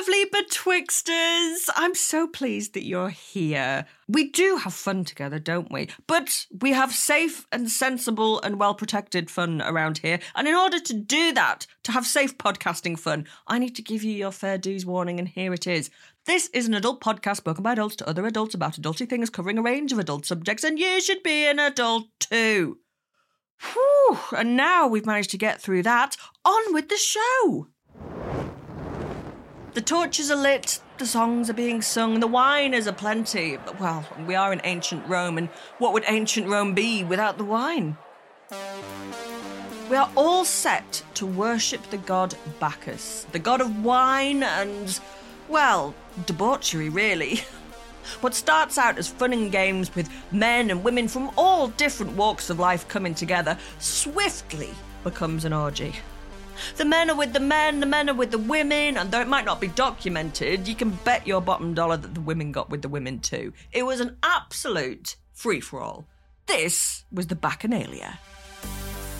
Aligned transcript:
Lovely 0.00 0.24
betwixters. 0.30 1.68
I'm 1.76 1.94
so 1.94 2.26
pleased 2.26 2.72
that 2.72 2.86
you're 2.86 3.10
here. 3.10 3.84
We 4.08 4.30
do 4.30 4.56
have 4.56 4.72
fun 4.72 5.04
together, 5.04 5.38
don't 5.38 5.70
we? 5.70 5.90
But 6.06 6.46
we 6.58 6.72
have 6.72 6.92
safe 6.92 7.46
and 7.52 7.70
sensible 7.70 8.40
and 8.40 8.58
well 8.58 8.74
protected 8.74 9.30
fun 9.30 9.60
around 9.60 9.98
here. 9.98 10.18
And 10.34 10.48
in 10.48 10.54
order 10.54 10.80
to 10.80 10.94
do 10.94 11.32
that, 11.32 11.66
to 11.82 11.92
have 11.92 12.06
safe 12.06 12.38
podcasting 12.38 12.98
fun, 12.98 13.26
I 13.46 13.58
need 13.58 13.76
to 13.76 13.82
give 13.82 14.02
you 14.02 14.12
your 14.12 14.32
fair 14.32 14.56
dues 14.56 14.86
warning, 14.86 15.18
and 15.18 15.28
here 15.28 15.52
it 15.52 15.66
is. 15.66 15.90
This 16.24 16.48
is 16.54 16.66
an 16.66 16.74
adult 16.74 17.02
podcast 17.02 17.36
spoken 17.36 17.62
by 17.62 17.72
adults 17.72 17.96
to 17.96 18.08
other 18.08 18.26
adults 18.26 18.54
about 18.54 18.80
adulty 18.80 19.06
things 19.06 19.28
covering 19.28 19.58
a 19.58 19.62
range 19.62 19.92
of 19.92 19.98
adult 19.98 20.24
subjects, 20.24 20.64
and 20.64 20.78
you 20.78 21.02
should 21.02 21.22
be 21.22 21.46
an 21.46 21.58
adult 21.58 22.06
too. 22.20 22.78
Whew, 23.74 24.18
and 24.34 24.56
now 24.56 24.86
we've 24.86 25.04
managed 25.04 25.30
to 25.32 25.38
get 25.38 25.60
through 25.60 25.82
that. 25.82 26.16
On 26.46 26.72
with 26.72 26.88
the 26.88 26.96
show! 26.96 27.66
The 29.72 29.80
torches 29.80 30.32
are 30.32 30.36
lit, 30.36 30.80
the 30.98 31.06
songs 31.06 31.48
are 31.48 31.54
being 31.54 31.80
sung, 31.80 32.18
the 32.18 32.26
wine 32.26 32.74
is 32.74 32.88
aplenty. 32.88 33.56
Well, 33.78 34.04
we 34.26 34.34
are 34.34 34.52
in 34.52 34.60
ancient 34.64 35.06
Rome, 35.06 35.38
and 35.38 35.48
what 35.78 35.92
would 35.92 36.02
ancient 36.08 36.48
Rome 36.48 36.74
be 36.74 37.04
without 37.04 37.38
the 37.38 37.44
wine? 37.44 37.96
We 39.88 39.94
are 39.94 40.10
all 40.16 40.44
set 40.44 41.04
to 41.14 41.24
worship 41.24 41.88
the 41.90 41.98
god 41.98 42.34
Bacchus, 42.58 43.26
the 43.30 43.38
god 43.38 43.60
of 43.60 43.84
wine 43.84 44.42
and, 44.42 44.98
well, 45.48 45.94
debauchery, 46.26 46.88
really. 46.88 47.42
What 48.22 48.34
starts 48.34 48.76
out 48.76 48.98
as 48.98 49.08
fun 49.08 49.32
and 49.32 49.52
games 49.52 49.94
with 49.94 50.08
men 50.32 50.70
and 50.70 50.82
women 50.82 51.06
from 51.06 51.30
all 51.36 51.68
different 51.68 52.16
walks 52.16 52.50
of 52.50 52.58
life 52.58 52.88
coming 52.88 53.14
together 53.14 53.56
swiftly 53.78 54.70
becomes 55.04 55.44
an 55.44 55.52
orgy. 55.52 55.94
The 56.76 56.84
men 56.84 57.10
are 57.10 57.16
with 57.16 57.32
the 57.32 57.40
men, 57.40 57.80
the 57.80 57.86
men 57.86 58.08
are 58.08 58.14
with 58.14 58.30
the 58.30 58.38
women, 58.38 58.96
and 58.96 59.10
though 59.10 59.20
it 59.20 59.28
might 59.28 59.44
not 59.44 59.60
be 59.60 59.68
documented, 59.68 60.66
you 60.66 60.74
can 60.74 60.90
bet 61.04 61.26
your 61.26 61.40
bottom 61.40 61.74
dollar 61.74 61.96
that 61.96 62.14
the 62.14 62.20
women 62.20 62.52
got 62.52 62.70
with 62.70 62.82
the 62.82 62.88
women 62.88 63.20
too. 63.20 63.52
It 63.72 63.84
was 63.84 64.00
an 64.00 64.16
absolute 64.22 65.16
free 65.32 65.60
for 65.60 65.80
all. 65.80 66.06
This 66.46 67.04
was 67.12 67.28
the 67.28 67.36
Bacchanalia. 67.36 68.18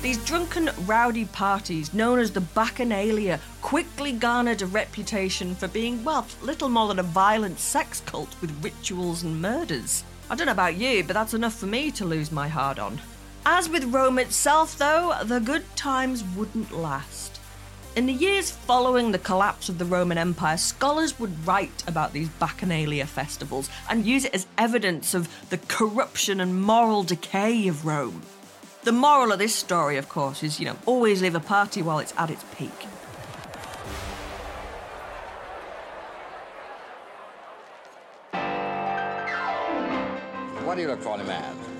These 0.02 0.24
drunken, 0.24 0.70
rowdy 0.86 1.26
parties, 1.26 1.92
known 1.92 2.18
as 2.18 2.30
the 2.30 2.40
Bacchanalia, 2.40 3.38
quickly 3.60 4.12
garnered 4.12 4.62
a 4.62 4.66
reputation 4.66 5.54
for 5.54 5.68
being, 5.68 6.02
well, 6.02 6.26
little 6.40 6.70
more 6.70 6.88
than 6.88 6.98
a 6.98 7.02
violent 7.02 7.58
sex 7.58 8.00
cult 8.06 8.34
with 8.40 8.64
rituals 8.64 9.22
and 9.22 9.42
murders. 9.42 10.02
I 10.30 10.36
don't 10.36 10.46
know 10.46 10.52
about 10.52 10.76
you, 10.76 11.04
but 11.04 11.12
that's 11.12 11.34
enough 11.34 11.54
for 11.54 11.66
me 11.66 11.90
to 11.92 12.06
lose 12.06 12.32
my 12.32 12.48
heart 12.48 12.78
on. 12.78 12.98
As 13.44 13.68
with 13.68 13.92
Rome 13.92 14.18
itself, 14.18 14.78
though, 14.78 15.14
the 15.24 15.38
good 15.38 15.64
times 15.76 16.24
wouldn't 16.34 16.72
last. 16.72 17.29
In 17.96 18.06
the 18.06 18.12
years 18.12 18.52
following 18.52 19.10
the 19.10 19.18
collapse 19.18 19.68
of 19.68 19.78
the 19.78 19.84
Roman 19.84 20.16
Empire, 20.16 20.56
scholars 20.56 21.18
would 21.18 21.44
write 21.44 21.82
about 21.88 22.12
these 22.12 22.28
Bacchanalia 22.28 23.04
festivals 23.04 23.68
and 23.88 24.06
use 24.06 24.24
it 24.24 24.32
as 24.32 24.46
evidence 24.56 25.12
of 25.12 25.28
the 25.50 25.58
corruption 25.58 26.40
and 26.40 26.62
moral 26.62 27.02
decay 27.02 27.66
of 27.66 27.84
Rome. 27.84 28.22
The 28.84 28.92
moral 28.92 29.32
of 29.32 29.40
this 29.40 29.56
story, 29.56 29.96
of 29.96 30.08
course, 30.08 30.44
is 30.44 30.60
you 30.60 30.66
know, 30.66 30.76
always 30.86 31.20
leave 31.20 31.34
a 31.34 31.40
party 31.40 31.82
while 31.82 31.98
it's 31.98 32.14
at 32.16 32.30
its 32.30 32.44
peak. 32.54 32.70
What 40.64 40.76
do 40.76 40.82
you 40.82 40.88
look 40.88 41.02
for 41.02 41.16
in 41.16 41.22
a 41.22 41.24
man? 41.24 41.69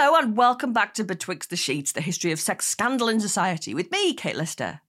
Hello, 0.00 0.16
and 0.16 0.36
welcome 0.36 0.72
back 0.72 0.94
to 0.94 1.02
Betwixt 1.02 1.50
the 1.50 1.56
Sheets, 1.56 1.90
the 1.90 2.00
history 2.00 2.30
of 2.30 2.38
sex 2.38 2.68
scandal 2.68 3.08
in 3.08 3.18
society, 3.18 3.74
with 3.74 3.90
me, 3.90 4.14
Kate 4.14 4.36
Lister. 4.36 4.80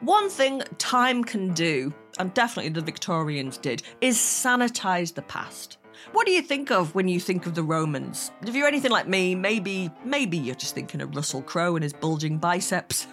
One 0.00 0.28
thing 0.28 0.64
time 0.78 1.22
can 1.22 1.54
do, 1.54 1.94
and 2.18 2.34
definitely 2.34 2.70
the 2.70 2.80
Victorians 2.80 3.56
did, 3.56 3.84
is 4.00 4.16
sanitize 4.16 5.14
the 5.14 5.22
past. 5.22 5.78
What 6.10 6.26
do 6.26 6.32
you 6.32 6.42
think 6.42 6.72
of 6.72 6.92
when 6.96 7.06
you 7.06 7.20
think 7.20 7.46
of 7.46 7.54
the 7.54 7.62
Romans? 7.62 8.32
If 8.42 8.56
you're 8.56 8.66
anything 8.66 8.90
like 8.90 9.06
me, 9.06 9.36
maybe 9.36 9.92
maybe 10.04 10.36
you're 10.36 10.56
just 10.56 10.74
thinking 10.74 11.02
of 11.02 11.14
Russell 11.14 11.42
Crowe 11.42 11.76
and 11.76 11.84
his 11.84 11.92
bulging 11.92 12.36
biceps. 12.36 13.06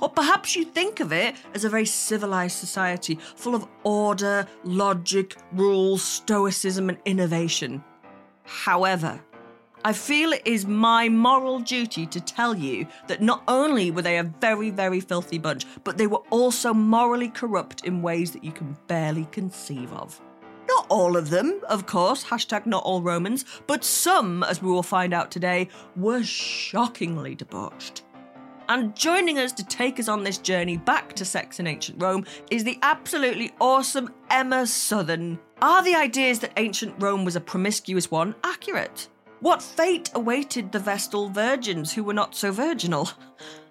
Or 0.00 0.08
perhaps 0.08 0.56
you 0.56 0.64
think 0.64 0.98
of 0.98 1.12
it 1.12 1.36
as 1.54 1.64
a 1.64 1.68
very 1.68 1.86
civilized 1.86 2.58
society 2.58 3.20
full 3.36 3.54
of 3.54 3.68
order, 3.84 4.48
logic, 4.64 5.36
rules, 5.52 6.02
stoicism, 6.02 6.88
and 6.88 6.98
innovation. 7.04 7.84
However, 8.42 9.20
I 9.84 9.92
feel 9.92 10.32
it 10.32 10.42
is 10.44 10.64
my 10.64 11.08
moral 11.08 11.58
duty 11.58 12.06
to 12.06 12.20
tell 12.20 12.54
you 12.54 12.86
that 13.08 13.20
not 13.20 13.42
only 13.48 13.90
were 13.90 14.02
they 14.02 14.18
a 14.18 14.22
very, 14.22 14.70
very 14.70 15.00
filthy 15.00 15.38
bunch, 15.38 15.66
but 15.82 15.98
they 15.98 16.06
were 16.06 16.22
also 16.30 16.72
morally 16.72 17.28
corrupt 17.28 17.84
in 17.84 18.00
ways 18.00 18.30
that 18.30 18.44
you 18.44 18.52
can 18.52 18.76
barely 18.86 19.24
conceive 19.32 19.92
of. 19.92 20.20
Not 20.68 20.86
all 20.88 21.16
of 21.16 21.30
them, 21.30 21.60
of 21.68 21.86
course, 21.86 22.22
hashtag 22.22 22.64
not 22.64 22.84
all 22.84 23.02
Romans, 23.02 23.44
but 23.66 23.82
some, 23.82 24.44
as 24.44 24.62
we 24.62 24.70
will 24.70 24.84
find 24.84 25.12
out 25.12 25.32
today, 25.32 25.68
were 25.96 26.22
shockingly 26.22 27.34
debauched. 27.34 28.04
And 28.68 28.94
joining 28.94 29.40
us 29.40 29.50
to 29.54 29.66
take 29.66 29.98
us 29.98 30.08
on 30.08 30.22
this 30.22 30.38
journey 30.38 30.76
back 30.76 31.12
to 31.14 31.24
sex 31.24 31.58
in 31.58 31.66
ancient 31.66 32.00
Rome 32.00 32.24
is 32.52 32.62
the 32.62 32.78
absolutely 32.82 33.52
awesome 33.60 34.14
Emma 34.30 34.62
Southon. 34.62 35.40
Are 35.60 35.82
the 35.82 35.96
ideas 35.96 36.38
that 36.38 36.52
ancient 36.56 36.94
Rome 37.00 37.24
was 37.24 37.34
a 37.34 37.40
promiscuous 37.40 38.12
one 38.12 38.36
accurate? 38.44 39.08
What 39.42 39.60
fate 39.60 40.08
awaited 40.14 40.70
the 40.70 40.78
Vestal 40.78 41.28
virgins 41.28 41.92
who 41.92 42.04
were 42.04 42.14
not 42.14 42.36
so 42.36 42.52
virginal? 42.52 43.10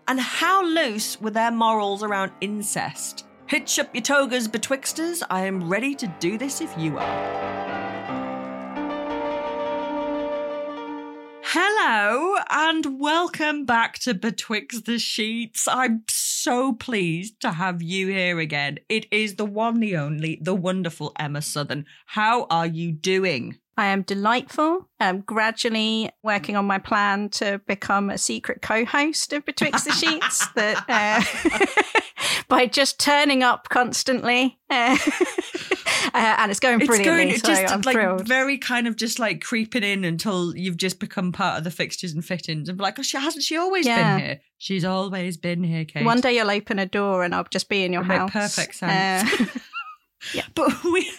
And 0.05 0.19
how 0.19 0.65
loose 0.65 1.21
were 1.21 1.31
their 1.31 1.49
morals 1.49 2.03
around 2.03 2.33
incest? 2.41 3.25
Hitch 3.45 3.79
up 3.79 3.95
your 3.95 4.01
togas, 4.01 4.49
betwixters. 4.49 5.23
I 5.29 5.45
am 5.45 5.69
ready 5.69 5.95
to 5.95 6.13
do 6.19 6.37
this 6.37 6.59
if 6.59 6.77
you 6.77 6.97
are. 6.97 7.51
Hello 11.41 12.35
and 12.49 12.99
welcome 12.99 13.63
back 13.63 13.97
to 13.99 14.13
Betwixt 14.13 14.83
the 14.83 14.99
Sheets. 14.99 15.69
I'm 15.69 16.03
so 16.09 16.73
pleased 16.73 17.39
to 17.39 17.51
have 17.51 17.81
you 17.81 18.07
here 18.07 18.39
again. 18.39 18.79
It 18.89 19.05
is 19.09 19.35
the 19.35 19.45
one, 19.45 19.79
the 19.79 19.95
only, 19.95 20.37
the 20.41 20.53
wonderful 20.53 21.13
Emma 21.17 21.39
Southon. 21.39 21.85
How 22.07 22.45
are 22.49 22.67
you 22.67 22.91
doing? 22.91 23.57
I 23.81 23.87
am 23.87 24.03
delightful. 24.03 24.87
I'm 24.99 25.21
gradually 25.21 26.11
working 26.21 26.55
on 26.55 26.65
my 26.65 26.77
plan 26.77 27.29
to 27.29 27.59
become 27.65 28.11
a 28.11 28.17
secret 28.19 28.61
co-host 28.61 29.33
of 29.33 29.43
Betwixt 29.43 29.85
the 29.85 29.91
Sheets. 29.91 30.45
that 30.55 30.85
uh, 30.87 32.43
by 32.47 32.67
just 32.67 32.99
turning 32.99 33.41
up 33.41 33.69
constantly, 33.69 34.59
uh, 34.69 34.95
uh, 36.13 36.35
and 36.37 36.51
it's 36.51 36.59
going 36.59 36.79
It's 36.79 36.85
brilliantly. 36.89 37.25
going 37.25 37.39
so 37.39 37.47
just 37.47 37.73
I'm 37.73 37.81
like 37.81 37.95
thrilled. 37.95 38.27
very 38.27 38.59
kind 38.59 38.85
of 38.87 38.97
just 38.97 39.17
like 39.17 39.41
creeping 39.41 39.81
in 39.81 40.05
until 40.05 40.55
you've 40.55 40.77
just 40.77 40.99
become 40.99 41.31
part 41.31 41.57
of 41.57 41.63
the 41.63 41.71
fixtures 41.71 42.13
and 42.13 42.23
fittings 42.23 42.69
and 42.69 42.77
be 42.77 42.83
like, 42.83 42.99
oh, 42.99 43.01
she 43.01 43.17
hasn't 43.17 43.43
she 43.43 43.57
always 43.57 43.87
Yeah. 43.87 44.17
been 44.17 44.25
here? 44.27 44.41
She's 44.59 44.85
always 44.85 45.37
been 45.37 45.63
here, 45.63 45.85
Kate. 45.85 46.05
One 46.05 46.21
day 46.21 46.35
you'll 46.35 46.51
open 46.51 46.77
a 46.77 46.85
door 46.85 47.23
and 47.23 47.33
I'll 47.33 47.47
just 47.49 47.67
be 47.67 47.83
in 47.83 47.93
your 47.93 48.03
It'll 48.03 48.27
house. 48.27 48.31
perfect 48.31 48.75
sense. 48.75 49.41
Uh, 49.41 49.45
But 50.55 50.83
we 50.83 51.11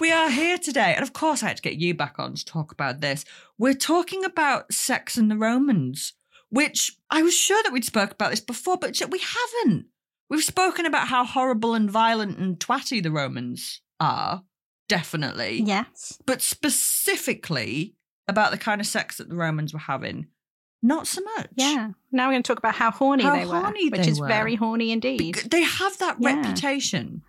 we 0.00 0.10
are 0.12 0.30
here 0.30 0.58
today, 0.58 0.92
and 0.94 1.02
of 1.02 1.12
course 1.12 1.42
I 1.42 1.48
had 1.48 1.56
to 1.56 1.62
get 1.62 1.74
you 1.76 1.94
back 1.94 2.16
on 2.18 2.34
to 2.34 2.44
talk 2.44 2.72
about 2.72 3.00
this. 3.00 3.24
We're 3.58 3.74
talking 3.74 4.24
about 4.24 4.72
sex 4.72 5.16
and 5.16 5.30
the 5.30 5.36
Romans, 5.36 6.12
which 6.50 6.92
I 7.10 7.22
was 7.22 7.34
sure 7.34 7.62
that 7.62 7.72
we'd 7.72 7.84
spoke 7.84 8.10
about 8.12 8.30
this 8.30 8.40
before, 8.40 8.76
but 8.76 9.00
we 9.10 9.20
haven't. 9.20 9.86
We've 10.30 10.42
spoken 10.44 10.86
about 10.86 11.08
how 11.08 11.24
horrible 11.24 11.74
and 11.74 11.90
violent 11.90 12.38
and 12.38 12.58
twatty 12.58 13.02
the 13.02 13.10
Romans 13.10 13.80
are, 14.00 14.42
definitely. 14.88 15.62
yes. 15.64 16.18
But 16.26 16.42
specifically 16.42 17.94
about 18.26 18.50
the 18.50 18.58
kind 18.58 18.80
of 18.80 18.86
sex 18.86 19.18
that 19.18 19.28
the 19.28 19.36
Romans 19.36 19.72
were 19.72 19.78
having, 19.80 20.26
not 20.82 21.06
so 21.06 21.22
much. 21.36 21.48
Yeah. 21.56 21.90
Now 22.10 22.26
we're 22.26 22.32
going 22.32 22.42
to 22.42 22.46
talk 22.48 22.58
about 22.58 22.74
how 22.74 22.90
horny 22.90 23.22
How 23.22 23.36
they 23.36 23.46
were, 23.46 23.60
horny 23.60 23.88
which 23.90 24.06
is 24.06 24.20
were. 24.20 24.28
very 24.28 24.54
horny 24.56 24.92
indeed. 24.92 25.34
Bec- 25.36 25.50
They 25.50 25.62
have 25.62 25.96
that 25.98 26.16
Yeah. 26.20 26.36
reputation 26.36 27.22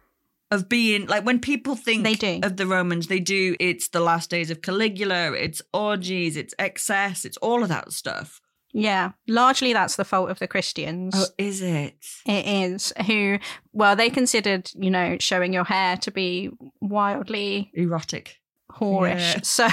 of 0.56 0.68
being 0.68 1.06
like 1.06 1.24
when 1.26 1.40
people 1.40 1.76
think 1.76 2.04
They 2.04 2.16
do. 2.16 2.40
of 2.42 2.58
the 2.58 2.66
Romans, 2.66 3.06
they 3.08 3.20
do 3.20 3.56
it's 3.60 3.90
the 3.90 4.00
last 4.00 4.32
days 4.32 4.50
of 4.50 4.64
Caligula, 4.64 5.34
it's 5.34 5.62
orgies, 5.74 6.36
it's 6.36 6.56
excess, 6.58 7.26
it's 7.26 7.38
all 7.38 7.62
of 7.62 7.70
that 7.70 7.92
stuff. 7.92 8.42
Yeah. 8.74 9.12
Largely 9.28 9.72
that's 9.72 9.96
the 9.96 10.04
fault 10.04 10.30
of 10.30 10.40
the 10.40 10.48
Christians. 10.48 11.14
Oh, 11.16 11.26
is 11.38 11.62
it? 11.62 11.96
It 12.26 12.46
is 12.46 12.92
who, 13.08 13.38
well, 13.72 13.96
they 13.96 14.10
considered, 14.10 14.70
you 14.76 14.90
know, 14.92 15.16
showing 15.20 15.54
your 15.54 15.64
hair 15.64 15.96
to 15.98 16.12
be 16.12 16.50
wildly 16.82 17.72
Erotic. 17.74 18.38
Whorish. 18.80 19.36
Yeah. 19.36 19.40
So, 19.44 19.68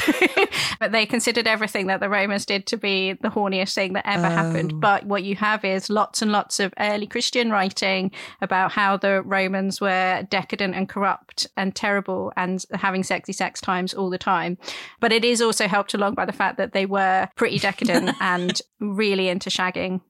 but 0.81 0.93
they 0.93 1.07
considered 1.07 1.47
everything 1.47 1.87
that 1.89 2.01
the 2.01 2.09
Romans 2.09 2.47
did 2.47 2.67
to 2.69 2.77
be 2.77 3.15
the 3.15 3.29
horniest 3.29 3.75
thing 3.75 3.93
that 3.95 4.07
ever 4.07 4.27
Oh. 4.27 4.31
happened. 4.31 4.81
But 4.81 5.05
what 5.05 5.23
you 5.25 5.37
have 5.37 5.65
is 5.65 5.91
lots 5.91 6.23
and 6.23 6.33
lots 6.33 6.61
of 6.61 6.73
early 6.79 7.07
Christian 7.07 7.51
writing 7.51 8.11
about 8.41 8.73
how 8.73 8.97
the 8.97 9.23
Romans 9.23 9.81
were 9.81 10.27
decadent 10.31 10.75
and 10.75 10.89
corrupt 10.89 11.47
and 11.57 11.75
terrible 11.75 12.33
and 12.37 12.65
having 12.73 13.03
sexy 13.03 13.33
sex 13.33 13.61
times 13.61 13.95
all 13.95 14.11
the 14.11 14.19
time. 14.19 14.59
But 15.01 15.13
it 15.13 15.25
is 15.25 15.41
also 15.43 15.69
helped 15.69 15.95
along 15.95 16.15
by 16.15 16.25
the 16.25 16.33
fact 16.33 16.57
that 16.59 16.73
they 16.73 16.87
were 16.87 17.29
pretty 17.37 17.59
decadent 17.59 18.11
and 18.21 18.61
really 18.81 19.29
into 19.29 19.51
shagging. 19.51 20.01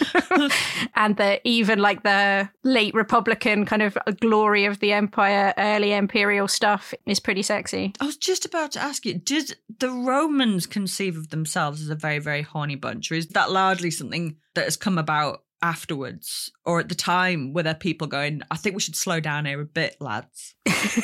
and 0.94 1.16
the 1.16 1.40
even 1.44 1.78
like 1.78 2.02
the 2.02 2.48
late 2.62 2.94
republican 2.94 3.64
kind 3.64 3.82
of 3.82 3.96
glory 4.20 4.64
of 4.64 4.80
the 4.80 4.92
empire 4.92 5.52
early 5.58 5.92
imperial 5.92 6.48
stuff 6.48 6.94
is 7.06 7.20
pretty 7.20 7.42
sexy. 7.42 7.92
I 8.00 8.06
was 8.06 8.16
just 8.16 8.44
about 8.44 8.72
to 8.72 8.80
ask 8.80 9.04
you, 9.04 9.14
did 9.14 9.56
the 9.78 9.90
Romans 9.90 10.66
conceive 10.66 11.16
of 11.16 11.30
themselves 11.30 11.82
as 11.82 11.90
a 11.90 11.94
very, 11.94 12.18
very 12.18 12.42
horny 12.42 12.76
bunch, 12.76 13.10
or 13.10 13.14
is 13.14 13.28
that 13.28 13.50
largely 13.50 13.90
something 13.90 14.36
that 14.54 14.64
has 14.64 14.76
come 14.76 14.98
about 14.98 15.42
afterwards? 15.62 16.50
Or 16.64 16.80
at 16.80 16.88
the 16.88 16.94
time 16.94 17.52
were 17.52 17.62
there 17.62 17.74
people 17.74 18.06
going, 18.06 18.42
I 18.50 18.56
think 18.56 18.74
we 18.74 18.80
should 18.80 18.96
slow 18.96 19.20
down 19.20 19.46
here 19.46 19.60
a 19.60 19.64
bit, 19.64 19.96
lads? 20.00 20.54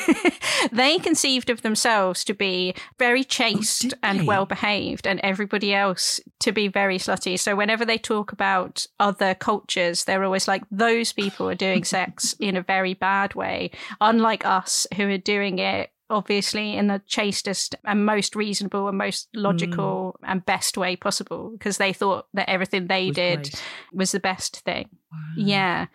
they 0.71 0.97
conceived 0.99 1.49
of 1.49 1.61
themselves 1.61 2.23
to 2.25 2.33
be 2.33 2.73
very 2.97 3.21
oh, 3.21 3.23
chaste 3.23 3.81
did 3.81 3.93
and 4.03 4.27
well 4.27 4.45
behaved, 4.45 5.07
and 5.07 5.19
everybody 5.21 5.73
else 5.73 6.19
to 6.39 6.51
be 6.51 6.67
very 6.67 6.97
slutty. 6.97 7.39
So, 7.39 7.55
whenever 7.55 7.85
they 7.85 7.97
talk 7.97 8.31
about 8.31 8.85
other 8.99 9.33
cultures, 9.35 10.03
they're 10.03 10.23
always 10.23 10.47
like, 10.47 10.63
those 10.71 11.13
people 11.13 11.49
are 11.49 11.55
doing 11.55 11.83
sex 11.83 12.35
in 12.39 12.55
a 12.55 12.61
very 12.61 12.93
bad 12.93 13.35
way, 13.35 13.71
unlike 14.01 14.45
us 14.45 14.87
who 14.95 15.07
are 15.09 15.17
doing 15.17 15.59
it. 15.59 15.91
Obviously, 16.09 16.75
in 16.75 16.87
the 16.87 17.01
chastest 17.05 17.75
and 17.83 18.05
most 18.05 18.35
reasonable 18.35 18.87
and 18.87 18.97
most 18.97 19.27
logical 19.33 20.17
mm. 20.23 20.29
and 20.29 20.45
best 20.45 20.77
way 20.77 20.95
possible, 20.95 21.51
because 21.51 21.77
they 21.77 21.91
thought 21.91 22.27
that 22.33 22.49
everything 22.49 22.87
they 22.87 23.07
Was 23.07 23.15
did 23.15 23.59
was 23.91 24.11
the 24.11 24.19
best 24.19 24.61
thing. 24.61 24.89
Yeah. 25.35 25.87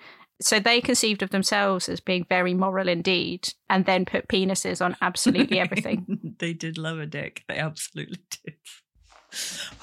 So 0.42 0.58
they 0.58 0.80
conceived 0.80 1.22
of 1.22 1.30
themselves 1.30 1.88
as 1.88 2.00
being 2.00 2.26
very 2.28 2.52
moral 2.52 2.88
indeed, 2.88 3.48
and 3.70 3.86
then 3.86 4.04
put 4.04 4.28
penises 4.28 4.84
on 4.84 4.96
absolutely 5.00 5.58
everything. 5.58 6.34
they 6.38 6.52
did 6.52 6.78
love 6.78 6.98
a 6.98 7.06
dick. 7.06 7.44
They 7.48 7.56
absolutely 7.56 8.18
did. 8.44 8.54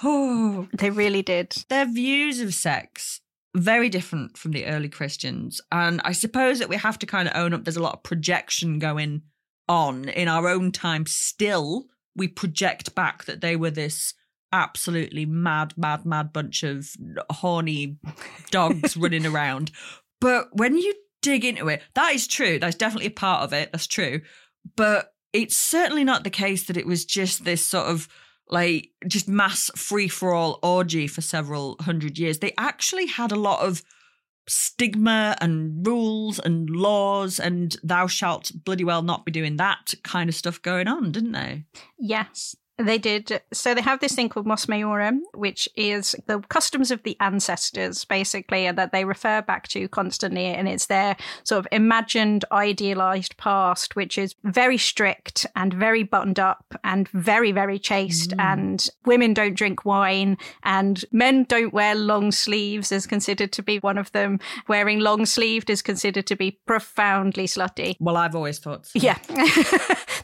Oh, 0.03 0.67
they 0.73 0.91
really 0.91 1.23
did. 1.23 1.55
their 1.69 1.91
views 1.91 2.39
of 2.39 2.53
sex 2.53 3.21
very 3.55 3.89
different 3.89 4.37
from 4.37 4.51
the 4.51 4.65
early 4.65 4.89
Christians, 4.89 5.59
and 5.71 6.01
I 6.03 6.11
suppose 6.11 6.59
that 6.59 6.69
we 6.69 6.75
have 6.75 6.99
to 6.99 7.05
kind 7.05 7.27
of 7.27 7.35
own 7.35 7.53
up. 7.53 7.63
There's 7.63 7.77
a 7.77 7.81
lot 7.81 7.95
of 7.95 8.03
projection 8.03 8.79
going 8.79 9.23
on 9.69 10.09
in 10.09 10.27
our 10.27 10.49
own 10.49 10.73
time. 10.73 11.05
Still, 11.05 11.85
we 12.15 12.27
project 12.27 12.95
back 12.95 13.23
that 13.25 13.39
they 13.39 13.55
were 13.55 13.71
this 13.71 14.13
absolutely 14.51 15.25
mad, 15.25 15.73
mad, 15.77 16.05
mad 16.05 16.33
bunch 16.33 16.63
of 16.63 16.89
horny 17.29 17.97
dogs 18.51 18.97
running 18.97 19.25
around. 19.25 19.71
But 20.19 20.49
when 20.51 20.77
you 20.77 20.93
dig 21.21 21.45
into 21.45 21.67
it, 21.69 21.81
that 21.93 22.13
is 22.13 22.27
true. 22.27 22.59
That's 22.59 22.75
definitely 22.75 23.07
a 23.07 23.11
part 23.11 23.43
of 23.43 23.53
it. 23.53 23.71
That's 23.71 23.87
true. 23.87 24.21
But 24.75 25.13
it's 25.31 25.55
certainly 25.55 26.03
not 26.03 26.23
the 26.23 26.29
case 26.29 26.65
that 26.65 26.77
it 26.77 26.87
was 26.87 27.05
just 27.05 27.45
this 27.45 27.65
sort 27.65 27.87
of 27.87 28.07
like 28.49 28.89
just 29.07 29.29
mass 29.29 29.69
free 29.75 30.07
for 30.07 30.33
all 30.33 30.59
orgy 30.63 31.07
for 31.07 31.21
several 31.21 31.75
hundred 31.81 32.17
years. 32.17 32.39
They 32.39 32.53
actually 32.57 33.05
had 33.05 33.31
a 33.31 33.39
lot 33.39 33.65
of 33.65 33.83
stigma 34.49 35.37
and 35.39 35.85
rules 35.85 36.39
and 36.39 36.69
laws 36.69 37.39
and 37.39 37.77
thou 37.83 38.07
shalt 38.07 38.51
bloody 38.65 38.83
well 38.83 39.01
not 39.01 39.25
be 39.25 39.31
doing 39.31 39.57
that 39.57 39.93
kind 40.03 40.29
of 40.29 40.35
stuff 40.35 40.61
going 40.61 40.87
on, 40.87 41.11
didn't 41.11 41.33
they? 41.33 41.65
Yes. 41.97 42.55
They 42.79 42.97
did. 42.97 43.41
So 43.51 43.73
they 43.73 43.81
have 43.81 43.99
this 43.99 44.15
thing 44.15 44.29
called 44.29 44.47
Mos 44.47 44.65
Maiorum, 44.67 45.19
which 45.33 45.67
is 45.75 46.15
the 46.27 46.39
customs 46.39 46.91
of 46.91 47.03
the 47.03 47.17
ancestors, 47.19 48.05
basically, 48.05 48.65
and 48.65 48.77
that 48.77 48.93
they 48.93 49.03
refer 49.03 49.41
back 49.41 49.67
to 49.69 49.89
constantly. 49.89 50.45
And 50.45 50.67
it's 50.69 50.85
their 50.85 51.17
sort 51.43 51.59
of 51.59 51.67
imagined, 51.73 52.45
idealized 52.53 53.35
past, 53.35 53.97
which 53.97 54.17
is 54.17 54.33
very 54.45 54.77
strict 54.77 55.45
and 55.57 55.73
very 55.73 56.03
buttoned 56.03 56.39
up 56.39 56.63
and 56.85 57.09
very, 57.09 57.51
very 57.51 57.77
chaste. 57.77 58.31
Mm. 58.31 58.53
And 58.53 58.89
women 59.05 59.33
don't 59.33 59.55
drink 59.55 59.83
wine, 59.83 60.37
and 60.63 61.03
men 61.11 61.43
don't 61.43 61.73
wear 61.73 61.95
long 61.95 62.31
sleeves, 62.31 62.93
is 62.93 63.05
considered 63.05 63.51
to 63.53 63.61
be 63.61 63.79
one 63.79 63.97
of 63.97 64.11
them. 64.13 64.39
Wearing 64.69 65.01
long 65.01 65.25
sleeved 65.25 65.69
is 65.69 65.81
considered 65.81 66.27
to 66.27 66.35
be 66.37 66.51
profoundly 66.65 67.45
slutty. 67.45 67.97
Well, 67.99 68.15
I've 68.15 68.35
always 68.35 68.59
thought 68.59 68.85
so. 68.85 68.99
Yeah. 68.99 69.17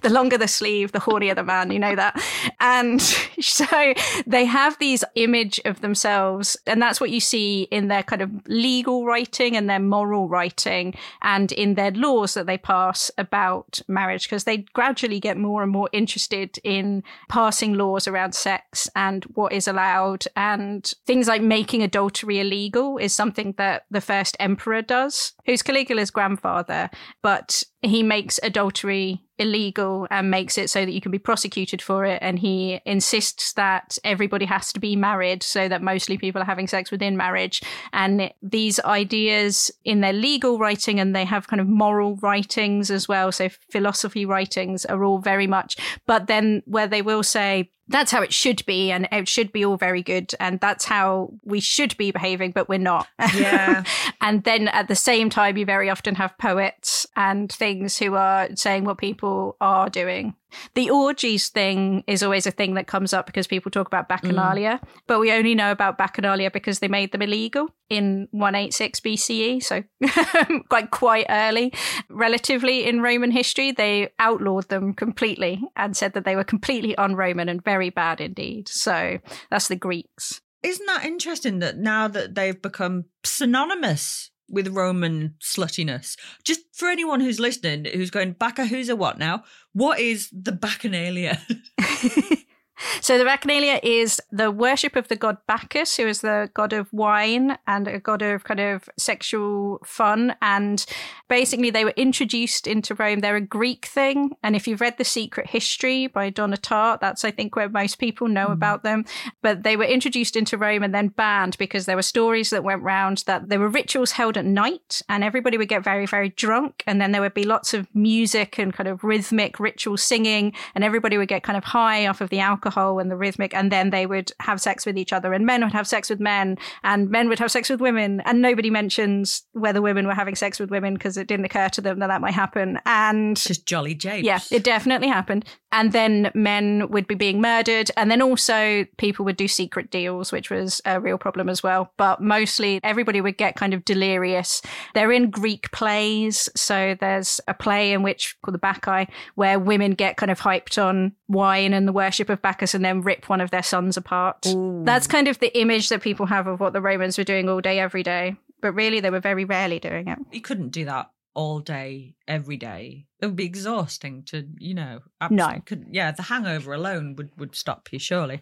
the 0.02 0.10
longer 0.10 0.38
the 0.38 0.48
sleeve, 0.48 0.94
the 0.94 1.00
hornier 1.00 1.36
the 1.36 1.44
man, 1.44 1.72
you 1.72 1.80
know 1.80 1.96
that. 1.96 2.16
And 2.60 3.02
so 3.42 3.94
they 4.26 4.46
have 4.46 4.78
these 4.80 5.04
image 5.16 5.60
of 5.66 5.82
themselves, 5.82 6.58
and 6.66 6.82
that's 6.82 7.02
what 7.02 7.10
you 7.10 7.20
see 7.20 7.64
in 7.72 7.88
their 7.88 8.04
kind 8.04 8.22
of 8.22 8.32
legal 8.48 9.06
writing 9.06 9.56
and 9.56 9.70
their 9.70 9.80
moral 9.80 10.28
writing 10.28 10.96
and 11.22 11.52
in 11.52 11.76
their 11.76 11.92
laws 11.92 12.34
that 12.34 12.46
they 12.46 12.58
pass 12.58 13.12
about 13.18 13.82
marriage, 13.88 14.24
because 14.24 14.44
they 14.44 14.58
gradually 14.74 15.20
get 15.20 15.38
more 15.38 15.64
and 15.64 15.72
more 15.72 15.90
interested 15.92 16.58
in 16.64 17.04
passing 17.30 17.74
laws 17.74 18.08
around 18.08 18.34
sex 18.34 18.90
and 18.96 19.24
what 19.36 19.54
is 19.54 19.68
allowed. 19.68 20.26
And 20.36 20.92
things 21.06 21.28
like 21.28 21.42
making 21.42 21.84
adultery 21.84 22.40
illegal 22.40 22.98
is 22.98 23.14
something 23.14 23.54
that 23.58 23.86
the 23.90 24.02
first 24.02 24.36
emperor 24.40 24.82
does, 24.82 25.34
who's 25.46 25.62
Caligula's 25.62 26.12
grandfather, 26.12 26.90
but 27.22 27.64
he 27.82 28.04
makes 28.04 28.40
adultery 28.44 29.25
illegal 29.38 30.08
and 30.10 30.32
makes 30.32 30.58
it 30.58 30.70
so 30.70 30.86
that 30.86 30.92
you 30.92 31.02
can 31.02 31.12
be 31.12 31.20
prosecuted 31.20 31.82
for 31.82 32.06
it. 32.06 32.20
And 32.22 32.40
he 32.40 32.82
insists 32.86 33.54
that 33.54 33.98
everybody 34.04 34.46
has 34.46 34.72
to 34.74 34.80
be 34.80 34.96
married 34.96 35.44
so 35.44 35.68
that 35.68 35.82
mostly 35.82 36.18
people 36.18 36.42
are 36.42 36.46
having 36.46 36.68
sex 36.68 36.92
within 36.92 37.18
marriage. 37.18 37.62
And 37.94 38.32
these 38.42 38.80
ideas 38.82 39.72
in 39.84 40.02
their 40.02 40.14
legal 40.14 40.58
writing 40.58 41.00
and 41.00 41.16
they 41.16 41.26
have 41.26 41.48
kind 41.48 41.60
of 41.60 41.68
moral 41.68 42.16
writings 42.18 42.92
as 42.92 43.08
well. 43.08 43.32
So 43.32 43.50
philosophy 43.72 44.26
writings 44.26 44.86
are 44.86 45.04
all 45.04 45.20
very 45.20 45.48
much, 45.48 45.78
but 46.06 46.28
then 46.28 46.64
where 46.66 46.88
they 46.88 47.02
will 47.02 47.24
say, 47.24 47.70
that's 47.88 48.12
how 48.12 48.22
it 48.22 48.34
should 48.34 48.66
be 48.66 48.92
and 48.92 49.08
it 49.12 49.28
should 49.28 49.52
be 49.52 49.64
all 49.66 49.78
very 49.78 50.02
good 50.02 50.34
and 50.40 50.60
that's 50.60 50.86
how 50.86 51.32
we 51.44 51.60
should 51.60 51.96
be 51.98 52.12
behaving 52.12 52.52
but 52.52 52.68
we're 52.68 52.80
not 52.80 53.08
Yeah. 53.36 53.84
and 54.22 54.44
then 54.44 54.68
at 54.70 54.88
the 54.88 54.96
same 54.96 55.30
time 55.30 55.58
you 55.58 55.66
very 55.66 55.90
often 55.90 56.16
have 56.16 56.38
poets 56.38 57.06
and 57.16 57.52
things 57.52 57.98
who 57.98 58.16
are 58.16 58.50
saying 58.56 58.86
what 58.86 58.98
people 58.98 59.56
are 59.62 59.90
doing 59.90 60.36
the 60.74 60.90
orgies 60.90 61.50
thing 61.50 62.04
is 62.08 62.24
always 62.24 62.46
a 62.46 62.52
thing 62.52 62.74
that 62.76 62.88
comes 62.88 63.14
up 63.14 63.26
because 63.26 63.48
people 63.48 63.72
talk 63.72 63.88
about 63.88 64.10
bacchanalia 64.10 64.80
mm. 64.80 64.88
but 65.08 65.20
we 65.20 65.32
only 65.32 65.56
know 65.56 65.72
about 65.72 65.98
bacchanalia 65.98 66.52
because 66.52 66.80
they 66.80 66.88
made 66.88 67.12
them 67.12 67.22
illegal 67.22 67.68
in 67.90 68.28
186 68.32 69.00
bce 69.00 69.64
so 69.64 69.84
quite 70.70 70.92
quite 70.92 71.26
early. 71.30 71.74
Relatively 72.10 72.86
in 72.86 73.02
roman 73.02 73.32
history 73.32 73.72
they 73.72 74.10
outlawed 74.20 74.70
them 74.70 74.94
completely 74.94 75.62
and 75.76 75.96
said 75.96 76.14
that 76.14 76.26
they 76.26 76.36
were 76.36 76.44
completely 76.44 76.96
un-roman 76.98 77.50
and 77.50 77.64
very 77.64 77.90
bad 77.90 78.22
indeed. 78.22 78.68
So 78.68 79.20
that's 79.50 79.68
the 79.68 79.76
greeks. 79.76 80.42
Isn't 80.64 80.86
that 80.88 81.06
interesting 81.06 81.60
that 81.60 81.78
now 81.78 82.08
that 82.08 82.34
they've 82.34 82.60
become 82.60 83.06
synonymous 83.24 84.32
with 84.50 84.68
Roman 84.70 85.36
sluttiness. 85.42 86.18
Just 86.44 86.62
for 86.74 86.90
anyone 86.90 87.20
who's 87.20 87.40
listening, 87.40 87.86
who's 87.86 88.12
going, 88.12 88.36
Baccha, 88.36 88.68
who's 88.68 88.90
a 88.90 88.96
what 88.96 89.18
now? 89.18 89.44
What 89.74 90.00
is 90.00 90.30
the 90.32 90.52
Bacchanalia? 90.52 91.40
So 93.02 93.18
the 93.18 93.24
Bacchanalia 93.24 93.80
is 93.84 94.22
the 94.32 94.52
worship 94.52 94.96
of 94.96 95.08
the 95.08 95.16
god 95.16 95.38
Bacchus, 95.48 95.96
who 95.96 96.08
is 96.08 96.22
the 96.22 96.50
god 96.54 96.74
of 96.74 96.92
wine 96.92 97.58
and 97.68 97.88
a 97.88 98.00
god 98.00 98.22
of 98.22 98.44
kind 98.44 98.60
of 98.60 98.90
sexual 98.98 99.80
fun. 99.86 100.36
And 100.42 100.86
basically, 101.30 101.70
they 101.70 101.86
were 101.86 101.94
introduced 101.96 102.68
into 102.68 102.96
Rome. 102.96 103.20
They're 103.20 103.36
a 103.38 103.42
Greek 103.42 103.86
thing. 103.86 104.36
And 104.44 104.56
if 104.56 104.68
you've 104.68 104.82
read 104.82 104.98
The 104.98 105.06
Secret 105.06 105.50
History 105.50 106.08
by 106.08 106.30
Donna 106.30 106.58
Tartt, 106.58 107.00
that's, 107.00 107.24
I 107.24 107.32
think, 107.32 107.56
where 107.56 107.70
most 107.70 107.98
people 107.98 108.28
know 108.28 108.48
mm. 108.48 108.54
about 108.54 108.84
them. 108.84 109.06
But 109.42 109.64
they 109.64 109.78
were 109.78 109.86
introduced 109.86 110.36
into 110.36 110.58
Rome 110.58 110.84
and 110.84 110.94
then 110.94 111.10
banned 111.10 111.58
because 111.58 111.86
there 111.86 111.96
were 111.96 112.02
stories 112.02 112.50
that 112.50 112.64
went 112.64 112.84
round 112.84 113.24
that 113.26 113.48
there 113.48 113.60
were 113.60 113.70
rituals 113.70 114.12
held 114.12 114.38
at 114.38 114.46
night 114.46 115.02
and 115.08 115.24
everybody 115.24 115.58
would 115.58 115.70
get 115.70 115.84
very, 115.84 116.06
very 116.06 116.30
drunk. 116.30 116.84
And 116.86 117.00
then 117.00 117.14
there 117.14 117.22
would 117.22 117.34
be 117.34 117.46
lots 117.46 117.74
of 117.74 117.88
music 117.96 118.60
and 118.60 118.74
kind 118.74 118.90
of 118.90 119.04
rhythmic 119.04 119.60
ritual 119.60 119.96
singing, 119.98 120.54
and 120.74 120.84
everybody 120.84 121.18
would 121.18 121.30
get 121.30 121.44
kind 121.44 121.58
of 121.58 121.64
high 121.64 122.06
off 122.08 122.20
of 122.20 122.30
the 122.30 122.40
alcohol 122.40 122.65
alcohol 122.66 123.00
and 123.00 123.12
the 123.12 123.16
rhythmic, 123.16 123.54
and 123.54 123.72
then 123.72 123.92
they 123.92 124.06
would 124.06 124.32
have 124.40 124.60
sex 124.60 124.86
with 124.86 124.98
each 124.98 125.14
other, 125.14 125.34
and 125.34 125.46
men 125.46 125.64
would 125.64 125.74
have 125.74 125.88
sex 125.88 126.10
with 126.10 126.20
men, 126.20 126.58
and 126.84 127.10
men 127.10 127.30
would 127.30 127.40
have 127.40 127.52
sex 127.52 127.70
with 127.70 127.80
women, 127.80 128.22
and 128.26 128.42
nobody 128.42 128.70
mentions 128.70 129.44
whether 129.54 129.82
women 129.82 130.08
were 130.08 130.14
having 130.14 130.36
sex 130.36 130.60
with 130.60 130.72
women 130.72 130.96
because 130.96 131.18
it 131.18 131.28
didn't 131.28 131.46
occur 131.46 131.70
to 131.70 131.82
them 131.82 132.00
that 132.00 132.08
that 132.08 132.22
might 132.22 132.34
happen. 132.34 132.80
And 132.86 133.38
just 133.38 133.66
jolly 133.66 133.94
japes. 133.94 134.26
Yeah, 134.26 134.40
it 134.52 134.64
definitely 134.64 135.08
happened. 135.08 135.46
And 135.78 135.92
then 135.92 136.32
men 136.34 136.90
would 136.90 137.06
be 137.06 137.16
being 137.16 137.42
murdered, 137.42 137.92
and 137.98 138.10
then 138.10 138.22
also 138.22 138.86
people 138.98 139.26
would 139.26 139.36
do 139.36 139.50
secret 139.50 139.92
deals, 139.92 140.32
which 140.32 140.50
was 140.50 140.80
a 140.86 141.02
real 141.02 141.18
problem 141.18 141.50
as 141.50 141.62
well. 141.62 141.92
But 141.98 142.22
mostly 142.22 142.80
everybody 142.82 143.20
would 143.20 143.36
get 143.36 143.58
kind 143.58 143.74
of 143.74 143.84
delirious. 143.84 144.62
They're 144.94 145.12
in 145.12 145.30
Greek 145.30 145.70
plays, 145.72 146.50
so 146.56 146.96
there's 146.98 147.42
a 147.50 147.54
play 147.54 147.92
in 147.92 148.04
which 148.04 148.38
called 148.42 148.54
the 148.54 148.60
Bacchae, 148.60 149.10
where 149.36 149.60
women 149.60 149.92
get 149.92 150.16
kind 150.16 150.32
of 150.32 150.40
hyped 150.40 150.82
on 150.82 151.12
wine 151.28 151.74
and 151.74 151.86
the 151.86 151.92
worship 151.92 152.30
of 152.30 152.42
Bacchus 152.42 152.74
and 152.74 152.86
then 152.86 153.02
rip 153.02 153.28
one 153.28 153.42
of 153.42 153.52
their 153.52 153.64
sons 153.64 153.98
apart. 153.98 154.46
Ooh. 154.48 154.82
That's 154.86 155.08
kind 155.08 155.28
of 155.28 155.40
the 155.40 155.60
image 155.60 155.90
that 155.90 156.02
people 156.02 156.28
have 156.28 156.48
of 156.48 156.62
what 156.62 156.72
the 156.72 156.82
Romans 156.82 157.18
were 157.18 157.26
doing 157.26 157.50
all 157.50 157.60
day, 157.60 157.80
every 157.80 158.02
day. 158.02 158.38
But 158.62 158.72
really, 158.72 159.02
they 159.02 159.10
were 159.10 159.20
very 159.20 159.44
rarely 159.44 159.80
doing 159.80 160.08
it. 160.08 160.20
You 160.32 160.40
couldn't 160.40 160.70
do 160.70 160.86
that 160.86 161.12
all 161.34 161.60
day, 161.60 162.16
every 162.28 162.58
day. 162.58 163.06
It 163.22 163.28
would 163.28 163.36
be 163.38 163.46
exhausting 163.46 164.24
to, 164.24 164.46
you 164.58 164.74
know. 164.74 165.00
No. 165.32 165.62
Could, 165.66 165.86
yeah, 165.90 166.12
the 166.12 166.22
hangover 166.22 166.74
alone 166.74 167.16
would, 167.16 167.30
would 167.38 167.56
stop 167.56 167.88
you, 167.92 167.98
surely. 167.98 168.42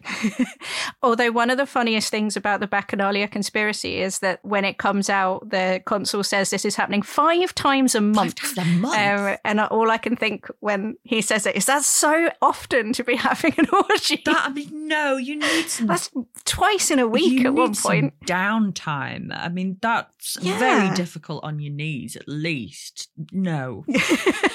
Although, 1.02 1.30
one 1.30 1.48
of 1.48 1.58
the 1.58 1.64
funniest 1.64 2.10
things 2.10 2.36
about 2.36 2.58
the 2.58 2.66
Bacchanalia 2.66 3.30
conspiracy 3.30 4.00
is 4.00 4.18
that 4.18 4.40
when 4.42 4.64
it 4.64 4.78
comes 4.78 5.08
out, 5.08 5.48
the 5.48 5.80
consul 5.86 6.24
says 6.24 6.50
this 6.50 6.64
is 6.64 6.74
happening 6.74 7.02
five 7.02 7.54
times 7.54 7.94
a 7.94 8.00
month. 8.00 8.38
Five 8.40 8.56
times 8.56 8.76
a 8.76 8.78
month. 8.78 8.96
Um, 8.96 9.36
and 9.44 9.60
all 9.60 9.90
I 9.90 9.98
can 9.98 10.16
think 10.16 10.48
when 10.58 10.96
he 11.04 11.22
says 11.22 11.46
it 11.46 11.54
is 11.54 11.66
that's 11.66 11.86
so 11.86 12.30
often 12.42 12.92
to 12.94 13.04
be 13.04 13.14
having 13.16 13.54
an 13.56 13.66
orgy. 13.72 14.22
That, 14.24 14.46
I 14.46 14.52
mean, 14.52 14.88
no, 14.88 15.16
you 15.16 15.36
need 15.36 15.68
some. 15.68 15.86
That's 15.86 16.10
twice 16.44 16.90
in 16.90 16.98
a 16.98 17.06
week 17.06 17.44
at 17.44 17.54
one 17.54 17.74
point. 17.74 18.14
downtime. 18.26 19.28
I 19.30 19.48
mean, 19.48 19.78
that's 19.80 20.36
yeah. 20.40 20.58
very 20.58 20.94
difficult 20.96 21.44
on 21.44 21.60
your 21.60 21.72
knees, 21.72 22.16
at 22.16 22.28
least. 22.28 23.08
No. 23.32 23.73
Oh. 23.76 24.50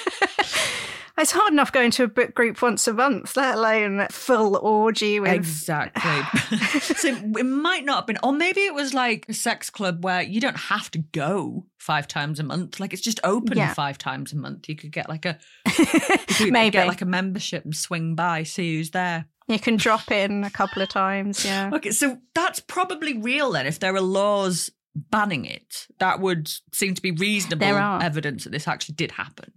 It's 1.20 1.32
hard 1.32 1.52
enough 1.52 1.70
going 1.70 1.90
to 1.92 2.04
a 2.04 2.08
book 2.08 2.34
group 2.34 2.62
once 2.62 2.88
a 2.88 2.94
month, 2.94 3.36
let 3.36 3.56
alone 3.56 4.06
full 4.10 4.56
orgy 4.56 5.20
with. 5.20 5.32
Exactly. 5.32 6.58
so 6.80 7.08
it 7.08 7.44
might 7.44 7.84
not 7.84 7.96
have 7.96 8.06
been, 8.06 8.18
or 8.22 8.32
maybe 8.32 8.62
it 8.62 8.72
was 8.72 8.94
like 8.94 9.26
a 9.28 9.34
sex 9.34 9.68
club 9.68 10.02
where 10.02 10.22
you 10.22 10.40
don't 10.40 10.56
have 10.56 10.90
to 10.92 10.98
go 10.98 11.66
five 11.76 12.08
times 12.08 12.40
a 12.40 12.42
month. 12.42 12.80
Like 12.80 12.94
it's 12.94 13.02
just 13.02 13.20
open 13.22 13.58
yeah. 13.58 13.74
five 13.74 13.98
times 13.98 14.32
a 14.32 14.36
month. 14.36 14.66
You 14.66 14.76
could 14.76 14.92
get 14.92 15.10
like 15.10 15.26
a 15.26 15.38
maybe 16.40 16.70
get 16.70 16.86
like 16.86 17.02
a 17.02 17.06
membership 17.06 17.66
and 17.66 17.76
swing 17.76 18.14
by, 18.14 18.44
see 18.44 18.76
who's 18.76 18.92
there. 18.92 19.26
You 19.46 19.58
can 19.58 19.76
drop 19.76 20.10
in 20.10 20.44
a 20.44 20.50
couple 20.50 20.80
of 20.80 20.88
times. 20.88 21.44
Yeah. 21.44 21.70
Okay, 21.74 21.90
so 21.90 22.18
that's 22.34 22.60
probably 22.60 23.18
real 23.18 23.50
then. 23.50 23.66
If 23.66 23.80
there 23.80 23.94
are 23.94 24.00
laws 24.00 24.70
banning 24.94 25.44
it, 25.44 25.86
that 25.98 26.20
would 26.20 26.50
seem 26.72 26.94
to 26.94 27.02
be 27.02 27.10
reasonable 27.12 27.66
evidence 28.02 28.44
that 28.44 28.50
this 28.50 28.68
actually 28.68 28.94
did 28.94 29.12
happen. 29.12 29.52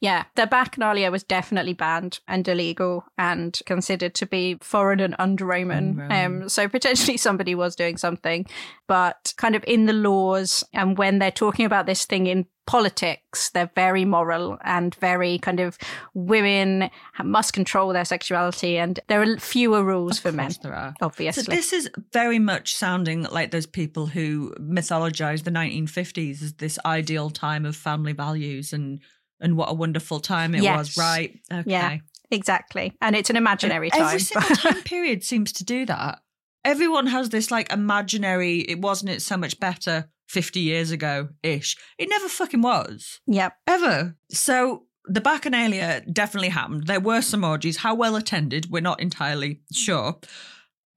Yeah, 0.00 0.24
the 0.34 0.46
Bacchanalia 0.46 1.10
was 1.10 1.22
definitely 1.22 1.74
banned 1.74 2.20
and 2.26 2.46
illegal 2.46 3.04
and 3.16 3.58
considered 3.66 4.14
to 4.14 4.26
be 4.26 4.58
foreign 4.62 5.00
and 5.00 5.14
under 5.18 5.44
Roman. 5.44 6.10
Um, 6.10 6.48
so 6.48 6.68
potentially 6.68 7.16
somebody 7.18 7.54
was 7.54 7.76
doing 7.76 7.96
something, 7.96 8.46
but 8.86 9.34
kind 9.36 9.54
of 9.54 9.64
in 9.66 9.86
the 9.86 9.92
laws 9.92 10.64
and 10.72 10.96
when 10.96 11.18
they're 11.18 11.30
talking 11.30 11.66
about 11.66 11.86
this 11.86 12.04
thing 12.04 12.26
in 12.26 12.46
politics, 12.68 13.48
they're 13.48 13.70
very 13.74 14.04
moral 14.04 14.58
and 14.62 14.94
very 14.96 15.38
kind 15.38 15.58
of 15.58 15.78
women 16.12 16.90
must 17.24 17.54
control 17.54 17.94
their 17.94 18.04
sexuality, 18.04 18.76
and 18.76 19.00
there 19.08 19.22
are 19.22 19.38
fewer 19.38 19.82
rules 19.82 20.18
of 20.18 20.22
for 20.24 20.32
men. 20.32 20.52
There 20.62 20.74
are 20.74 20.92
obviously. 21.00 21.44
So 21.44 21.50
this 21.50 21.72
is 21.72 21.90
very 22.12 22.38
much 22.38 22.74
sounding 22.74 23.22
like 23.22 23.52
those 23.52 23.64
people 23.64 24.06
who 24.06 24.54
mythologize 24.60 25.44
the 25.44 25.50
1950s 25.50 26.42
as 26.42 26.52
this 26.54 26.78
ideal 26.84 27.30
time 27.30 27.64
of 27.64 27.74
family 27.74 28.12
values 28.12 28.74
and 28.74 29.00
and 29.40 29.56
what 29.56 29.70
a 29.70 29.74
wonderful 29.74 30.20
time 30.20 30.54
it 30.54 30.62
yes. 30.62 30.78
was, 30.78 30.96
right? 30.96 31.38
Okay. 31.52 31.70
Yeah, 31.70 31.98
exactly. 32.30 32.92
And 33.00 33.16
it's 33.16 33.30
an 33.30 33.36
imaginary 33.36 33.90
time. 33.90 34.02
Every 34.02 34.20
single 34.20 34.56
time 34.56 34.82
period 34.82 35.24
seems 35.24 35.52
to 35.54 35.64
do 35.64 35.86
that. 35.86 36.20
Everyone 36.64 37.06
has 37.06 37.30
this 37.30 37.50
like 37.50 37.72
imaginary, 37.72 38.60
it 38.60 38.80
wasn't 38.80 39.10
it 39.10 39.22
so 39.22 39.36
much 39.36 39.58
better 39.60 40.10
50 40.28 40.60
years 40.60 40.90
ago 40.90 41.28
ish. 41.42 41.76
It 41.98 42.08
never 42.08 42.28
fucking 42.28 42.62
was. 42.62 43.20
Yep. 43.26 43.52
Ever. 43.66 44.16
So 44.30 44.84
the 45.06 45.20
Bacchanalia 45.20 46.12
definitely 46.12 46.50
happened. 46.50 46.86
There 46.86 47.00
were 47.00 47.22
some 47.22 47.44
orgies. 47.44 47.78
How 47.78 47.94
well 47.94 48.16
attended, 48.16 48.70
we're 48.70 48.80
not 48.80 49.00
entirely 49.00 49.62
sure. 49.72 50.18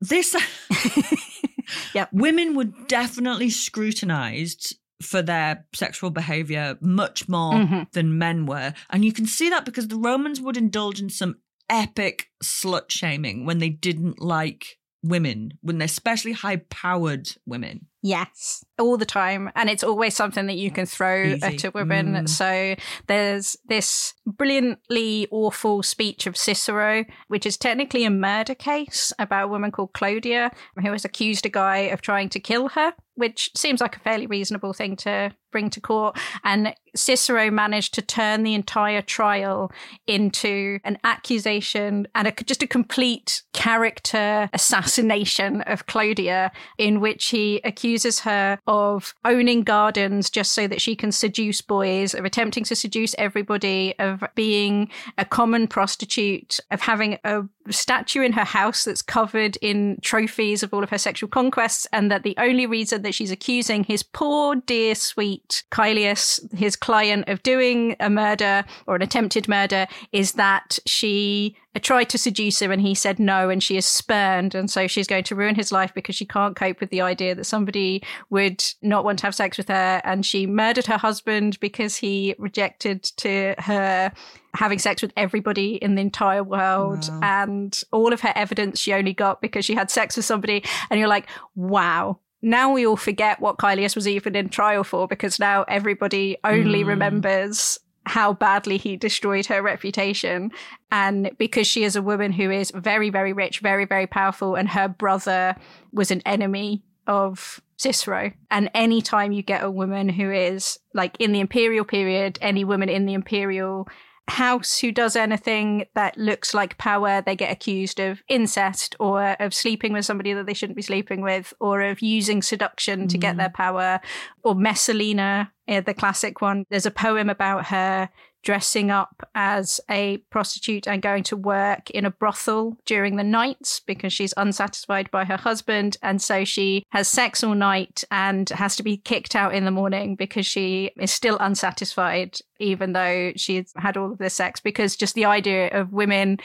This. 0.01 0.35
yep. 1.93 2.09
Women 2.13 2.55
were 2.55 2.69
definitely 2.87 3.49
scrutinized 3.49 4.75
for 5.01 5.21
their 5.21 5.65
sexual 5.73 6.09
behavior 6.09 6.77
much 6.81 7.27
more 7.27 7.53
mm-hmm. 7.53 7.83
than 7.93 8.17
men 8.17 8.45
were. 8.45 8.73
And 8.89 9.03
you 9.03 9.13
can 9.13 9.25
see 9.25 9.49
that 9.49 9.65
because 9.65 9.87
the 9.87 9.97
Romans 9.97 10.39
would 10.41 10.57
indulge 10.57 11.01
in 11.01 11.09
some 11.09 11.37
epic 11.69 12.27
slut 12.43 12.91
shaming 12.91 13.45
when 13.45 13.59
they 13.59 13.69
didn't 13.69 14.21
like 14.21 14.77
women, 15.03 15.57
when 15.61 15.77
they're 15.77 15.85
especially 15.85 16.33
high 16.33 16.57
powered 16.57 17.29
women. 17.45 17.87
Yes, 18.03 18.63
all 18.79 18.97
the 18.97 19.05
time. 19.05 19.51
And 19.55 19.69
it's 19.69 19.83
always 19.83 20.15
something 20.15 20.47
that 20.47 20.57
you 20.57 20.71
can 20.71 20.85
throw 20.85 21.23
Easy. 21.23 21.43
at 21.43 21.63
a 21.63 21.71
woman. 21.71 22.13
Mm. 22.13 22.29
So 22.29 22.75
there's 23.07 23.55
this 23.65 24.13
brilliantly 24.25 25.27
awful 25.31 25.83
speech 25.83 26.25
of 26.25 26.35
Cicero, 26.35 27.05
which 27.27 27.45
is 27.45 27.57
technically 27.57 28.03
a 28.03 28.09
murder 28.09 28.55
case 28.55 29.13
about 29.19 29.45
a 29.45 29.47
woman 29.47 29.71
called 29.71 29.93
Clodia, 29.93 30.51
who 30.75 30.91
has 30.91 31.05
accused 31.05 31.45
a 31.45 31.49
guy 31.49 31.77
of 31.77 32.01
trying 32.01 32.29
to 32.29 32.39
kill 32.39 32.69
her 32.69 32.93
which 33.15 33.51
seems 33.55 33.81
like 33.81 33.95
a 33.95 33.99
fairly 33.99 34.27
reasonable 34.27 34.73
thing 34.73 34.95
to 34.95 35.33
bring 35.51 35.69
to 35.69 35.81
court. 35.81 36.17
And 36.43 36.73
Cicero 36.95 37.51
managed 37.51 37.93
to 37.95 38.01
turn 38.01 38.43
the 38.43 38.53
entire 38.53 39.01
trial 39.01 39.71
into 40.07 40.79
an 40.83 40.97
accusation 41.03 42.07
and 42.15 42.27
a, 42.27 42.31
just 42.31 42.63
a 42.63 42.67
complete 42.67 43.43
character 43.53 44.49
assassination 44.53 45.61
of 45.63 45.85
Clodia, 45.85 46.51
in 46.77 46.99
which 46.99 47.27
he 47.27 47.61
accuses 47.63 48.21
her 48.21 48.59
of 48.67 49.13
owning 49.25 49.63
gardens 49.63 50.29
just 50.29 50.53
so 50.53 50.67
that 50.67 50.81
she 50.81 50.95
can 50.95 51.11
seduce 51.11 51.61
boys, 51.61 52.13
of 52.13 52.25
attempting 52.25 52.63
to 52.63 52.75
seduce 52.75 53.13
everybody, 53.17 53.93
of 53.99 54.23
being 54.35 54.89
a 55.17 55.25
common 55.25 55.67
prostitute, 55.67 56.59
of 56.71 56.81
having 56.81 57.17
a 57.23 57.43
statue 57.69 58.21
in 58.21 58.33
her 58.33 58.43
house 58.43 58.85
that's 58.85 59.01
covered 59.01 59.57
in 59.61 59.97
trophies 60.01 60.63
of 60.63 60.73
all 60.73 60.83
of 60.83 60.89
her 60.89 60.97
sexual 60.97 61.29
conquests, 61.29 61.87
and 61.91 62.09
that 62.11 62.23
the 62.23 62.35
only 62.37 62.65
reason 62.65 63.01
that 63.01 63.10
she's 63.11 63.31
accusing 63.31 63.83
his 63.83 64.03
poor, 64.03 64.55
dear, 64.55 64.95
sweet 64.95 65.63
Caelius, 65.71 66.39
his 66.53 66.75
client, 66.75 67.27
of 67.27 67.43
doing 67.43 67.95
a 67.99 68.09
murder 68.09 68.63
or 68.87 68.95
an 68.95 69.01
attempted 69.01 69.47
murder 69.47 69.87
is 70.11 70.33
that 70.33 70.79
she 70.85 71.55
uh, 71.75 71.79
tried 71.79 72.09
to 72.09 72.17
seduce 72.17 72.61
him 72.61 72.71
and 72.71 72.81
he 72.81 72.93
said 72.93 73.19
no 73.19 73.49
and 73.49 73.63
she 73.63 73.77
is 73.77 73.85
spurned. 73.85 74.53
And 74.55 74.69
so 74.69 74.87
she's 74.87 75.07
going 75.07 75.23
to 75.25 75.35
ruin 75.35 75.55
his 75.55 75.71
life 75.71 75.93
because 75.93 76.15
she 76.15 76.25
can't 76.25 76.55
cope 76.55 76.79
with 76.81 76.89
the 76.89 77.01
idea 77.01 77.35
that 77.35 77.45
somebody 77.45 78.03
would 78.29 78.63
not 78.81 79.05
want 79.05 79.19
to 79.19 79.27
have 79.27 79.35
sex 79.35 79.57
with 79.57 79.69
her. 79.69 80.01
And 80.03 80.25
she 80.25 80.45
murdered 80.45 80.87
her 80.87 80.97
husband 80.97 81.59
because 81.59 81.95
he 81.95 82.35
rejected 82.37 83.03
to 83.17 83.55
her 83.59 84.11
having 84.53 84.79
sex 84.79 85.01
with 85.01 85.13
everybody 85.15 85.75
in 85.75 85.95
the 85.95 86.01
entire 86.01 86.43
world. 86.43 87.09
Wow. 87.09 87.19
and 87.23 87.83
all 87.91 88.11
of 88.11 88.21
her 88.21 88.33
evidence 88.35 88.79
she 88.79 88.93
only 88.93 89.13
got 89.13 89.41
because 89.41 89.63
she 89.63 89.73
had 89.73 89.89
sex 89.89 90.17
with 90.17 90.25
somebody. 90.25 90.63
And 90.89 90.99
you're 90.99 91.09
like 91.09 91.27
wow 91.55 92.19
now 92.41 92.71
we 92.73 92.85
all 92.85 92.97
forget 92.97 93.39
what 93.39 93.57
Caelius 93.57 93.95
was 93.95 94.07
even 94.07 94.35
in 94.35 94.49
trial 94.49 94.83
for 94.83 95.07
because 95.07 95.39
now 95.39 95.63
everybody 95.67 96.37
only 96.43 96.83
mm. 96.83 96.87
remembers 96.87 97.79
how 98.05 98.33
badly 98.33 98.77
he 98.77 98.97
destroyed 98.97 99.45
her 99.45 99.61
reputation. 99.61 100.51
And 100.91 101.31
because 101.37 101.67
she 101.67 101.83
is 101.83 101.95
a 101.95 102.01
woman 102.01 102.31
who 102.31 102.49
is 102.49 102.71
very, 102.71 103.09
very 103.09 103.31
rich, 103.33 103.59
very, 103.59 103.85
very 103.85 104.07
powerful, 104.07 104.55
and 104.55 104.67
her 104.69 104.87
brother 104.87 105.55
was 105.91 106.09
an 106.09 106.21
enemy 106.25 106.83
of 107.07 107.61
Cicero. 107.77 108.31
And 108.49 108.69
anytime 108.73 109.31
you 109.31 109.43
get 109.43 109.63
a 109.63 109.71
woman 109.71 110.09
who 110.09 110.31
is 110.31 110.79
like 110.93 111.15
in 111.19 111.31
the 111.31 111.39
imperial 111.39 111.85
period, 111.85 112.37
any 112.41 112.63
woman 112.63 112.89
in 112.89 113.05
the 113.05 113.13
imperial 113.13 113.87
house 114.27 114.79
who 114.79 114.91
does 114.91 115.15
anything 115.15 115.85
that 115.93 116.17
looks 116.17 116.53
like 116.53 116.77
power, 116.77 117.21
they 117.21 117.35
get 117.35 117.51
accused 117.51 117.99
of 117.99 118.23
incest 118.27 118.95
or 118.99 119.35
of 119.41 119.53
sleeping 119.53 119.93
with 119.93 120.05
somebody 120.05 120.33
that 120.33 120.45
they 120.45 120.53
shouldn't 120.53 120.75
be 120.75 120.81
sleeping 120.81 121.21
with 121.21 121.53
or 121.59 121.81
of 121.81 122.01
using 122.01 122.41
seduction 122.41 123.07
to 123.07 123.17
get 123.17 123.37
their 123.37 123.49
power. 123.49 123.99
Or 124.43 124.55
Messalina, 124.55 125.51
eh, 125.67 125.81
the 125.81 125.93
classic 125.93 126.41
one. 126.41 126.65
There's 126.69 126.85
a 126.85 126.91
poem 126.91 127.29
about 127.29 127.67
her 127.67 128.09
dressing 128.43 128.89
up 128.89 129.27
as 129.35 129.79
a 129.89 130.17
prostitute 130.29 130.87
and 130.87 131.01
going 131.01 131.23
to 131.23 131.37
work 131.37 131.89
in 131.91 132.05
a 132.05 132.11
brothel 132.11 132.77
during 132.85 133.15
the 133.15 133.23
nights 133.23 133.79
because 133.79 134.11
she's 134.11 134.33
unsatisfied 134.37 135.09
by 135.11 135.25
her 135.25 135.37
husband. 135.37 135.97
And 136.01 136.21
so 136.21 136.43
she 136.43 136.83
has 136.89 137.07
sex 137.07 137.43
all 137.43 137.55
night 137.55 138.03
and 138.11 138.49
has 138.49 138.75
to 138.77 138.83
be 138.83 138.97
kicked 138.97 139.35
out 139.35 139.53
in 139.53 139.65
the 139.65 139.71
morning 139.71 140.15
because 140.15 140.45
she 140.45 140.91
is 140.99 141.11
still 141.11 141.37
unsatisfied, 141.39 142.39
even 142.59 142.93
though 142.93 143.31
she's 143.35 143.73
had 143.75 143.97
all 143.97 144.11
of 144.11 144.17
this 144.17 144.33
sex. 144.33 144.59
Because 144.59 144.95
just 144.95 145.15
the 145.15 145.25
idea 145.25 145.69
of 145.69 145.93
women 145.93 146.39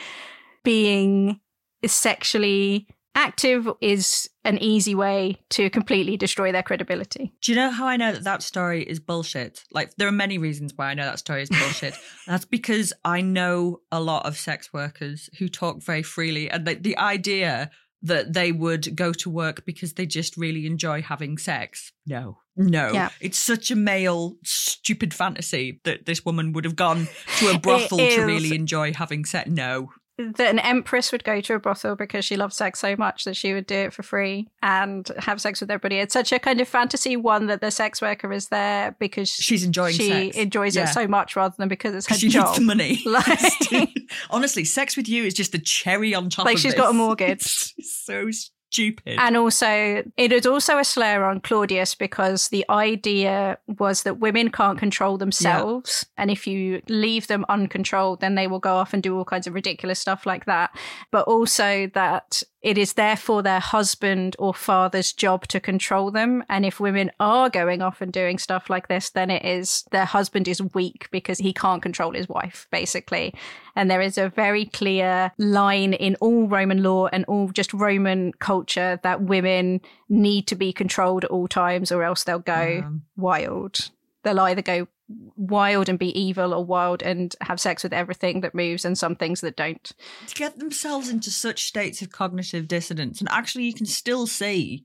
being 0.65 1.41
sexually 1.85 2.89
active 3.17 3.69
is 3.81 4.29
an 4.45 4.59
easy 4.59 4.95
way 4.95 5.41
to 5.51 5.69
completely 5.71 6.17
destroy 6.17 6.53
their 6.53 6.63
credibility. 6.63 7.33
Do 7.43 7.51
you 7.51 7.57
know 7.57 7.71
how 7.71 7.87
I 7.87 7.97
know 7.97 8.13
that 8.13 8.25
that 8.25 8.43
story 8.43 8.85
is 8.85 9.01
bullshit? 9.01 9.65
Like, 9.73 9.97
there 9.97 10.07
are 10.07 10.13
many 10.13 10.39
reasons 10.39 10.73
why 10.77 10.91
I 10.91 10.95
know 10.95 11.05
that 11.05 11.19
story 11.19 11.43
is 11.43 11.49
bullshit. 11.49 11.95
That's 12.27 12.45
because 12.45 12.93
I 13.05 13.23
know 13.23 13.81
a 13.91 14.01
lot 14.01 14.27
of 14.27 14.37
sex 14.37 14.73
workers 14.73 15.29
who 15.39 15.49
talk 15.49 15.83
very 15.83 16.03
freely, 16.03 16.49
and 16.51 16.67
the, 16.67 16.75
the 16.75 16.97
idea 16.99 17.71
that 18.03 18.35
they 18.35 18.53
would 18.53 18.95
go 18.95 19.13
to 19.13 19.31
work 19.31 19.65
because 19.65 19.95
they 19.95 20.07
just 20.07 20.37
really 20.37 20.67
enjoy 20.67 21.03
having 21.03 21.39
sex. 21.39 21.93
No, 22.07 22.39
no. 22.55 22.93
Yeah. 22.93 23.09
It's 23.21 23.39
such 23.39 23.71
a 23.71 23.77
male, 23.77 24.37
stupid 24.45 25.13
fantasy 25.13 25.81
that 25.85 26.07
this 26.07 26.25
woman 26.25 26.53
would 26.53 26.65
have 26.65 26.77
gone 26.77 27.09
to 27.39 27.51
a 27.51 27.59
brothel 27.63 27.99
to 27.99 28.21
really 28.23 28.55
enjoy 28.55 28.93
having 28.93 29.25
sex. 29.25 29.51
No. 29.51 29.91
That 30.19 30.41
an 30.49 30.59
empress 30.61 31.13
would 31.13 31.25
go 31.25 31.41
to 31.43 31.55
a 31.55 31.59
brothel 31.59 31.95
because 31.95 32.25
she 32.25 32.37
loves 32.37 32.57
sex 32.57 32.79
so 32.81 32.97
much 32.97 33.25
that 33.25 33.37
she 33.37 33.53
would 33.53 33.67
do 33.67 33.75
it 33.75 33.93
for 33.93 34.03
free 34.03 34.49
and 34.63 35.11
have 35.19 35.41
sex 35.41 35.61
with 35.61 35.71
everybody. 35.71 35.97
It's 35.97 36.13
such 36.15 36.33
a 36.33 36.39
kind 36.39 36.61
of 36.61 36.67
fantasy 36.69 37.17
one 37.17 37.47
that 37.49 37.61
the 37.61 37.71
sex 37.71 38.01
worker 38.01 38.33
is 38.33 38.49
there 38.49 38.97
because 38.99 39.29
She's 39.29 39.63
enjoying 39.63 39.95
she 39.95 40.09
sex. 40.09 40.37
enjoys 40.37 40.75
Yeah. 40.77 40.85
it 40.85 40.95
so 40.95 41.07
much 41.07 41.37
rather 41.37 41.55
than 41.59 41.69
because 41.69 41.95
it's 41.95 42.07
her 42.09 42.15
She 42.15 42.29
job. 42.31 42.47
needs 42.47 42.59
the 42.59 42.65
money. 42.65 43.03
Like, 43.07 43.91
Honestly, 44.31 44.65
sex 44.65 44.97
with 44.97 45.09
you 45.09 45.25
is 45.25 45.35
just 45.35 45.53
the 45.53 45.59
cherry 45.59 46.15
on 46.15 46.31
top 46.31 46.47
Like 46.47 46.57
she's 46.59 46.73
this. 46.73 46.81
got 46.81 46.91
a 46.91 46.95
mortgage. 46.95 47.75
So 47.83 48.31
stupid. 48.71 49.17
and 49.19 49.37
also, 49.37 50.03
it 50.17 50.33
is 50.33 50.47
also 50.47 50.79
a 50.79 50.85
slur 50.85 51.25
on 51.25 51.41
Claudius 51.41 51.95
because 51.95 52.49
the 52.49 52.65
idea 52.69 53.59
was 53.79 54.03
that 54.03 54.19
women 54.19 54.51
can't 54.51 54.79
control 54.79 55.17
themselves. 55.19 56.07
And 56.17 56.31
if 56.31 56.47
you 56.47 56.83
leave 56.89 57.27
them 57.27 57.45
uncontrolled, 57.49 58.21
then 58.21 58.35
they 58.35 58.47
will 58.47 58.59
go 58.59 58.77
off 58.77 58.93
and 58.93 59.03
do 59.03 59.17
all 59.17 59.25
kinds 59.25 59.47
of 59.47 59.55
ridiculous 59.55 60.01
stuff 60.01 60.27
like 60.27 60.45
that. 60.47 60.77
But 61.11 61.27
also 61.27 61.89
that 61.95 62.43
it 62.67 62.77
is 62.77 62.95
therefore 62.95 63.45
their 63.45 63.61
husband 63.61 64.35
or 64.41 64.53
father's 64.53 65.13
job 65.13 65.47
to 65.47 65.61
control 65.61 66.11
them. 66.11 66.43
And 66.49 66.67
if 66.67 66.81
women 66.81 67.13
are 67.21 67.49
going 67.49 67.81
off 67.81 68.01
and 68.01 68.13
doing 68.13 68.39
stuff 68.39 68.69
like 68.69 68.89
this, 68.89 69.11
then 69.11 69.31
it 69.31 69.45
is 69.45 69.85
their 69.93 70.05
husband 70.05 70.49
is 70.49 70.61
weak 70.75 71.07
because 71.13 71.39
he 71.39 71.53
can't 71.53 71.81
control 71.81 72.11
his 72.11 72.29
wife, 72.29 72.67
basically. 72.73 73.33
And 73.77 73.89
there 73.89 74.01
is 74.01 74.19
a 74.19 74.31
very 74.31 74.65
clear 74.65 75.31
line 75.39 75.93
in 75.93 76.17
all 76.17 76.49
Roman 76.49 76.83
law 76.83 77.07
and 77.07 77.25
all 77.27 77.51
just 77.51 77.73
Roman 77.73 78.33
culture 78.41 78.99
that 79.05 79.23
women 79.23 79.81
need 80.09 80.49
to 80.49 80.57
be 80.57 80.73
controlled 80.73 81.23
at 81.23 81.31
all 81.31 81.47
times 81.47 81.93
or 81.93 82.03
else 82.03 82.25
they'll 82.25 82.41
go 82.41 82.83
Um, 82.85 83.03
wild. 83.17 83.91
They'll 84.25 84.41
either 84.41 84.63
go 84.63 84.89
wild 85.09 85.89
and 85.89 85.99
be 85.99 86.19
evil 86.19 86.53
or 86.53 86.65
wild 86.65 87.03
and 87.03 87.35
have 87.41 87.61
sex 87.61 87.83
with 87.83 87.93
everything 87.93 88.41
that 88.41 88.55
moves 88.55 88.85
and 88.85 88.99
some 88.99 89.15
things 89.15 89.41
that 89.41 89.57
don't. 89.57 89.93
to 90.27 90.35
get 90.35 90.59
themselves 90.59 91.09
into 91.09 91.31
such 91.31 91.65
states 91.65 92.03
of 92.03 92.11
cognitive 92.11 92.67
dissonance. 92.67 93.21
And 93.21 93.29
actually, 93.31 93.65
you 93.65 93.75
can 93.75 93.87
still 93.87 94.27
see 94.27 94.85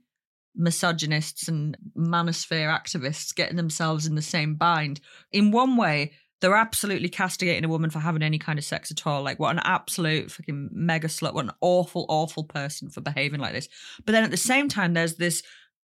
misogynists 0.56 1.48
and 1.48 1.78
manosphere 1.98 2.70
activists 2.70 3.34
getting 3.34 3.56
themselves 3.56 4.06
in 4.06 4.16
the 4.16 4.22
same 4.22 4.56
bind. 4.56 5.00
In 5.32 5.52
one 5.52 5.78
way, 5.78 6.12
they're 6.42 6.56
absolutely 6.56 7.10
castigating 7.10 7.64
a 7.64 7.70
woman 7.70 7.92
for 7.92 8.00
having 8.00 8.24
any 8.24 8.40
kind 8.40 8.58
of 8.58 8.66
sex 8.66 8.92
at 8.92 9.06
all. 9.06 9.22
Like, 9.22 9.40
what 9.40 9.56
an 9.56 9.62
absolute 9.64 10.32
fucking 10.32 10.70
mega 10.72 11.08
slut, 11.08 11.34
what 11.34 11.46
an 11.46 11.52
awful, 11.62 12.06
awful 12.10 12.44
person 12.44 12.90
for 12.90 13.00
behaving 13.00 13.40
like 13.40 13.54
this. 13.54 13.70
But 14.06 14.14
then 14.14 14.24
at 14.24 14.32
the 14.32 14.38
same 14.38 14.68
time, 14.68 14.94
there's 14.94 15.16
this 15.16 15.44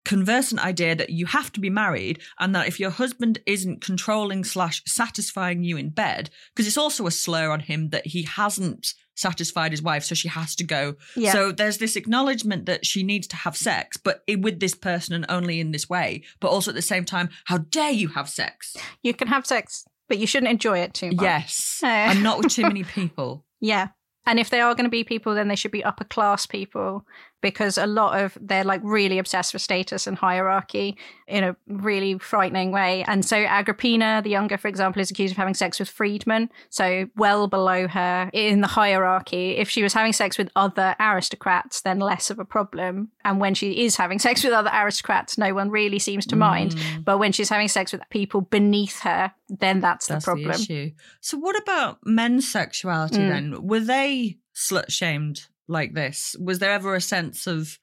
conversant 0.05 0.63
idea 0.63 0.95
that 0.95 1.09
you 1.09 1.25
have 1.25 1.51
to 1.51 1.59
be 1.59 1.69
married 1.69 2.19
and 2.39 2.55
that 2.55 2.67
if 2.67 2.79
your 2.79 2.89
husband 2.89 3.39
isn't 3.45 3.81
controlling 3.81 4.43
slash 4.43 4.81
satisfying 4.85 5.63
you 5.63 5.77
in 5.77 5.89
bed 5.89 6.29
because 6.55 6.67
it's 6.67 6.77
also 6.77 7.05
a 7.05 7.12
slur 7.12 7.51
on 7.51 7.59
him 7.59 7.89
that 7.89 8.07
he 8.07 8.23
hasn't 8.23 8.93
satisfied 9.15 9.71
his 9.71 9.81
wife 9.81 10.03
so 10.05 10.15
she 10.15 10.29
has 10.29 10.55
to 10.55 10.63
go 10.63 10.95
Yeah. 11.17 11.33
so 11.33 11.51
there's 11.51 11.77
this 11.77 11.97
acknowledgement 11.97 12.65
that 12.67 12.85
she 12.85 13.03
needs 13.03 13.27
to 13.27 13.35
have 13.35 13.57
sex 13.57 13.97
but 13.97 14.23
with 14.39 14.62
this 14.62 14.73
person 14.75 15.13
and 15.13 15.25
only 15.27 15.59
in 15.59 15.71
this 15.71 15.89
way 15.89 16.23
but 16.39 16.47
also 16.49 16.71
at 16.71 16.75
the 16.75 16.81
same 16.81 17.03
time 17.03 17.29
how 17.45 17.57
dare 17.57 17.91
you 17.91 18.07
have 18.09 18.29
sex 18.29 18.77
You 19.03 19.13
can 19.13 19.27
have 19.27 19.45
sex, 19.45 19.83
but 20.07 20.17
you 20.17 20.25
shouldn't 20.27 20.51
enjoy 20.51 20.79
it 20.79 20.93
too 20.93 21.12
much. 21.12 21.21
yes 21.23 21.81
Eh. 21.83 22.12
and 22.12 22.23
not 22.23 22.38
with 22.38 22.53
too 22.53 22.63
many 22.63 22.83
people 22.85 23.45
Yeah. 23.59 23.89
And 24.25 24.39
if 24.39 24.49
they 24.51 24.62
are 24.62 24.75
going 24.75 24.83
to 24.85 24.91
be 24.91 25.03
people, 25.03 25.33
then 25.33 25.47
they 25.47 25.55
should 25.55 25.71
be 25.71 25.83
upper 25.83 26.03
class 26.03 26.45
people 26.45 27.03
because 27.41 27.78
a 27.78 27.86
lot 27.88 28.19
of 28.19 28.38
they're 28.41 28.63
like 28.63 28.82
really 28.84 29.19
obsessed 29.19 29.54
with 29.54 29.62
status 29.62 30.08
and 30.08 30.17
hierarchy 30.17 30.97
in 31.28 31.43
a 31.43 31.56
really 31.67 32.17
frightening 32.17 32.71
way. 32.71 33.04
And 33.08 33.23
so 33.23 33.38
Agrippina, 33.38 34.21
the 34.23 34.30
younger, 34.30 34.58
for 34.58 34.67
example, 34.67 35.02
is 35.02 35.12
accused 35.12 35.32
of 35.34 35.38
having 35.38 35.54
sex 35.54 35.80
with 35.80 35.89
freedmen, 35.89 36.49
so 36.69 37.08
well 37.15 37.47
below 37.47 37.88
her 37.88 38.30
in 38.34 38.62
the 38.62 38.67
hierarchy. 38.67 39.58
If 39.58 39.69
she 39.69 39.84
was 39.84 39.93
having 39.93 40.13
sex 40.13 40.38
with 40.38 40.49
other 40.56 40.95
aristocrats, 40.99 41.82
then 41.82 41.99
less 41.99 42.30
of 42.30 42.39
a 42.39 42.45
problem. 42.45 43.10
And 43.23 43.39
when 43.39 43.54
she 43.54 43.86
is 43.86 43.95
having 43.95 44.19
sex 44.28 44.43
with 44.43 44.54
other 44.54 44.71
aristocrats, 44.73 45.38
no 45.38 45.54
one 45.54 45.69
really 45.69 45.99
seems 45.99 46.25
to 46.28 46.36
mind. 46.36 46.75
But 47.04 47.19
when 47.19 47.32
she's 47.32 47.49
having 47.49 47.67
sex 47.67 47.91
with 47.91 48.02
people 48.10 48.41
beneath 48.41 48.99
her, 49.02 49.32
then 49.49 49.80
that's, 49.80 50.08
that's 50.08 50.25
the 50.25 50.32
problem. 50.32 50.47
the 50.52 50.54
issue 50.56 50.91
so 51.21 51.38
what 51.38 51.58
about 51.60 51.97
men's 52.06 52.47
sexuality 52.52 53.17
Mm. 53.17 53.30
then 53.30 53.67
were 53.67 53.80
they 53.80 54.38
slut 54.56 54.89
shamed 54.91 55.47
like 55.69 55.93
this 55.93 56.36
was 56.39 56.60
there 56.60 56.71
ever 56.71 56.95
a 56.95 57.01
sense 57.01 57.47
of 57.47 57.79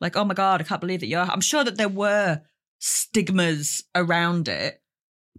like 0.00 0.16
oh 0.16 0.24
my 0.24 0.34
god 0.34 0.60
i 0.60 0.64
can't 0.64 0.80
believe 0.80 1.00
that 1.00 1.06
you're 1.06 1.20
i'm 1.20 1.40
sure 1.40 1.64
that 1.64 1.76
there 1.76 1.88
were 1.88 2.40
stigmas 2.80 3.84
around 3.94 4.48
it 4.48 4.82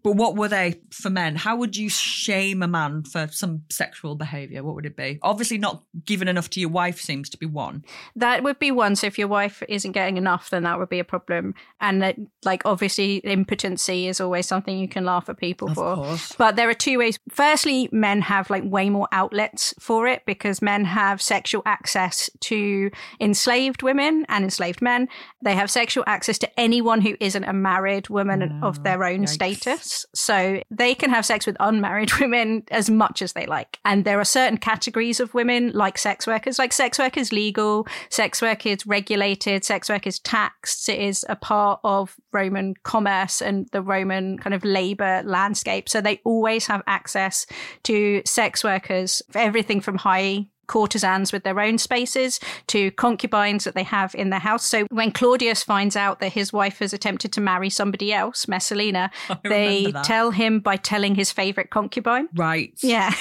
but 0.04 0.14
what 0.14 0.36
were 0.36 0.48
they 0.48 0.80
for 0.92 1.10
men 1.10 1.36
how 1.36 1.56
would 1.56 1.76
you 1.76 1.90
shame 1.90 2.62
a 2.64 2.68
man 2.68 3.04
for 3.04 3.28
some 3.32 3.64
sexual 3.70 4.16
behavior 4.16 4.64
what 4.64 4.76
would 4.76 4.86
it 4.86 4.96
be 4.96 5.20
obviously 5.22 5.58
not 5.58 5.84
giving 6.06 6.28
enough 6.28 6.50
to 6.50 6.60
your 6.60 6.70
wife 6.70 7.00
seems 7.00 7.30
to 7.30 7.38
be 7.38 7.46
one 7.46 7.84
That 8.16 8.44
would 8.44 8.60
be 8.60 8.72
one. 8.72 8.96
So 8.96 9.08
if 9.08 9.18
your 9.18 9.28
wife 9.28 9.64
isn't 9.68 9.92
getting 9.92 10.18
enough, 10.18 10.50
then 10.50 10.64
that 10.64 10.80
would 10.80 10.90
be 10.90 11.00
a 11.00 11.04
problem. 11.04 11.56
And 11.80 12.02
that, 12.02 12.18
like, 12.44 12.66
obviously, 12.66 13.22
impotency 13.24 14.08
is 14.08 14.20
always 14.20 14.48
something 14.48 14.78
you 14.78 14.88
can 14.88 15.06
laugh 15.06 15.30
at 15.30 15.38
people 15.38 15.74
for. 15.74 15.96
course. 15.96 16.34
But 16.38 16.56
there 16.56 16.70
are 16.70 16.74
two 16.74 17.00
ways. 17.00 17.20
Firstly, 17.30 17.90
men 17.92 18.22
have 18.22 18.50
like 18.50 18.64
way 18.66 18.90
more 18.90 19.08
outlets 19.12 19.74
for 19.80 20.08
it 20.08 20.24
because 20.26 20.62
men 20.62 20.86
have 20.86 21.22
sexual 21.22 21.62
access 21.66 22.30
to 22.42 22.92
enslaved 23.20 23.84
women 23.84 24.26
and 24.30 24.44
enslaved 24.44 24.82
men. 24.82 25.08
They 25.42 25.56
have 25.56 25.72
sexual 25.72 26.04
access 26.08 26.38
to 26.40 26.60
anyone 26.60 27.02
who 27.02 27.16
isn't 27.20 27.44
a 27.44 27.54
married 27.54 28.10
woman 28.10 28.60
of 28.64 28.80
oh, 28.80 28.84
their 28.84 29.04
own 29.04 29.22
yikes. 29.22 29.30
status. 29.30 29.89
So 30.14 30.62
they 30.70 30.96
can 30.96 31.10
have 31.10 31.26
sex 31.26 31.46
with 31.46 31.58
unmarried 31.60 32.12
women 32.20 32.64
as 32.72 32.90
much 32.90 33.22
as 33.22 33.34
they 33.34 33.46
like. 33.46 33.80
And 33.86 34.06
there 34.06 34.20
are 34.20 34.26
certain 34.26 34.58
categories 34.58 35.20
of 35.20 35.34
women, 35.34 35.72
like 35.74 35.98
sex 35.98 36.28
workers. 36.28 36.60
Like 36.60 36.74
sex 36.74 37.00
work 37.00 37.18
is 37.18 37.32
legal, 37.32 37.88
sex 38.10 38.42
work 38.42 38.66
is 38.66 38.86
regulated, 38.86 39.64
sex 39.66 39.90
work 39.90 40.08
is 40.08 40.20
taxed. 40.20 40.90
It 40.90 41.00
is 41.00 41.26
a 41.30 41.36
part 41.36 41.80
of 41.84 42.16
Roman 42.32 42.76
commerce 42.84 43.42
and 43.42 43.68
the 43.72 43.82
Roman 43.82 44.38
kind 44.38 44.54
of 44.54 44.64
labor 44.64 45.22
landscape. 45.24 45.90
So 45.90 46.02
they 46.02 46.22
always 46.24 46.68
have 46.68 46.84
access 46.88 47.46
to 47.84 48.22
sex 48.26 48.64
workers, 48.64 49.22
everything 49.34 49.82
from 49.82 49.98
high 49.98 50.48
courtesans 50.70 51.34
with 51.34 51.44
their 51.44 51.60
own 51.60 51.78
spaces 51.78 52.40
to 52.68 52.92
concubines 52.92 53.66
that 53.66 53.76
they 53.76 53.84
have 53.84 54.16
in 54.16 54.30
their 54.30 54.40
house. 54.40 54.66
So 54.66 54.86
when 54.90 55.12
Claudius 55.12 55.64
finds 55.64 55.98
out 55.98 56.22
that 56.22 56.32
his 56.32 56.54
wife 56.54 56.80
has 56.80 56.94
attempted 56.94 57.34
to 57.34 57.42
marry 57.42 57.70
somebody 57.70 58.14
else, 58.14 58.48
Messalina, 58.48 59.12
they 59.44 59.92
tell 60.04 60.32
him 60.32 60.62
by 60.62 60.78
telling 60.78 61.16
his 61.16 61.32
favorite 61.32 61.72
concubine. 61.72 62.30
right 62.36 62.74
Yeah. 62.82 63.14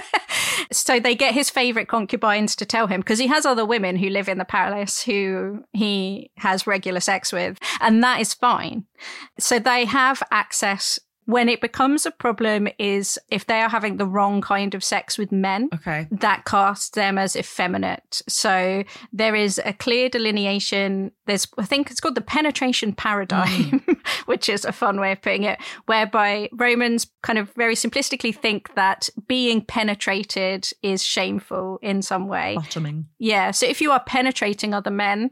so 0.72 1.00
they 1.00 1.14
get 1.14 1.32
his 1.32 1.48
favorite 1.48 1.88
concubines 1.88 2.54
to 2.56 2.66
tell 2.66 2.86
him 2.86 3.00
because 3.00 3.18
he 3.18 3.28
has 3.28 3.46
other 3.46 3.64
women 3.64 3.96
who 3.96 4.08
live 4.10 4.28
in 4.28 4.38
the 4.38 4.44
palace 4.44 5.02
who 5.02 5.64
he 5.72 6.30
has 6.36 6.66
regular 6.66 7.00
sex 7.00 7.32
with, 7.32 7.58
and 7.80 8.02
that 8.02 8.20
is 8.20 8.34
fine. 8.34 8.84
So 9.38 9.58
they 9.58 9.84
have 9.84 10.22
access 10.30 10.98
When 11.30 11.48
it 11.48 11.60
becomes 11.60 12.06
a 12.06 12.10
problem 12.10 12.68
is 12.78 13.18
if 13.28 13.46
they 13.46 13.60
are 13.60 13.68
having 13.68 13.96
the 13.96 14.06
wrong 14.06 14.40
kind 14.40 14.74
of 14.74 14.82
sex 14.82 15.16
with 15.16 15.30
men. 15.30 15.68
Okay. 15.72 16.08
That 16.10 16.44
casts 16.44 16.90
them 16.90 17.18
as 17.18 17.36
effeminate. 17.36 18.22
So 18.28 18.82
there 19.12 19.36
is 19.36 19.60
a 19.64 19.72
clear 19.72 20.08
delineation. 20.08 21.12
There's, 21.26 21.46
I 21.56 21.64
think 21.64 21.90
it's 21.90 22.00
called 22.00 22.16
the 22.16 22.20
penetration 22.20 22.94
paradigm, 22.94 23.80
mm. 23.80 23.96
which 24.26 24.48
is 24.48 24.64
a 24.64 24.72
fun 24.72 24.98
way 24.98 25.12
of 25.12 25.22
putting 25.22 25.44
it, 25.44 25.60
whereby 25.86 26.48
Romans 26.52 27.06
kind 27.22 27.38
of 27.38 27.52
very 27.54 27.76
simplistically 27.76 28.34
think 28.34 28.74
that 28.74 29.08
being 29.28 29.64
penetrated 29.64 30.68
is 30.82 31.04
shameful 31.04 31.78
in 31.80 32.02
some 32.02 32.26
way. 32.26 32.56
Bottoming. 32.56 33.06
Yeah. 33.18 33.52
So 33.52 33.66
if 33.66 33.80
you 33.80 33.92
are 33.92 34.02
penetrating 34.04 34.74
other 34.74 34.90
men, 34.90 35.30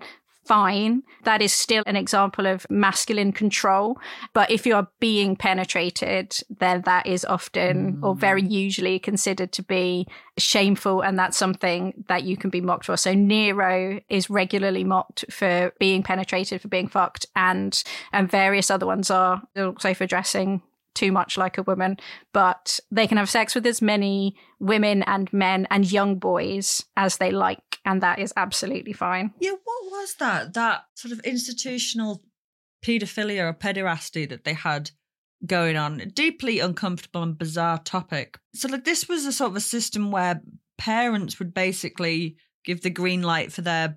fine. 0.49 1.03
That 1.25 1.43
is 1.43 1.53
still 1.53 1.83
an 1.87 1.95
example 1.95 2.47
of 2.47 2.67
masculine 2.71 3.33
control. 3.33 3.99
But 4.33 4.51
if 4.51 4.67
you 4.67 4.75
are 4.75 4.89
being 4.99 5.37
penetrated, 5.37 6.37
then 6.59 6.83
that 6.83 7.07
is 7.07 7.25
often 7.27 7.97
mm. 7.97 8.03
or 8.03 8.15
very 8.15 8.43
usually 8.43 8.99
considered 8.99 9.53
to 9.53 9.63
be 9.63 10.09
shameful. 10.39 11.03
And 11.03 11.19
that's 11.19 11.37
something 11.37 12.05
that 12.09 12.25
you 12.25 12.37
can 12.37 12.51
be 12.51 12.63
mocked 12.63 12.87
for. 12.87 12.97
So 12.97 13.13
Nero 13.13 14.01
is 14.09 14.31
regularly 14.31 14.85
mocked 14.85 15.27
for 15.31 15.73
being 15.79 16.03
penetrated, 16.03 16.63
for 16.63 16.69
being 16.69 16.89
fucked. 16.89 17.27
And, 17.37 17.81
and 18.13 18.31
various 18.31 18.71
other 18.71 18.87
ones 18.87 19.11
are 19.11 19.43
also 19.57 19.93
for 19.93 20.07
dressing 20.07 20.63
too 20.99 21.13
much 21.13 21.39
like 21.39 21.59
a 21.59 21.63
woman, 21.63 21.97
but 22.33 22.81
they 22.91 23.07
can 23.07 23.19
have 23.19 23.31
sex 23.31 23.55
with 23.55 23.65
as 23.67 23.81
many 23.81 24.35
women 24.59 25.05
and 25.05 25.33
men 25.33 25.65
and 25.71 25.93
young 25.93 26.19
boys 26.19 26.85
as 26.97 27.19
they 27.19 27.31
like, 27.31 27.68
and 27.89 28.03
that 28.03 28.19
is 28.19 28.35
absolutely 28.37 28.93
fine. 28.93 29.33
Yeah, 29.41 29.53
what 29.65 29.91
was 29.91 30.15
that? 30.21 30.53
That 30.53 30.85
sort 30.95 31.13
of 31.13 31.21
institutional 31.21 32.23
paedophilia 32.85 33.49
or 33.49 33.55
pederasty 33.55 34.29
that 34.29 34.45
they 34.45 34.53
had 34.53 34.91
going 35.47 35.79
on. 35.79 36.13
Deeply 36.15 36.61
uncomfortable 36.61 37.23
and 37.23 37.39
bizarre 37.39 37.79
topic. 37.79 38.39
So, 38.55 38.69
like, 38.69 38.85
this 38.85 39.09
was 39.09 39.25
a 39.25 39.33
sort 39.33 39.53
of 39.53 39.57
a 39.57 39.61
system 39.61 40.11
where 40.11 40.43
parents 40.77 41.39
would 41.39 41.55
basically 41.55 42.37
give 42.63 42.83
the 42.83 42.91
green 42.91 43.23
light 43.23 43.53
for 43.53 43.63
their 43.63 43.97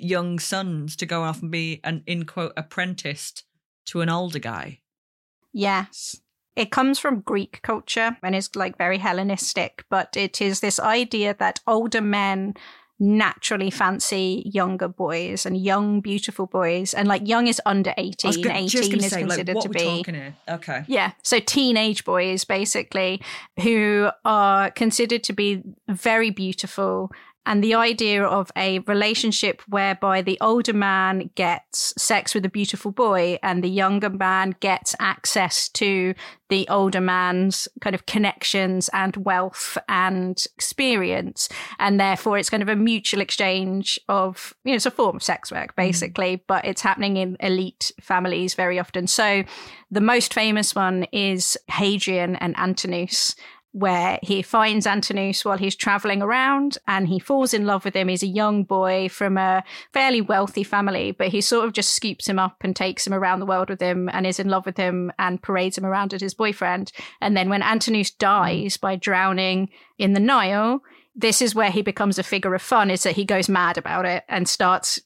young 0.00 0.40
sons 0.40 0.96
to 0.96 1.06
go 1.06 1.22
off 1.22 1.40
and 1.40 1.52
be 1.52 1.80
an 1.84 2.02
in 2.08 2.26
quote 2.26 2.52
apprenticed 2.56 3.44
to 3.86 4.00
an 4.00 4.08
older 4.08 4.40
guy. 4.40 4.80
Yes. 5.52 6.20
It 6.56 6.72
comes 6.72 6.98
from 6.98 7.20
Greek 7.20 7.60
culture 7.62 8.16
and 8.24 8.34
is 8.34 8.50
like 8.56 8.76
very 8.76 8.98
Hellenistic, 8.98 9.84
but 9.88 10.16
it 10.16 10.42
is 10.42 10.58
this 10.58 10.80
idea 10.80 11.36
that 11.38 11.60
older 11.68 12.00
men 12.00 12.54
naturally 13.00 13.70
fancy 13.70 14.42
younger 14.44 14.86
boys 14.86 15.46
and 15.46 15.56
young, 15.56 16.00
beautiful 16.02 16.46
boys. 16.46 16.92
And 16.92 17.08
like 17.08 17.26
young 17.26 17.46
is 17.46 17.60
under 17.64 17.94
18, 17.96 18.14
I 18.24 18.28
was 18.28 18.36
go- 18.36 18.50
18 18.50 18.60
is 18.98 19.10
say, 19.10 19.20
like, 19.22 19.28
considered 19.28 19.56
what 19.56 19.62
to 19.62 19.68
we're 19.70 19.72
be. 19.72 19.84
talking 19.98 20.14
here. 20.14 20.36
Okay. 20.48 20.84
Yeah. 20.86 21.12
So 21.22 21.40
teenage 21.40 22.04
boys, 22.04 22.44
basically, 22.44 23.22
who 23.62 24.10
are 24.24 24.70
considered 24.70 25.24
to 25.24 25.32
be 25.32 25.62
very 25.88 26.30
beautiful. 26.30 27.10
And 27.46 27.64
the 27.64 27.74
idea 27.74 28.22
of 28.22 28.52
a 28.56 28.80
relationship 28.80 29.62
whereby 29.66 30.20
the 30.22 30.38
older 30.40 30.74
man 30.74 31.30
gets 31.34 31.94
sex 31.96 32.34
with 32.34 32.44
a 32.44 32.50
beautiful 32.50 32.92
boy 32.92 33.38
and 33.42 33.64
the 33.64 33.70
younger 33.70 34.10
man 34.10 34.54
gets 34.60 34.94
access 35.00 35.68
to 35.70 36.14
the 36.50 36.68
older 36.68 37.00
man's 37.00 37.66
kind 37.80 37.94
of 37.94 38.06
connections 38.06 38.90
and 38.92 39.16
wealth 39.16 39.78
and 39.88 40.44
experience. 40.54 41.48
And 41.78 41.98
therefore, 41.98 42.36
it's 42.36 42.50
kind 42.50 42.62
of 42.62 42.68
a 42.68 42.76
mutual 42.76 43.20
exchange 43.20 43.98
of, 44.08 44.54
you 44.64 44.72
know, 44.72 44.76
it's 44.76 44.86
a 44.86 44.90
form 44.90 45.16
of 45.16 45.22
sex 45.22 45.50
work, 45.50 45.70
mm-hmm. 45.70 45.88
basically, 45.88 46.42
but 46.46 46.64
it's 46.64 46.82
happening 46.82 47.16
in 47.16 47.36
elite 47.40 47.90
families 48.00 48.54
very 48.54 48.78
often. 48.78 49.06
So 49.06 49.44
the 49.90 50.00
most 50.00 50.34
famous 50.34 50.74
one 50.74 51.04
is 51.12 51.56
Hadrian 51.68 52.36
and 52.36 52.54
Antinous 52.58 53.34
where 53.72 54.18
he 54.22 54.42
finds 54.42 54.86
Antinous 54.86 55.44
while 55.44 55.56
he's 55.56 55.76
traveling 55.76 56.22
around 56.22 56.76
and 56.88 57.06
he 57.06 57.20
falls 57.20 57.54
in 57.54 57.66
love 57.66 57.84
with 57.84 57.94
him. 57.94 58.08
He's 58.08 58.22
a 58.22 58.26
young 58.26 58.64
boy 58.64 59.08
from 59.08 59.38
a 59.38 59.62
fairly 59.92 60.20
wealthy 60.20 60.64
family, 60.64 61.12
but 61.12 61.28
he 61.28 61.40
sort 61.40 61.66
of 61.66 61.72
just 61.72 61.90
scoops 61.90 62.28
him 62.28 62.38
up 62.38 62.56
and 62.62 62.74
takes 62.74 63.06
him 63.06 63.14
around 63.14 63.38
the 63.38 63.46
world 63.46 63.70
with 63.70 63.80
him 63.80 64.08
and 64.12 64.26
is 64.26 64.40
in 64.40 64.48
love 64.48 64.66
with 64.66 64.76
him 64.76 65.12
and 65.18 65.42
parades 65.42 65.78
him 65.78 65.86
around 65.86 66.12
as 66.12 66.20
his 66.20 66.34
boyfriend. 66.34 66.90
And 67.20 67.36
then 67.36 67.48
when 67.48 67.62
Antinous 67.62 68.10
dies 68.10 68.76
by 68.76 68.96
drowning 68.96 69.70
in 69.98 70.14
the 70.14 70.20
Nile, 70.20 70.82
this 71.14 71.40
is 71.40 71.54
where 71.54 71.70
he 71.70 71.82
becomes 71.82 72.18
a 72.18 72.24
figure 72.24 72.54
of 72.54 72.62
fun, 72.62 72.90
is 72.90 73.04
that 73.04 73.16
he 73.16 73.24
goes 73.24 73.48
mad 73.48 73.78
about 73.78 74.04
it 74.04 74.24
and 74.28 74.48
starts 74.48 75.00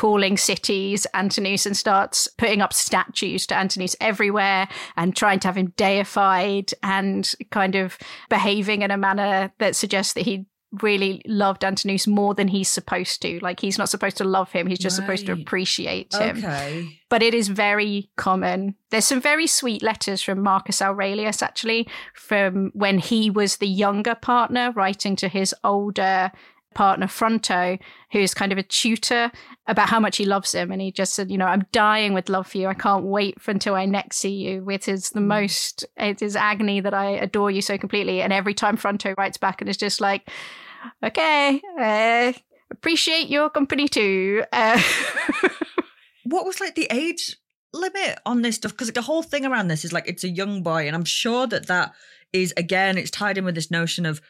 calling 0.00 0.38
cities 0.38 1.06
Antinous 1.12 1.66
and 1.66 1.76
starts 1.76 2.26
putting 2.38 2.62
up 2.62 2.72
statues 2.72 3.46
to 3.46 3.54
Antinous 3.54 3.94
everywhere 4.00 4.66
and 4.96 5.14
trying 5.14 5.38
to 5.40 5.48
have 5.48 5.58
him 5.58 5.74
deified 5.76 6.72
and 6.82 7.30
kind 7.50 7.74
of 7.74 7.98
behaving 8.30 8.80
in 8.80 8.90
a 8.90 8.96
manner 8.96 9.52
that 9.58 9.76
suggests 9.76 10.14
that 10.14 10.22
he 10.22 10.46
really 10.80 11.20
loved 11.26 11.66
Antinous 11.66 12.06
more 12.06 12.34
than 12.34 12.48
he's 12.48 12.70
supposed 12.70 13.20
to. 13.20 13.40
Like 13.40 13.60
he's 13.60 13.76
not 13.76 13.90
supposed 13.90 14.16
to 14.16 14.24
love 14.24 14.50
him, 14.52 14.68
he's 14.68 14.78
just 14.78 14.96
supposed 14.96 15.26
to 15.26 15.32
appreciate 15.32 16.14
him 16.14 16.38
Okay. 16.38 16.98
but 17.10 17.22
it 17.22 17.34
is 17.34 17.48
very 17.48 18.08
common. 18.16 18.76
There's 18.88 19.04
some 19.04 19.20
very 19.20 19.46
sweet 19.46 19.82
letters 19.82 20.22
from 20.22 20.42
Marcus 20.42 20.80
Aurelius, 20.80 21.42
actually, 21.42 21.86
from 22.14 22.70
when 22.72 23.00
he 23.00 23.28
was 23.28 23.58
the 23.58 23.68
younger 23.68 24.14
partner, 24.14 24.72
writing 24.72 25.14
to 25.16 25.28
his 25.28 25.54
older 25.62 26.32
partner, 26.74 27.06
Fronto, 27.06 27.78
who's 28.12 28.34
kind 28.34 28.52
of 28.52 28.58
a 28.58 28.62
tutor 28.62 29.30
about 29.66 29.88
how 29.88 30.00
much 30.00 30.16
he 30.16 30.24
loves 30.24 30.52
him. 30.52 30.70
And 30.70 30.80
he 30.80 30.92
just 30.92 31.14
said, 31.14 31.30
You 31.30 31.38
know, 31.38 31.46
I'm 31.46 31.66
dying 31.72 32.14
with 32.14 32.28
love 32.28 32.46
for 32.46 32.58
you. 32.58 32.68
I 32.68 32.74
can't 32.74 33.04
wait 33.04 33.40
for 33.40 33.50
until 33.50 33.74
I 33.74 33.86
next 33.86 34.18
see 34.18 34.34
you. 34.34 34.68
It 34.70 34.88
is 34.88 35.10
the 35.10 35.20
most, 35.20 35.84
it 35.96 36.22
is 36.22 36.36
agony 36.36 36.80
that 36.80 36.94
I 36.94 37.10
adore 37.10 37.50
you 37.50 37.62
so 37.62 37.78
completely. 37.78 38.22
And 38.22 38.32
every 38.32 38.54
time 38.54 38.76
Fronto 38.76 39.14
writes 39.16 39.38
back 39.38 39.60
and 39.60 39.68
is 39.68 39.76
just 39.76 40.00
like, 40.00 40.28
Okay, 41.04 41.60
uh, 41.78 42.32
appreciate 42.70 43.28
your 43.28 43.50
company 43.50 43.88
too. 43.88 44.44
Uh, 44.52 44.80
What 46.30 46.46
was 46.46 46.60
like 46.60 46.74
the 46.74 46.86
age 46.90 47.36
limit 47.72 48.18
on 48.24 48.42
this 48.42 48.56
stuff? 48.56 48.72
Because 48.72 48.92
the 48.92 49.02
whole 49.02 49.22
thing 49.22 49.44
around 49.44 49.68
this 49.68 49.84
is 49.84 49.92
like 49.92 50.06
it's 50.06 50.24
a 50.24 50.28
young 50.28 50.62
boy, 50.62 50.86
and 50.86 50.94
I'm 50.94 51.04
sure 51.04 51.46
that 51.48 51.66
that 51.66 51.92
is 52.32 52.54
again 52.56 52.96
it's 52.96 53.10
tied 53.10 53.36
in 53.36 53.44
with 53.44 53.56
this 53.56 53.70
notion 53.70 54.06
of 54.06 54.20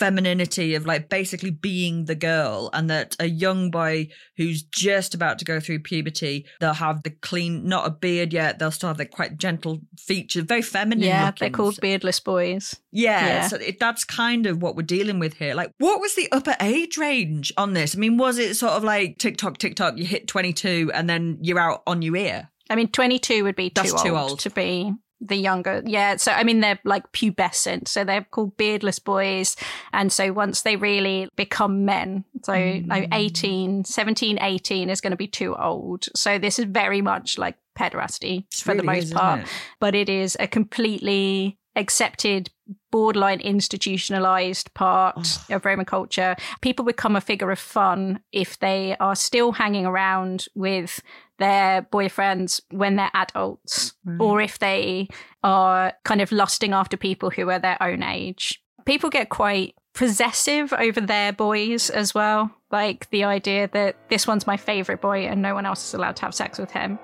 femininity 0.00 0.74
of 0.74 0.86
like 0.86 1.08
basically 1.10 1.50
being 1.50 2.06
the 2.06 2.14
girl 2.14 2.70
and 2.72 2.88
that 2.88 3.14
a 3.20 3.26
young 3.28 3.70
boy 3.70 4.08
who's 4.38 4.62
just 4.62 5.14
about 5.14 5.38
to 5.38 5.44
go 5.44 5.60
through 5.60 5.78
puberty 5.78 6.46
they'll 6.58 6.72
have 6.72 7.02
the 7.02 7.10
clean 7.10 7.68
not 7.68 7.86
a 7.86 7.90
beard 7.90 8.32
yet 8.32 8.58
they'll 8.58 8.70
still 8.70 8.88
have 8.88 8.96
the 8.96 9.04
quite 9.04 9.36
gentle 9.36 9.78
features 9.98 10.42
very 10.44 10.62
feminine 10.62 11.04
yeah, 11.04 11.26
looking. 11.26 11.36
they're 11.40 11.50
called 11.50 11.78
beardless 11.80 12.18
boys. 12.18 12.74
Yeah, 12.92 13.26
Yeah. 13.26 13.48
so 13.48 13.56
it, 13.56 13.78
that's 13.78 14.04
kind 14.04 14.46
of 14.46 14.62
what 14.62 14.74
we're 14.74 14.82
dealing 14.82 15.18
with 15.20 15.34
here. 15.34 15.54
Like, 15.54 15.70
what 15.78 16.00
was 16.00 16.14
the 16.16 16.28
upper 16.32 16.56
age 16.60 16.96
range 16.96 17.52
on 17.56 17.74
this? 17.74 17.94
I 17.94 17.98
mean, 17.98 18.16
was 18.16 18.38
it 18.38 18.54
sort 18.56 18.72
of 18.72 18.82
like 18.82 19.18
TikTok, 19.18 19.58
TikTok, 19.58 19.96
you 19.98 20.04
hit 20.06 20.26
22 20.26 20.90
and 20.94 21.08
then 21.08 21.38
you're 21.42 21.60
out 21.60 21.82
on 21.86 22.02
your 22.02 22.16
ear? 22.16 22.48
I 22.68 22.74
mean, 22.74 22.88
22 22.88 23.44
would 23.44 23.54
be 23.56 23.68
too, 23.70 23.74
That's 23.82 23.92
old, 23.92 24.02
too 24.04 24.16
old. 24.16 24.38
to 24.40 24.50
be 24.50 24.92
the 25.20 25.36
younger. 25.36 25.82
Yeah. 25.84 26.16
So, 26.16 26.32
I 26.32 26.44
mean, 26.44 26.60
they're 26.60 26.78
like 26.84 27.10
pubescent. 27.12 27.88
So 27.88 28.04
they're 28.04 28.26
called 28.30 28.56
beardless 28.56 28.98
boys. 28.98 29.56
And 29.92 30.12
so 30.12 30.32
once 30.32 30.62
they 30.62 30.76
really 30.76 31.28
become 31.36 31.84
men, 31.84 32.24
so 32.42 32.52
mm. 32.52 32.88
like 32.88 33.08
18, 33.12 33.84
17, 33.84 34.38
18 34.40 34.90
is 34.90 35.00
going 35.00 35.10
to 35.10 35.16
be 35.16 35.28
too 35.28 35.54
old. 35.56 36.06
So 36.14 36.38
this 36.38 36.58
is 36.58 36.64
very 36.66 37.02
much 37.02 37.38
like 37.38 37.56
pederasty 37.78 38.44
for 38.54 38.74
the 38.74 38.82
most 38.82 39.04
is, 39.04 39.12
part. 39.12 39.40
it? 39.40 39.46
But 39.78 39.94
it 39.94 40.08
is 40.08 40.36
a 40.40 40.46
completely 40.46 41.58
accepted 41.76 42.50
borderline 42.90 43.40
institutionalized 43.40 44.72
part 44.74 45.16
ah. 45.18 45.54
of 45.54 45.64
Roman 45.64 45.86
culture. 45.86 46.36
People 46.60 46.84
become 46.84 47.16
a 47.16 47.20
figure 47.20 47.50
of 47.50 47.58
fun 47.58 48.20
if 48.32 48.58
they 48.58 48.96
are 49.00 49.14
still 49.14 49.52
hanging 49.52 49.86
around 49.86 50.46
with 50.54 51.00
their 51.38 51.82
boyfriends 51.82 52.60
when 52.70 52.96
they're 52.96 53.10
adults, 53.14 53.94
or 54.18 54.42
if 54.42 54.58
they 54.58 55.08
are 55.42 55.94
kind 56.04 56.20
of 56.20 56.30
lusting 56.30 56.74
after 56.74 56.96
people 56.98 57.30
who 57.30 57.48
are 57.48 57.58
their 57.58 57.82
own 57.82 58.02
age. 58.02 58.62
People 58.84 59.08
get 59.08 59.30
quite 59.30 59.74
possessive 59.94 60.72
over 60.74 61.00
their 61.00 61.32
boys 61.32 61.90
as 61.90 62.14
well. 62.14 62.50
Like 62.70 63.08
the 63.10 63.24
idea 63.24 63.68
that 63.72 63.96
this 64.08 64.26
one's 64.26 64.46
my 64.46 64.56
favorite 64.56 65.00
boy 65.00 65.26
and 65.26 65.42
no 65.42 65.54
one 65.54 65.66
else 65.66 65.84
is 65.88 65.94
allowed 65.94 66.16
to 66.16 66.22
have 66.22 66.34
sex 66.34 66.58
with 66.58 66.70
him. 66.70 66.98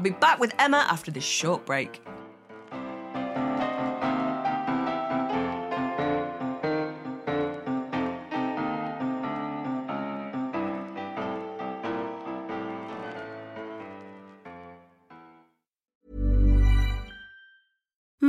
I'll 0.00 0.04
be 0.04 0.08
back 0.12 0.40
with 0.40 0.54
Emma 0.58 0.86
after 0.88 1.10
this 1.10 1.24
short 1.24 1.66
break. 1.66 2.00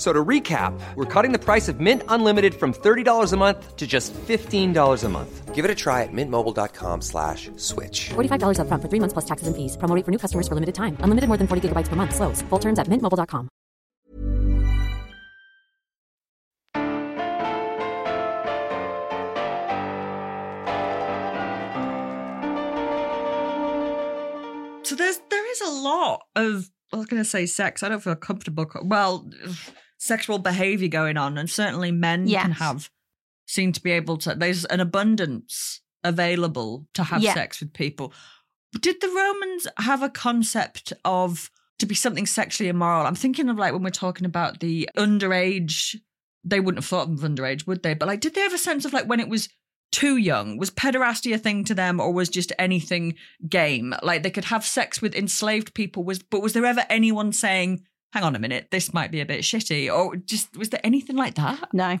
F- 0.00 0.06
So 0.06 0.14
to 0.14 0.24
recap, 0.24 0.72
we're 0.96 1.04
cutting 1.04 1.30
the 1.30 1.38
price 1.38 1.68
of 1.68 1.78
Mint 1.78 2.02
Unlimited 2.08 2.54
from 2.54 2.72
$30 2.72 3.32
a 3.32 3.36
month 3.36 3.76
to 3.76 3.86
just 3.86 4.14
$15 4.14 5.04
a 5.04 5.08
month. 5.10 5.54
Give 5.54 5.62
it 5.62 5.70
a 5.70 5.74
try 5.74 6.04
at 6.04 6.08
mintmobile.com 6.12 7.02
slash 7.02 7.50
switch. 7.56 8.08
$45 8.14 8.56
upfront 8.60 8.80
for 8.80 8.88
three 8.88 9.00
months 9.00 9.12
plus 9.12 9.26
taxes 9.26 9.46
and 9.46 9.54
fees. 9.54 9.76
Promo 9.76 9.94
rate 9.94 10.06
for 10.06 10.10
new 10.10 10.16
customers 10.18 10.48
for 10.48 10.54
limited 10.54 10.74
time. 10.74 10.96
Unlimited 11.04 11.28
more 11.28 11.36
than 11.36 11.46
40 11.46 11.68
gigabytes 11.68 11.88
per 11.88 11.96
month. 11.96 12.14
Slows. 12.16 12.40
Full 12.48 12.58
terms 12.60 12.78
at 12.78 12.88
mintmobile.com. 12.88 13.50
So 24.82 24.96
there's 24.96 25.20
there 25.30 25.52
is 25.52 25.60
a 25.60 25.70
lot 25.70 26.22
of 26.34 26.68
I 26.92 26.96
was 26.96 27.06
going 27.06 27.22
to 27.22 27.28
say 27.28 27.46
sex. 27.46 27.82
I 27.84 27.88
don't 27.88 28.00
feel 28.02 28.16
comfortable. 28.16 28.66
co- 28.66 28.82
Well, 28.84 29.30
sexual 30.00 30.38
behavior 30.38 30.88
going 30.88 31.16
on, 31.16 31.38
and 31.38 31.48
certainly 31.48 31.92
men 31.92 32.26
can 32.28 32.52
have 32.52 32.90
seem 33.46 33.70
to 33.72 33.82
be 33.82 33.90
able 33.90 34.16
to. 34.16 34.34
There's 34.34 34.64
an 34.64 34.80
abundance 34.80 35.80
available 36.02 36.86
to 36.94 37.02
have 37.04 37.22
Yeah. 37.22 37.34
sex 37.34 37.60
with 37.60 37.72
people. 37.72 38.12
Did 38.80 39.00
the 39.00 39.08
Romans 39.08 39.66
have 39.78 40.02
a 40.02 40.08
concept 40.08 40.92
of 41.04 41.50
to 41.80 41.86
be 41.86 41.94
something 41.94 42.26
sexually 42.26 42.68
immoral? 42.68 43.06
I'm 43.06 43.14
thinking 43.16 43.48
of 43.48 43.58
like 43.58 43.72
when 43.72 43.82
we're 43.82 43.90
talking 43.90 44.24
about 44.26 44.60
the 44.60 44.88
underage. 44.96 45.96
They 46.42 46.58
wouldn't 46.60 46.82
have 46.82 46.88
thought 46.88 47.08
of 47.10 47.20
underage, 47.20 47.66
would 47.66 47.82
they? 47.82 47.92
But 47.94 48.08
like, 48.08 48.20
did 48.20 48.34
they 48.34 48.40
have 48.40 48.54
a 48.54 48.58
sense 48.58 48.84
of 48.86 48.92
like 48.94 49.06
when 49.06 49.20
it 49.20 49.28
was 49.28 49.48
too 49.92 50.16
young? 50.16 50.56
Was 50.56 50.70
pederasty 50.70 51.34
a 51.34 51.38
thing 51.38 51.64
to 51.64 51.74
them, 51.74 52.00
or 52.00 52.12
was 52.12 52.28
just 52.30 52.52
anything 52.58 53.16
game? 53.48 53.94
Like 54.02 54.22
they 54.22 54.30
could 54.30 54.46
have 54.46 54.64
sex 54.64 55.02
with 55.02 55.14
enslaved 55.14 55.74
people. 55.74 56.04
Was 56.04 56.22
but 56.22 56.40
was 56.40 56.52
there 56.54 56.64
ever 56.64 56.86
anyone 56.88 57.32
saying, 57.32 57.82
"Hang 58.12 58.24
on 58.24 58.34
a 58.34 58.38
minute, 58.38 58.68
this 58.70 58.92
might 58.92 59.10
be 59.10 59.20
a 59.20 59.26
bit 59.26 59.40
shitty," 59.40 59.92
or 59.92 60.16
just 60.16 60.56
was 60.56 60.70
there 60.70 60.80
anything 60.84 61.16
like 61.16 61.34
that? 61.34 61.72
No. 61.72 61.98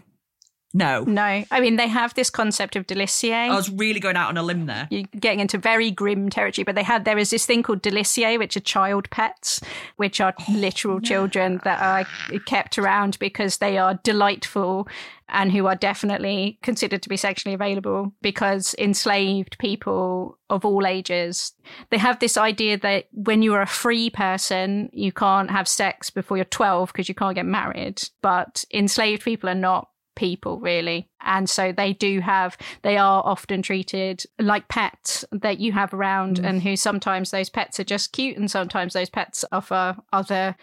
No. 0.72 1.04
No. 1.04 1.44
I 1.50 1.60
mean, 1.60 1.76
they 1.76 1.88
have 1.88 2.14
this 2.14 2.30
concept 2.30 2.76
of 2.76 2.86
deliciae. 2.86 3.50
I 3.50 3.54
was 3.56 3.70
really 3.70 4.00
going 4.00 4.16
out 4.16 4.28
on 4.28 4.36
a 4.36 4.42
limb 4.42 4.66
there. 4.66 4.86
You're 4.90 5.08
getting 5.18 5.40
into 5.40 5.58
very 5.58 5.90
grim 5.90 6.28
territory, 6.28 6.64
but 6.64 6.74
they 6.74 6.82
had 6.82 7.04
there 7.04 7.18
is 7.18 7.30
this 7.30 7.46
thing 7.46 7.62
called 7.62 7.82
deliciae, 7.82 8.38
which 8.38 8.56
are 8.56 8.60
child 8.60 9.10
pets, 9.10 9.60
which 9.96 10.20
are 10.20 10.34
Oh, 10.48 10.52
literal 10.52 11.00
children 11.00 11.60
that 11.64 11.80
are 11.82 12.38
kept 12.46 12.78
around 12.78 13.18
because 13.18 13.58
they 13.58 13.78
are 13.78 13.98
delightful 14.02 14.86
and 15.28 15.52
who 15.52 15.66
are 15.66 15.74
definitely 15.76 16.58
considered 16.62 17.02
to 17.02 17.08
be 17.08 17.16
sexually 17.16 17.54
available 17.54 18.12
because 18.22 18.74
enslaved 18.78 19.58
people 19.58 20.38
of 20.48 20.64
all 20.64 20.86
ages 20.86 21.52
they 21.90 21.98
have 21.98 22.18
this 22.18 22.36
idea 22.36 22.76
that 22.76 23.06
when 23.12 23.40
you're 23.42 23.62
a 23.62 23.66
free 23.66 24.10
person 24.10 24.90
you 24.92 25.12
can't 25.12 25.50
have 25.50 25.68
sex 25.68 26.10
before 26.10 26.36
you're 26.36 26.44
12 26.46 26.92
because 26.92 27.08
you 27.08 27.14
can't 27.14 27.36
get 27.36 27.46
married 27.46 28.02
but 28.22 28.64
enslaved 28.72 29.22
people 29.22 29.48
are 29.48 29.54
not 29.54 29.89
people 30.20 30.60
really 30.60 31.08
and 31.22 31.48
so 31.48 31.72
they 31.72 31.94
do 31.94 32.20
have 32.20 32.58
they 32.82 32.98
are 32.98 33.22
often 33.24 33.62
treated 33.62 34.22
like 34.38 34.68
pets 34.68 35.24
that 35.32 35.58
you 35.58 35.72
have 35.72 35.94
around 35.94 36.36
Mm. 36.38 36.46
and 36.48 36.62
who 36.62 36.76
sometimes 36.76 37.30
those 37.30 37.48
pets 37.48 37.80
are 37.80 37.84
just 37.84 38.12
cute 38.12 38.36
and 38.36 38.50
sometimes 38.50 38.92
those 38.92 39.08
pets 39.08 39.46
offer 39.50 39.96
other 40.12 40.56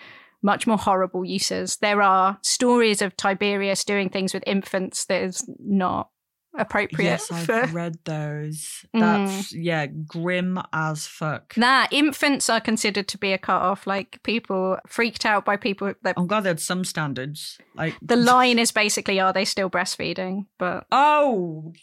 much 0.44 0.68
more 0.68 0.78
horrible 0.78 1.26
uses 1.26 1.78
there 1.78 2.04
are 2.04 2.38
stories 2.44 3.02
of 3.02 3.18
tiberius 3.18 3.84
doing 3.84 4.10
things 4.10 4.32
with 4.32 4.44
infants 4.46 5.06
that 5.06 5.24
is 5.24 5.50
not 5.60 6.10
appropriate 6.58 7.08
Yes, 7.08 7.32
I've 7.32 7.46
for 7.46 7.66
read 7.68 7.98
those. 8.04 8.86
Mm. 8.96 9.00
That's 9.00 9.54
yeah, 9.54 9.88
grim 9.88 10.60
as 10.74 11.08
fuck. 11.08 11.56
Nah, 11.58 11.88
infants 11.92 12.50
are 12.50 12.62
considered 12.62 13.08
to 13.10 13.18
be 13.18 13.34
a 13.34 13.38
cut 13.38 13.62
off. 13.62 13.88
Like 13.88 14.22
people 14.24 14.78
freaked 14.88 15.26
out 15.26 15.46
by 15.46 15.58
people 15.58 15.94
that 16.04 16.16
Oh 16.18 16.26
god, 16.26 16.42
there's 16.42 16.64
some 16.64 16.84
standards. 16.84 17.58
Like 17.76 17.96
the 18.02 18.16
line 18.16 18.60
is 18.60 18.72
basically, 18.72 19.20
are 19.20 19.34
they 19.34 19.46
still 19.46 19.70
breastfeeding? 19.70 20.48
But 20.58 20.86
Oh 20.92 21.74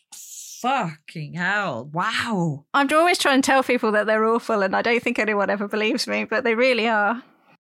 fucking 0.65 1.35
hell. 1.35 1.91
Wow. 1.93 2.65
I'm 2.73 2.89
always 2.91 3.19
trying 3.19 3.43
to 3.43 3.47
tell 3.47 3.63
people 3.63 3.93
that 3.93 4.07
they're 4.07 4.25
awful, 4.25 4.63
and 4.63 4.75
I 4.75 4.81
don't 4.81 5.03
think 5.03 5.19
anyone 5.19 5.51
ever 5.51 5.69
believes 5.69 6.07
me, 6.07 6.25
but 6.25 6.43
they 6.43 6.55
really 6.55 6.89
are. 6.89 7.23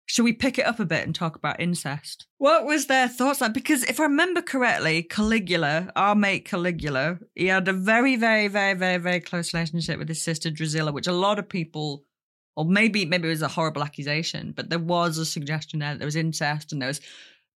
Should 0.06 0.24
we 0.24 0.32
pick 0.32 0.58
it 0.58 0.66
up 0.66 0.78
a 0.80 0.84
bit 0.84 1.06
and 1.06 1.14
talk 1.14 1.36
about 1.36 1.60
incest? 1.60 2.26
What 2.38 2.66
was 2.66 2.86
their 2.86 3.08
thoughts 3.08 3.40
like? 3.40 3.54
Because 3.54 3.84
if 3.84 3.98
I 4.00 4.04
remember 4.04 4.42
correctly, 4.42 5.02
Caligula, 5.04 5.90
our 5.96 6.14
mate 6.14 6.44
Caligula, 6.44 7.18
he 7.34 7.46
had 7.46 7.68
a 7.68 7.72
very, 7.72 8.16
very, 8.16 8.48
very, 8.48 8.74
very, 8.74 8.98
very 8.98 9.20
close 9.20 9.54
relationship 9.54 9.98
with 9.98 10.08
his 10.08 10.22
sister 10.22 10.50
Drusilla, 10.50 10.92
which 10.92 11.06
a 11.06 11.12
lot 11.12 11.38
of 11.38 11.48
people, 11.48 12.04
or 12.56 12.64
maybe 12.64 13.04
maybe 13.06 13.28
it 13.28 13.30
was 13.30 13.42
a 13.42 13.48
horrible 13.48 13.82
accusation, 13.82 14.52
but 14.54 14.68
there 14.70 14.78
was 14.78 15.18
a 15.18 15.24
suggestion 15.24 15.78
there 15.78 15.92
that 15.92 15.98
there 15.98 16.06
was 16.06 16.16
incest 16.16 16.72
and 16.72 16.82
there 16.82 16.88
was 16.88 17.00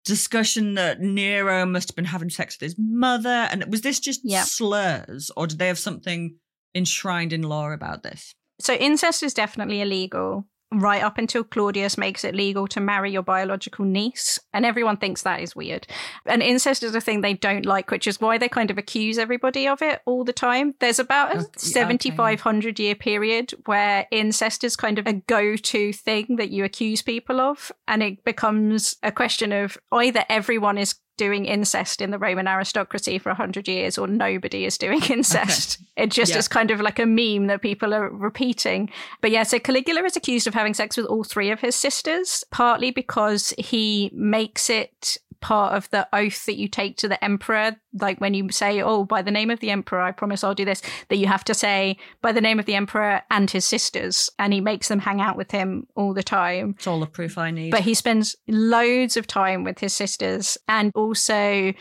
discussion 0.06 0.76
that 0.76 1.02
Nero 1.02 1.66
must 1.66 1.90
have 1.90 1.96
been 1.96 2.06
having 2.06 2.30
sex 2.30 2.56
with 2.56 2.62
his 2.62 2.76
mother. 2.78 3.48
And 3.52 3.66
was 3.70 3.82
this 3.82 4.00
just 4.00 4.22
Yep. 4.24 4.46
slurs, 4.46 5.32
or 5.36 5.48
did 5.48 5.58
they 5.60 5.68
have 5.68 5.80
something 5.80 6.38
enshrined 6.76 7.34
in 7.34 7.42
law 7.42 7.72
about 7.72 8.04
this? 8.04 8.34
So 8.62 8.74
incest 8.76 9.24
is 9.24 9.34
definitely 9.34 9.82
illegal. 9.82 10.46
Right 10.78 11.02
up 11.02 11.18
until 11.18 11.46
Claudius 11.46 11.98
makes 11.98 12.26
it 12.26 12.36
legal 12.36 12.68
to 12.68 12.82
marry 12.82 13.10
your 13.12 13.24
biological 13.24 13.86
niece. 13.86 14.40
And 14.54 14.66
everyone 14.66 14.98
thinks 14.98 15.22
that 15.22 15.40
is 15.40 15.56
weird. 15.56 15.88
And 16.26 16.44
incest 16.44 16.84
is 16.84 16.94
a 16.94 17.00
thing 17.00 17.22
they 17.22 17.34
don't 17.34 17.66
like, 17.66 17.92
which 17.92 18.08
is 18.08 18.20
why 18.20 18.38
they 18.38 18.50
kind 18.50 18.70
of 18.70 18.78
accuse 18.78 19.18
everybody 19.18 19.68
of 19.68 19.82
it 19.82 20.02
all 20.06 20.26
the 20.26 20.34
time. 20.34 20.76
There's 20.80 21.00
about 21.00 21.34
a 21.34 21.40
Okay, 21.40 21.48
7,500 21.58 22.78
year 22.78 22.96
period 22.96 23.54
where 23.66 24.06
incest 24.12 24.66
is 24.66 24.76
kind 24.76 25.00
of 25.00 25.08
a 25.08 25.14
go 25.14 25.56
to 25.56 25.94
thing 25.94 26.36
that 26.36 26.50
you 26.50 26.66
accuse 26.66 27.02
people 27.02 27.40
of. 27.40 27.72
And 27.88 28.04
it 28.04 28.26
becomes 28.26 28.98
a 29.02 29.12
question 29.12 29.54
of 29.54 29.78
either 29.94 30.26
everyone 30.30 30.78
is 30.78 30.96
doing 31.18 31.46
incest 31.46 32.02
in 32.02 32.12
the 32.12 32.20
Roman 32.20 32.48
aristocracy 32.48 33.18
for 33.18 33.30
100 33.30 33.68
years 33.68 33.98
or 33.98 34.08
nobody 34.08 34.66
is 34.66 34.78
doing 34.78 35.02
incest. 35.10 35.80
It 35.96 36.12
just 36.12 36.32
Yeah. 36.34 36.40
is 36.40 36.48
kind 36.48 36.72
of 36.72 36.82
like 36.82 37.00
a 37.00 37.06
meme 37.06 37.48
that 37.48 37.62
people 37.62 37.94
are 37.94 38.10
repeating. 38.10 38.90
But 39.22 39.32
yeah, 39.32 39.44
so 39.44 39.60
Caligula 39.60 40.04
is 40.04 40.16
accused 40.18 40.48
of 40.48 40.54
having 40.54 40.74
sex 40.74 40.98
with 40.98 41.06
all 41.06 41.24
three 41.24 41.52
of 41.52 41.62
his 41.62 41.76
sisters, 41.76 42.44
partly 42.52 42.92
because 42.92 43.54
he 43.58 44.12
makes 44.14 44.70
it 44.70 45.18
part 45.42 45.74
of 45.74 45.90
the 45.90 46.08
oath 46.14 46.46
that 46.46 46.58
you 46.58 46.68
take 46.68 46.98
to 46.98 47.08
the 47.08 47.24
emperor. 47.24 47.76
Like 48.00 48.20
when 48.20 48.34
you 48.34 48.52
say, 48.52 48.82
Oh, 48.82 49.04
by 49.04 49.22
the 49.22 49.32
name 49.32 49.50
of 49.50 49.60
the 49.60 49.72
emperor, 49.72 50.02
I 50.02 50.12
promise 50.12 50.44
I'll 50.44 50.56
do 50.56 50.66
this, 50.66 50.82
that 51.10 51.18
you 51.18 51.28
have 51.28 51.44
to 51.46 51.54
say, 51.54 51.98
By 52.22 52.32
the 52.32 52.42
name 52.42 52.60
of 52.60 52.66
the 52.66 52.76
emperor 52.76 53.22
and 53.30 53.50
his 53.50 53.66
sisters. 53.66 54.30
And 54.40 54.54
he 54.54 54.62
makes 54.62 54.88
them 54.88 55.00
hang 55.00 55.22
out 55.22 55.38
with 55.38 55.52
him 55.52 55.88
all 55.96 56.14
the 56.14 56.24
time. 56.24 56.76
It's 56.78 56.88
all 56.88 57.00
the 57.00 57.06
proof 57.06 57.38
I 57.38 57.52
need. 57.52 57.72
But 57.72 57.82
he 57.82 57.94
spends 57.94 58.36
loads 58.48 59.18
of 59.18 59.28
time 59.28 59.64
with 59.64 59.80
his 59.80 59.94
sisters 59.94 60.58
and 60.68 60.92
also 60.96 61.74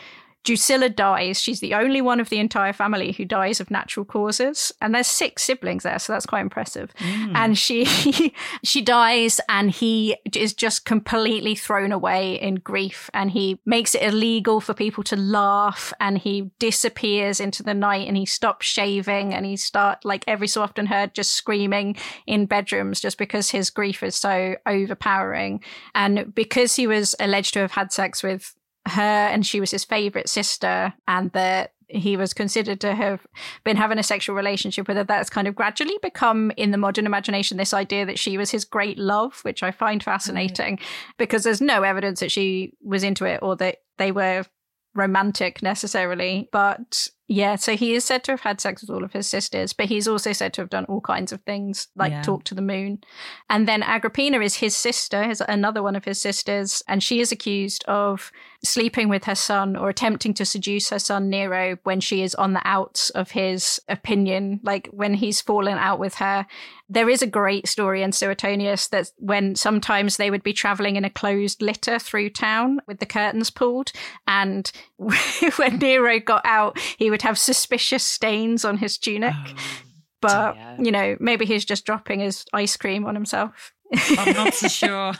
Drusilla 0.45 0.89
dies. 0.89 1.41
She's 1.41 1.59
the 1.59 1.73
only 1.73 2.01
one 2.01 2.19
of 2.19 2.29
the 2.29 2.37
entire 2.37 2.71
family 2.71 3.11
who 3.11 3.25
dies 3.25 3.59
of 3.59 3.71
natural 3.71 4.05
causes. 4.05 4.71
And 4.79 4.93
there's 4.93 5.07
six 5.07 5.43
siblings 5.43 5.83
there, 5.83 5.97
so 5.97 6.13
that's 6.13 6.27
quite 6.27 6.41
impressive. 6.41 6.93
Mm. 6.99 7.35
And 7.35 7.57
she 7.57 7.85
she 8.63 8.81
dies 8.81 9.41
and 9.49 9.71
he 9.71 10.15
is 10.33 10.53
just 10.53 10.85
completely 10.85 11.55
thrown 11.55 11.91
away 11.91 12.35
in 12.35 12.55
grief 12.55 13.09
and 13.13 13.31
he 13.31 13.59
makes 13.65 13.95
it 13.95 14.03
illegal 14.03 14.61
for 14.61 14.75
people 14.75 15.03
to 15.05 15.15
laugh 15.15 15.91
and 15.99 16.19
he 16.19 16.51
disappears 16.59 17.39
into 17.39 17.63
the 17.63 17.73
night 17.73 18.07
and 18.07 18.15
he 18.15 18.25
stops 18.25 18.67
shaving 18.67 19.33
and 19.33 19.45
he 19.47 19.57
start 19.57 20.05
like 20.05 20.23
every 20.27 20.47
so 20.47 20.61
often 20.61 20.85
heard 20.85 21.15
just 21.15 21.31
screaming 21.31 21.95
in 22.27 22.45
bedrooms 22.45 23.01
just 23.01 23.17
because 23.17 23.49
his 23.49 23.71
grief 23.71 24.03
is 24.03 24.15
so 24.15 24.55
overpowering. 24.67 25.63
And 25.95 26.35
because 26.35 26.75
he 26.75 26.85
was 26.85 27.15
alleged 27.19 27.53
to 27.55 27.59
have 27.61 27.71
had 27.71 27.91
sex 27.91 28.21
with 28.21 28.55
her 28.87 29.01
and 29.01 29.45
she 29.45 29.59
was 29.59 29.71
his 29.71 29.83
favorite 29.83 30.29
sister 30.29 30.93
and 31.07 31.31
that 31.31 31.71
he 31.87 32.17
was 32.17 32.33
considered 32.33 32.79
to 32.81 32.95
have 32.95 33.25
been 33.63 33.77
having 33.77 33.99
a 33.99 34.03
sexual 34.03 34.35
relationship 34.35 34.87
with 34.87 34.97
her. 34.97 35.03
That's 35.03 35.29
kind 35.29 35.47
of 35.47 35.55
gradually 35.55 35.97
become 36.01 36.51
in 36.57 36.71
the 36.71 36.77
modern 36.77 37.05
imagination 37.05 37.57
this 37.57 37.73
idea 37.73 38.05
that 38.05 38.19
she 38.19 38.37
was 38.37 38.51
his 38.51 38.65
great 38.65 38.97
love 38.97 39.39
which 39.43 39.63
i 39.63 39.71
find 39.71 40.03
fascinating 40.03 40.79
because 41.17 41.43
there's 41.43 41.61
no 41.61 41.83
evidence 41.83 42.19
that 42.19 42.31
she 42.31 42.73
was 42.81 43.03
into 43.03 43.25
it 43.25 43.39
or 43.41 43.55
that 43.55 43.77
they 43.97 44.11
were 44.11 44.43
romantic 44.93 45.61
necessarily 45.61 46.49
but 46.51 47.07
yeah, 47.27 47.55
so 47.55 47.75
he 47.75 47.95
is 47.95 48.05
said 48.05 48.23
to 48.25 48.33
have 48.33 48.41
had 48.41 48.61
sex 48.61 48.81
with 48.81 48.91
all 48.91 49.03
of 49.03 49.13
his 49.13 49.25
sisters, 49.25 49.73
but 49.73 49.87
he's 49.87 50.07
also 50.07 50.31
said 50.31 50.53
to 50.53 50.61
have 50.61 50.69
done 50.69 50.85
all 50.85 51.01
kinds 51.01 51.31
of 51.31 51.41
things, 51.41 51.87
like 51.95 52.11
yeah. 52.11 52.21
talk 52.21 52.43
to 52.45 52.55
the 52.55 52.61
moon. 52.61 52.99
And 53.49 53.67
then 53.67 53.81
Agrippina 53.81 54.39
is 54.41 54.55
his 54.55 54.77
sister, 54.77 55.23
is 55.23 55.41
another 55.47 55.81
one 55.81 55.95
of 55.95 56.05
his 56.05 56.21
sisters, 56.21 56.83
and 56.87 57.01
she 57.01 57.19
is 57.19 57.31
accused 57.31 57.83
of 57.85 58.31
sleeping 58.63 59.09
with 59.09 59.23
her 59.23 59.35
son 59.35 59.75
or 59.75 59.89
attempting 59.89 60.33
to 60.35 60.45
seduce 60.45 60.89
her 60.89 60.99
son 60.99 61.29
Nero 61.29 61.77
when 61.83 61.99
she 61.99 62.21
is 62.21 62.35
on 62.35 62.53
the 62.53 62.61
outs 62.63 63.09
of 63.11 63.31
his 63.31 63.79
opinion, 63.87 64.59
like 64.63 64.89
when 64.91 65.15
he's 65.15 65.41
fallen 65.41 65.77
out 65.77 65.99
with 65.99 66.15
her. 66.15 66.45
There 66.87 67.09
is 67.09 67.23
a 67.23 67.27
great 67.27 67.67
story 67.67 68.03
in 68.03 68.11
Suetonius 68.11 68.87
that 68.89 69.09
when 69.17 69.55
sometimes 69.55 70.17
they 70.17 70.29
would 70.29 70.43
be 70.43 70.53
traveling 70.53 70.95
in 70.95 71.05
a 71.05 71.09
closed 71.09 71.61
litter 71.61 71.97
through 71.97 72.29
town 72.31 72.79
with 72.87 72.99
the 72.99 73.07
curtains 73.07 73.49
pulled, 73.49 73.91
and 74.27 74.71
when 74.97 75.79
Nero 75.79 76.19
got 76.19 76.45
out, 76.45 76.77
he 76.99 77.09
would 77.15 77.21
have 77.21 77.37
suspicious 77.37 78.03
stains 78.03 78.65
on 78.65 78.75
his 78.77 78.97
tunic. 78.97 79.33
Oh, 79.33 79.53
but, 80.19 80.53
dear. 80.55 80.75
you 80.79 80.91
know, 80.91 81.15
maybe 81.21 81.45
he's 81.45 81.63
just 81.63 81.85
dropping 81.85 82.19
his 82.19 82.43
ice 82.51 82.75
cream 82.75 83.05
on 83.05 83.15
himself. 83.15 83.71
I'm 84.17 84.33
not 84.33 84.53
so 84.53 84.67
sure. 84.83 85.13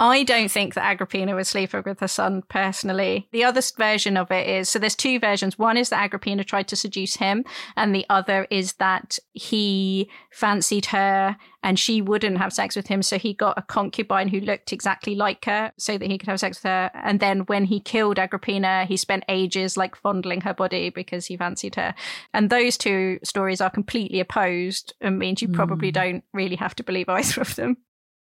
I 0.00 0.22
don't 0.22 0.50
think 0.50 0.74
that 0.74 0.84
Agrippina 0.84 1.34
was 1.34 1.48
sleeping 1.48 1.82
with 1.84 2.00
her 2.00 2.08
son 2.08 2.42
personally. 2.48 3.28
The 3.32 3.44
other 3.44 3.60
version 3.76 4.16
of 4.16 4.30
it 4.30 4.48
is 4.48 4.68
so 4.68 4.78
there's 4.78 4.94
two 4.94 5.18
versions. 5.18 5.58
One 5.58 5.76
is 5.76 5.88
that 5.88 6.02
Agrippina 6.02 6.44
tried 6.44 6.68
to 6.68 6.76
seduce 6.76 7.16
him, 7.16 7.44
and 7.76 7.94
the 7.94 8.06
other 8.08 8.46
is 8.50 8.74
that 8.74 9.18
he 9.32 10.08
fancied 10.30 10.86
her 10.86 11.36
and 11.62 11.78
she 11.78 12.00
wouldn't 12.00 12.38
have 12.38 12.52
sex 12.52 12.76
with 12.76 12.86
him. 12.86 13.02
So 13.02 13.18
he 13.18 13.34
got 13.34 13.58
a 13.58 13.62
concubine 13.62 14.28
who 14.28 14.40
looked 14.40 14.72
exactly 14.72 15.14
like 15.14 15.44
her 15.44 15.72
so 15.76 15.98
that 15.98 16.08
he 16.08 16.18
could 16.18 16.28
have 16.28 16.40
sex 16.40 16.58
with 16.58 16.70
her. 16.70 16.90
And 16.94 17.20
then 17.20 17.40
when 17.40 17.64
he 17.64 17.80
killed 17.80 18.18
Agrippina, 18.18 18.84
he 18.84 18.96
spent 18.96 19.24
ages 19.28 19.76
like 19.76 19.96
fondling 19.96 20.42
her 20.42 20.54
body 20.54 20.90
because 20.90 21.26
he 21.26 21.36
fancied 21.36 21.74
her. 21.74 21.94
And 22.32 22.48
those 22.48 22.76
two 22.76 23.18
stories 23.24 23.60
are 23.60 23.70
completely 23.70 24.20
opposed 24.20 24.94
and 25.00 25.18
means 25.18 25.42
you 25.42 25.48
probably 25.48 25.90
mm. 25.90 25.94
don't 25.94 26.24
really 26.32 26.56
have 26.56 26.76
to 26.76 26.84
believe 26.84 27.08
either 27.08 27.40
of 27.40 27.56
them. 27.56 27.78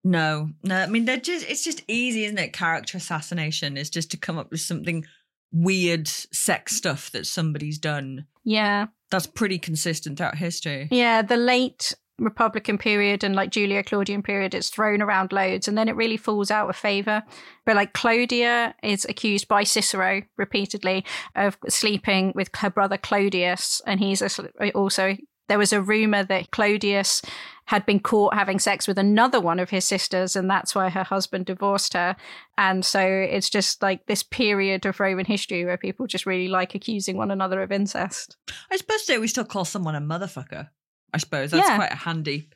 No, 0.04 0.50
no. 0.64 0.78
I 0.78 0.88
mean, 0.88 1.06
they're 1.06 1.18
just, 1.18 1.50
it's 1.50 1.64
just 1.64 1.84
easy, 1.88 2.26
isn't 2.26 2.38
it? 2.38 2.54
Character 2.54 2.98
assassination 2.98 3.78
is 3.78 3.90
just 3.90 4.12
to 4.12 4.18
come 4.18 4.38
up 4.38 4.52
with 4.52 4.62
something 4.62 5.06
weird 5.52 6.08
sex 6.08 6.76
stuff 6.76 7.12
that 7.12 7.26
somebody's 7.26 7.78
done. 7.78 8.26
Yeah. 8.44 8.88
That's 9.12 9.28
pretty 9.28 9.60
consistent 9.60 10.18
throughout 10.18 10.38
history. 10.38 10.88
Yeah. 10.92 11.22
The 11.22 11.38
late 11.38 11.94
Republican 12.20 12.78
period 12.78 13.24
and 13.24 13.34
like 13.34 13.54
Julio-Claudian 13.54 14.24
period, 14.24 14.54
it's 14.54 14.70
thrown 14.70 15.02
around 15.02 15.32
loads 15.32 15.68
and 15.68 15.78
then 15.78 15.88
it 15.88 15.96
really 15.96 16.18
falls 16.18 16.52
out 16.52 16.70
of 16.70 16.76
favor. 16.76 17.24
But 17.66 17.76
like 17.76 17.94
Clodia 17.94 18.76
is 18.84 19.06
accused 19.06 19.48
by 19.48 19.64
Cicero 19.64 20.22
repeatedly 20.38 21.06
of 21.36 21.58
sleeping 21.70 22.34
with 22.36 22.50
her 22.58 22.70
brother 22.70 22.98
Clodius, 22.98 23.82
and 23.88 24.00
he's 24.00 24.22
also 24.22 25.16
there 25.50 25.60
was 25.60 25.74
a 25.74 25.82
rumor 25.82 26.24
that 26.24 26.52
Clodius 26.52 27.22
had 27.66 27.86
been 27.86 28.00
caught 28.00 28.34
having 28.34 28.58
sex 28.58 28.88
with 28.88 28.98
another 28.98 29.40
one 29.40 29.60
of 29.60 29.70
his 29.70 29.86
sisters, 29.86 30.36
and 30.36 30.50
that's 30.50 30.74
why 30.74 30.90
her 30.90 31.04
husband 31.04 31.46
divorced 31.46 31.94
her. 31.94 32.16
And 32.58 32.84
so 32.84 33.00
it's 33.00 33.50
just 33.50 33.84
like 33.84 34.06
this 34.06 34.24
period 34.24 34.86
of 34.86 35.00
Roman 35.00 35.26
history 35.26 35.66
where 35.66 35.78
people 35.78 36.08
just 36.08 36.26
really 36.26 36.48
like 36.48 36.74
accusing 36.74 37.18
one 37.18 37.30
another 37.30 37.62
of 37.62 37.72
incest. 37.72 38.38
I 38.72 38.78
suppose 38.78 39.04
today 39.04 39.20
we 39.20 39.28
still 39.28 39.46
call 39.46 39.66
someone 39.66 39.96
a 39.96 40.02
motherfucker. 40.02 40.70
I 41.14 41.18
suppose 41.18 41.52
that's 41.52 41.68
yeah. 41.68 41.76
quite 41.76 41.92
a 41.92 41.96
handy 41.96 42.50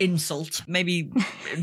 insult. 0.00 0.62
Maybe 0.66 1.12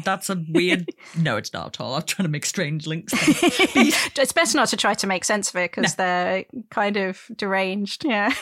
that's 0.03 0.29
a 0.29 0.43
weird. 0.49 0.89
no, 1.17 1.37
it's 1.37 1.51
not 1.51 1.67
at 1.67 1.81
all. 1.81 1.95
I'm 1.95 2.03
trying 2.03 2.25
to 2.25 2.31
make 2.31 2.45
strange 2.45 2.87
links. 2.87 3.13
it's 3.15 4.33
best 4.33 4.55
not 4.55 4.69
to 4.69 4.77
try 4.77 4.93
to 4.93 5.07
make 5.07 5.25
sense 5.25 5.49
of 5.49 5.55
it 5.57 5.71
because 5.71 5.97
no. 5.97 6.03
they're 6.03 6.45
kind 6.69 6.97
of 6.97 7.21
deranged. 7.35 8.05
Yeah. 8.05 8.33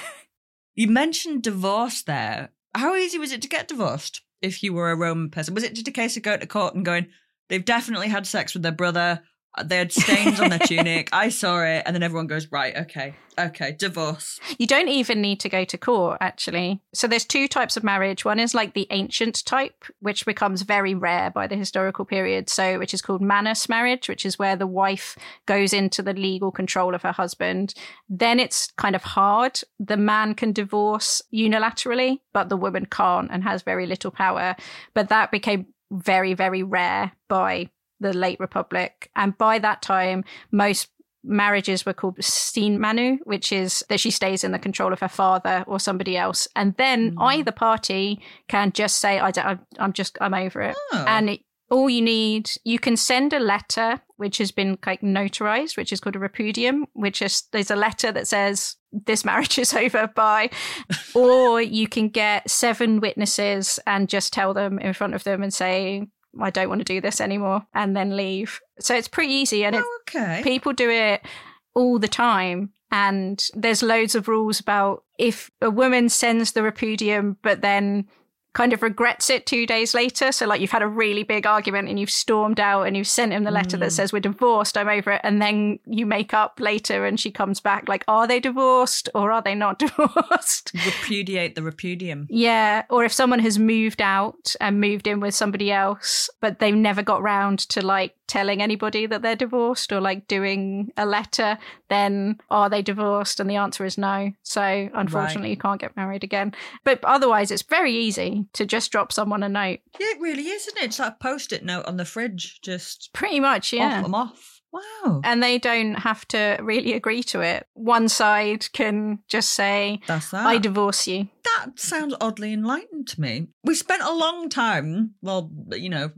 You 0.75 0.89
mentioned 0.89 1.43
divorce 1.43 2.01
there. 2.03 2.49
How 2.75 2.95
easy 2.95 3.17
was 3.17 3.31
it 3.31 3.41
to 3.43 3.47
get 3.47 3.69
divorced 3.69 4.21
if 4.41 4.61
you 4.61 4.73
were 4.73 4.91
a 4.91 4.95
Roman 4.95 5.29
person? 5.29 5.53
Was 5.53 5.63
it 5.63 5.73
just 5.73 5.88
a 5.88 5.91
case 5.91 6.17
of 6.17 6.23
going 6.23 6.41
to 6.41 6.47
court 6.47 6.75
and 6.75 6.83
going, 6.83 7.07
they've 7.47 7.63
definitely 7.63 8.09
had 8.09 8.27
sex 8.27 8.53
with 8.53 8.63
their 8.63 8.73
brother? 8.73 9.23
They 9.63 9.77
had 9.77 9.91
stains 9.91 10.39
on 10.39 10.49
their 10.49 10.59
tunic. 10.65 11.09
I 11.13 11.29
saw 11.29 11.63
it. 11.63 11.83
And 11.85 11.95
then 11.95 12.03
everyone 12.03 12.27
goes, 12.27 12.51
right, 12.51 12.75
okay, 12.75 13.15
okay, 13.39 13.71
divorce. 13.71 14.39
You 14.57 14.67
don't 14.67 14.89
even 14.89 15.21
need 15.21 15.39
to 15.41 15.49
go 15.49 15.63
to 15.65 15.77
court, 15.77 16.17
actually. 16.21 16.81
So 16.93 17.07
there's 17.07 17.25
two 17.25 17.47
types 17.47 17.77
of 17.77 17.83
marriage. 17.83 18.25
One 18.25 18.39
is 18.39 18.53
like 18.53 18.73
the 18.73 18.87
ancient 18.89 19.45
type, 19.45 19.85
which 19.99 20.25
becomes 20.25 20.63
very 20.63 20.93
rare 20.93 21.31
by 21.31 21.47
the 21.47 21.55
historical 21.55 22.05
period. 22.05 22.49
So, 22.49 22.79
which 22.79 22.93
is 22.93 23.01
called 23.01 23.21
manus 23.21 23.69
marriage, 23.69 24.09
which 24.09 24.25
is 24.25 24.39
where 24.39 24.55
the 24.55 24.67
wife 24.67 25.17
goes 25.45 25.73
into 25.73 26.01
the 26.01 26.13
legal 26.13 26.51
control 26.51 26.93
of 26.95 27.03
her 27.03 27.11
husband. 27.11 27.73
Then 28.09 28.39
it's 28.39 28.71
kind 28.77 28.95
of 28.95 29.03
hard. 29.03 29.61
The 29.79 29.97
man 29.97 30.35
can 30.35 30.51
divorce 30.51 31.21
unilaterally, 31.33 32.19
but 32.33 32.49
the 32.49 32.57
woman 32.57 32.85
can't 32.85 33.29
and 33.31 33.43
has 33.43 33.63
very 33.63 33.85
little 33.85 34.11
power. 34.11 34.55
But 34.93 35.09
that 35.09 35.31
became 35.31 35.67
very, 35.91 36.33
very 36.33 36.63
rare 36.63 37.11
by 37.29 37.69
the 37.99 38.13
late 38.13 38.39
republic 38.39 39.10
and 39.15 39.38
by 39.38 39.60
that 39.60 39.81
time 39.81 40.23
most 40.51 40.89
marriages 41.23 41.86
were 41.86 41.93
called 41.93 42.23
sine 42.23 42.79
manu 42.79 43.17
which 43.23 43.51
is 43.51 43.84
that 43.89 43.99
she 43.99 44.12
stays 44.12 44.43
in 44.43 44.51
the 44.51 44.60
control 44.60 44.93
of 44.93 44.99
her 44.99 45.08
father 45.08 45.63
or 45.67 45.79
somebody 45.79 46.15
else 46.15 46.47
and 46.55 46.75
then 46.77 47.15
mm. 47.15 47.23
either 47.34 47.51
party 47.51 48.19
can 48.47 48.71
just 48.71 48.97
say 48.97 49.19
i 49.19 49.31
don't 49.31 49.60
i'm 49.79 49.93
just 49.93 50.17
i'm 50.21 50.34
over 50.34 50.62
it 50.62 50.75
oh. 50.93 51.05
and 51.08 51.29
it, 51.31 51.39
all 51.71 51.89
you 51.89 52.01
need 52.01 52.51
you 52.63 52.77
can 52.77 52.95
send 52.95 53.34
a 53.34 53.39
letter 53.39 53.99
which 54.17 54.38
has 54.38 54.51
been 54.51 54.77
like 54.86 55.01
notarized 55.01 55.77
which 55.77 55.91
is 55.91 55.99
called 55.99 56.15
a 56.15 56.19
repudium 56.19 56.84
which 56.93 57.21
is 57.21 57.43
there's 57.51 57.71
a 57.71 57.75
letter 57.75 58.12
that 58.12 58.27
says 58.27 58.75
this 59.05 59.25
marriage 59.25 59.58
is 59.58 59.73
over 59.84 60.08
by 60.15 60.49
or 61.15 61.62
you 61.62 61.88
can 61.88 62.08
get 62.10 62.49
seven 62.49 62.99
witnesses 62.99 63.79
and 63.88 64.10
just 64.10 64.31
tell 64.31 64.53
them 64.53 64.77
in 64.79 64.93
front 64.93 65.15
of 65.15 65.23
them 65.23 65.41
and 65.41 65.53
say 65.53 66.05
I 66.39 66.50
don't 66.50 66.69
want 66.69 66.80
to 66.80 66.86
do 66.86 67.02
this 67.02 67.21
anymore 67.21 67.65
and 67.74 67.95
then 67.95 68.15
leave. 68.15 68.60
So 68.80 68.95
it's 68.95 69.08
pretty 69.08 69.34
easy 69.34 69.63
and 69.65 69.76
oh, 69.76 70.00
okay. 70.02 70.41
people 70.43 70.74
do 70.74 70.89
it 70.89 71.26
all 71.74 72.00
the 72.00 72.08
time. 72.08 72.71
And 72.91 73.43
there's 73.54 73.84
loads 73.84 74.15
of 74.15 74.28
rules 74.28 74.60
about 74.60 75.04
if 75.17 75.52
a 75.62 75.69
woman 75.69 76.10
sends 76.10 76.52
the 76.52 76.62
repudium, 76.62 77.38
but 77.41 77.62
then 77.62 78.08
kind 78.55 78.73
of 78.73 78.81
regrets 78.81 79.29
it 79.29 79.45
two 79.45 79.67
days 79.67 79.93
later. 79.93 80.31
So, 80.31 80.47
like, 80.47 80.61
you've 80.61 80.71
had 80.71 80.81
a 80.81 80.87
really 80.87 81.21
big 81.23 81.45
argument 81.45 81.89
and 81.89 81.99
you've 81.99 82.09
stormed 82.09 82.59
out 82.59 82.83
and 82.83 82.97
you've 82.97 83.07
sent 83.07 83.33
him 83.33 83.43
the 83.43 83.51
letter 83.51 83.77
mm. 83.77 83.81
that 83.81 83.91
says, 83.91 84.11
We're 84.11 84.21
divorced, 84.21 84.77
I'm 84.77 84.87
over 84.87 85.11
it. 85.11 85.21
And 85.23 85.41
then 85.41 85.77
you 85.85 86.07
make 86.07 86.33
up 86.33 86.59
later 86.59 87.05
and 87.05 87.19
she 87.19 87.29
comes 87.29 87.59
back, 87.59 87.87
like, 87.87 88.03
Are 88.07 88.25
they 88.25 88.39
divorced 88.39 89.09
or 89.13 89.31
are 89.31 89.41
they 89.41 89.53
not 89.53 89.77
divorced? 89.85 90.71
Repudiate 90.73 91.53
the 91.53 91.61
repudium. 91.61 92.25
Yeah. 92.29 92.85
Or 92.89 93.03
if 93.03 93.13
someone 93.13 93.39
has 93.39 93.59
moved 93.59 94.01
out 94.01 94.55
and 94.59 94.81
moved 94.81 95.05
in 95.05 95.19
with 95.19 95.35
somebody 95.35 95.71
else, 95.71 96.29
but 96.39 96.59
they've 96.59 96.73
never 96.73 97.03
got 97.03 97.21
round 97.21 97.59
to 97.59 97.85
like 97.85 98.15
telling 98.27 98.61
anybody 98.61 99.05
that 99.05 99.21
they're 99.21 99.35
divorced 99.35 99.91
or 99.91 100.01
like 100.01 100.27
doing 100.27 100.91
a 100.97 101.05
letter, 101.05 101.57
then 101.89 102.39
are 102.49 102.69
they 102.69 102.81
divorced? 102.81 103.39
And 103.39 103.49
the 103.49 103.55
answer 103.55 103.85
is 103.85 103.97
no. 103.97 104.31
So 104.43 104.61
unfortunately, 104.93 105.49
right. 105.49 105.51
you 105.51 105.57
can't 105.57 105.81
get 105.81 105.95
married 105.95 106.23
again. 106.23 106.53
But 106.83 107.03
otherwise, 107.03 107.51
it's 107.51 107.61
very 107.61 107.93
easy 107.93 108.45
to 108.53 108.65
just 108.65 108.91
drop 108.91 109.11
someone 109.11 109.43
a 109.43 109.49
note. 109.49 109.79
Yeah, 109.99 110.07
it 110.11 110.21
really 110.21 110.47
is, 110.47 110.67
isn't 110.67 110.81
it? 110.81 110.85
It's 110.85 110.99
like 110.99 111.13
a 111.13 111.23
post 111.23 111.53
it 111.53 111.63
note 111.63 111.85
on 111.85 111.97
the 111.97 112.05
fridge, 112.05 112.61
just 112.61 113.11
pretty 113.13 113.39
much, 113.39 113.73
yeah. 113.73 113.97
Off 113.97 114.03
them 114.03 114.15
off. 114.15 114.54
Wow. 114.75 115.21
And 115.23 115.41
they 115.41 115.57
don't 115.57 115.95
have 115.95 116.27
to 116.29 116.57
really 116.61 116.93
agree 116.93 117.23
to 117.23 117.41
it. 117.41 117.67
One 117.73 118.09
side 118.09 118.71
can 118.73 119.19
just 119.27 119.53
say, 119.53 120.01
That's 120.07 120.31
that. 120.31 120.45
I 120.45 120.57
divorce 120.57 121.07
you. 121.07 121.29
That 121.43 121.79
sounds 121.79 122.13
oddly 122.19 122.51
enlightened 122.51 123.07
to 123.09 123.21
me. 123.21 123.47
We 123.63 123.75
spent 123.75 124.01
a 124.01 124.13
long 124.13 124.49
time, 124.49 125.13
well, 125.21 125.50
you 125.71 125.89
know, 125.89 126.12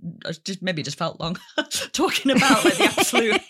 just 0.44 0.62
maybe 0.62 0.82
just 0.82 0.98
felt 0.98 1.20
long, 1.20 1.38
talking 1.92 2.32
about 2.32 2.66
like 2.66 2.78
the 2.78 2.84
absolute 2.98 3.42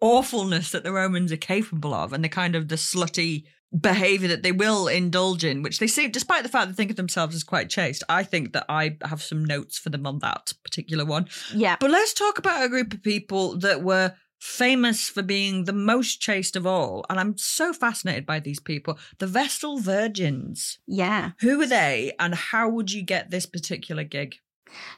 awfulness 0.00 0.70
that 0.70 0.84
the 0.84 0.92
Romans 0.92 1.32
are 1.32 1.36
capable 1.36 1.94
of 1.94 2.12
and 2.12 2.22
the 2.22 2.28
kind 2.28 2.54
of 2.54 2.68
the 2.68 2.76
slutty 2.76 3.44
behavior 3.78 4.28
that 4.28 4.42
they 4.42 4.52
will 4.52 4.88
indulge 4.88 5.44
in, 5.44 5.62
which 5.62 5.78
they 5.78 5.86
seem, 5.86 6.10
despite 6.10 6.42
the 6.42 6.48
fact 6.48 6.68
they 6.68 6.74
think 6.74 6.90
of 6.90 6.96
themselves 6.96 7.34
as 7.34 7.44
quite 7.44 7.70
chaste, 7.70 8.04
I 8.08 8.22
think 8.22 8.52
that 8.52 8.66
I 8.68 8.98
have 9.02 9.22
some 9.22 9.44
notes 9.44 9.78
for 9.78 9.90
them 9.90 10.06
on 10.06 10.18
that 10.18 10.52
particular 10.62 11.04
one. 11.04 11.28
Yeah. 11.54 11.76
But 11.80 11.90
let's 11.90 12.12
talk 12.12 12.38
about 12.38 12.64
a 12.64 12.68
group 12.68 12.92
of 12.92 13.02
people 13.02 13.56
that 13.58 13.82
were 13.82 14.14
famous 14.42 15.08
for 15.08 15.22
being 15.22 15.64
the 15.64 15.72
most 15.72 16.20
chaste 16.20 16.56
of 16.56 16.66
all. 16.66 17.06
And 17.08 17.18
I'm 17.18 17.38
so 17.38 17.72
fascinated 17.72 18.26
by 18.26 18.40
these 18.40 18.58
people. 18.58 18.98
The 19.18 19.28
Vestal 19.28 19.78
Virgins. 19.78 20.78
Yeah. 20.86 21.30
Who 21.40 21.60
are 21.62 21.66
they 21.66 22.12
and 22.18 22.34
how 22.34 22.68
would 22.68 22.90
you 22.90 23.02
get 23.02 23.30
this 23.30 23.46
particular 23.46 24.02
gig? 24.02 24.34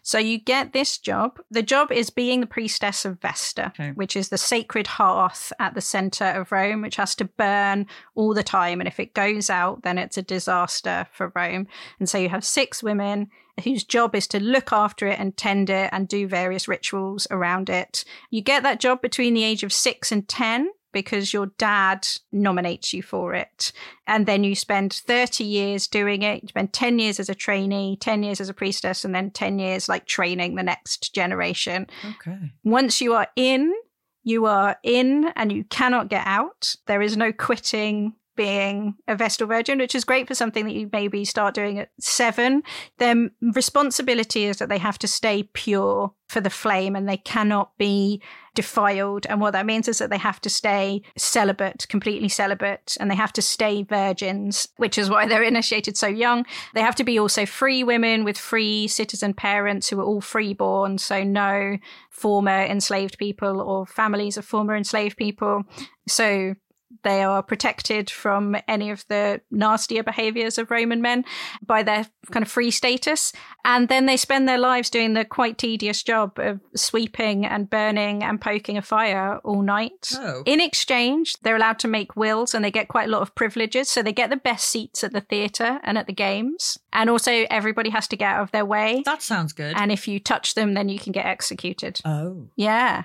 So 0.03 0.19
you 0.19 0.39
get 0.39 0.73
this 0.73 0.99
job. 0.99 1.39
The 1.51 1.63
job 1.63 1.91
is 1.93 2.11
being 2.11 2.41
the 2.41 2.47
priestess 2.47 3.05
of 3.05 3.21
Vesta, 3.21 3.73
Okay. 3.79 3.91
which 3.93 4.17
is 4.17 4.29
the 4.29 4.39
sacred 4.39 4.87
hearth 4.87 5.53
at 5.59 5.75
the 5.75 5.81
center 5.81 6.25
of 6.25 6.53
Rome, 6.53 6.83
which 6.83 6.97
has 6.97 7.15
to 7.17 7.25
burn 7.25 7.87
all 8.15 8.35
the 8.35 8.43
time. 8.43 8.81
And 8.81 8.89
if 8.89 9.01
it 9.01 9.15
goes 9.15 9.51
out, 9.51 9.83
then 9.83 9.99
it's 9.99 10.19
a 10.19 10.23
disaster 10.23 11.07
for 11.13 11.33
Rome. 11.35 11.67
And 11.99 12.09
so 12.09 12.19
you 12.19 12.29
have 12.29 12.45
six 12.45 12.83
women 12.83 13.31
whose 13.63 13.85
job 13.85 14.15
is 14.17 14.27
to 14.29 14.41
look 14.41 14.73
after 14.73 15.07
it 15.07 15.19
and 15.21 15.37
tend 15.37 15.71
it 15.71 15.89
and 15.93 16.09
do 16.09 16.27
various 16.27 16.67
rituals 16.67 17.27
around 17.31 17.71
it. 17.71 18.05
You 18.31 18.43
get 18.43 18.63
that 18.65 18.81
job 18.81 19.01
between 19.01 19.35
the 19.35 19.45
age 19.45 19.63
of 19.63 19.73
six 19.73 20.11
and 20.11 20.29
10 20.29 20.71
because 20.95 21.35
your 21.35 21.49
dad 21.59 22.09
nominates 22.33 22.95
you 22.95 23.03
for 23.03 23.35
it. 23.35 23.73
And 24.07 24.25
then 24.25 24.45
you 24.45 24.55
spend 24.55 24.95
30 24.95 25.45
years 25.45 25.87
doing 25.87 26.23
it. 26.23 26.43
You 26.43 26.49
spend 26.49 26.73
10 26.73 26.99
years 26.99 27.21
as 27.21 27.29
a 27.29 27.35
trainee, 27.35 27.99
10 28.01 28.23
years 28.23 28.41
as 28.41 28.49
a 28.49 28.55
priestess, 28.55 29.05
and 29.05 29.15
then 29.15 29.31
10 29.31 29.59
years 29.59 29.89
like 29.89 30.07
training 30.07 30.55
the 30.55 30.63
next 30.63 31.15
generation. 31.15 31.89
Okay. 32.03 32.39
Once 32.63 33.03
you 33.03 33.13
are 33.13 33.29
in, 33.37 33.75
you 34.23 34.47
are 34.47 34.79
in 34.83 35.31
and 35.37 35.53
you 35.53 35.65
cannot 35.65 36.09
get 36.09 36.27
out. 36.27 36.75
There 36.87 37.03
is 37.03 37.17
no 37.17 37.31
quitting 37.31 38.15
being 38.37 38.95
a 39.09 39.17
Vestal 39.17 39.47
Virgin, 39.47 39.79
which 39.79 39.95
is 39.95 40.05
great 40.05 40.27
for 40.27 40.35
something 40.35 40.65
that 40.65 40.75
you 40.75 40.89
maybe 40.93 41.25
start 41.25 41.55
doing 41.55 41.79
at 41.79 41.91
seven. 42.01 42.63
Their 42.99 43.31
responsibility 43.41 44.45
is 44.45 44.59
that 44.59 44.69
they 44.69 44.79
have 44.79 44.99
to 45.01 45.09
stay 45.09 45.45
pure 45.53 46.13
for 46.29 46.41
the 46.41 46.51
flame 46.51 46.97
and 46.97 47.09
they 47.09 47.17
cannot 47.17 47.77
be 47.79 48.21
defiled. 48.55 49.27
And 49.27 49.41
what 49.41 49.53
that 49.53 49.67
means 49.67 49.89
is 49.89 49.99
that 49.99 50.11
they 50.11 50.19
have 50.19 50.41
to 50.41 50.51
stay 50.51 51.03
celibate, 51.17 51.87
completely 51.89 52.29
celibate, 52.29 52.97
and 52.99 53.11
they 53.11 53.15
have 53.15 53.33
to 53.35 53.43
stay 53.43 53.83
virgins, 53.83 54.69
which 54.77 54.97
is 54.97 55.11
why 55.11 55.27
they're 55.27 55.43
initiated 55.43 55.97
so 55.97 56.07
young. 56.07 56.47
They 56.75 56.81
have 56.81 56.97
to 56.97 57.05
be 57.05 57.19
also 57.19 57.47
free 57.47 57.85
women 57.85 58.25
with 58.25 58.39
free 58.39 58.89
citizen 58.89 59.35
parents 59.35 59.89
who 59.89 60.01
are 60.01 60.05
all 60.05 60.21
freeborn, 60.21 60.99
so 60.99 61.23
no 61.23 61.79
former 62.11 62.63
enslaved 62.65 63.19
people 63.19 63.61
or 63.61 63.87
families 63.87 64.37
of 64.37 64.45
former 64.45 64.77
enslaved 64.77 65.17
people. 65.17 65.65
So 66.07 66.55
they 67.03 67.23
are 67.23 67.43
protected 67.43 68.11
from 68.11 68.57
any 68.69 68.91
of 68.91 69.05
the 69.09 69.41
nastier 69.51 70.03
behaviors 70.03 70.59
of 70.59 70.71
Roman 70.71 71.03
men 71.03 71.25
by 71.65 71.83
their 71.83 72.07
kind 72.31 72.45
of 72.45 72.51
free 72.51 72.71
status. 72.71 73.33
And 73.65 73.89
then 73.89 74.07
they 74.07 74.17
spend 74.17 74.49
their 74.49 74.59
lives 74.59 74.91
doing 74.91 75.15
the 75.15 75.25
quite 75.25 75.59
tedious 75.59 76.03
job 76.03 76.39
of 76.39 76.61
sweeping 76.77 77.45
and 77.45 77.69
burning 77.69 78.23
and 78.23 78.41
poking 78.41 78.77
a 78.79 78.83
fire 78.83 79.39
all 79.45 79.63
night. 79.63 80.13
Oh. 80.15 80.43
In 80.47 80.61
exchange, 80.61 81.35
they're 81.43 81.57
allowed 81.57 81.79
to 81.81 81.89
make 81.89 82.17
wills 82.17 82.55
and 82.55 82.65
they 82.65 82.71
get 82.71 82.89
quite 82.89 83.09
a 83.09 83.11
lot 83.11 83.23
of 83.23 83.35
privileges. 83.35 83.89
So 83.89 84.03
they 84.03 84.13
get 84.13 84.31
the 84.31 84.37
best 84.37 84.67
seats 84.69 85.03
at 85.03 85.13
the 85.13 85.21
theatre 85.21 85.81
and 85.83 85.99
at 85.99 86.07
the 86.07 86.13
games. 86.13 86.79
And 86.93 87.11
also, 87.11 87.33
everybody 87.51 87.91
has 87.91 88.07
to 88.09 88.17
get 88.17 88.35
out 88.35 88.43
of 88.43 88.51
their 88.53 88.65
way. 88.65 89.03
That 89.05 89.23
sounds 89.23 89.53
good. 89.53 89.75
And 89.77 89.91
if 89.91 90.07
you 90.07 90.21
touch 90.21 90.55
them, 90.55 90.75
then 90.75 90.89
you 90.89 90.99
can 90.99 91.13
get 91.13 91.27
executed. 91.27 92.01
oh. 92.05 92.49
Yeah. 92.57 93.05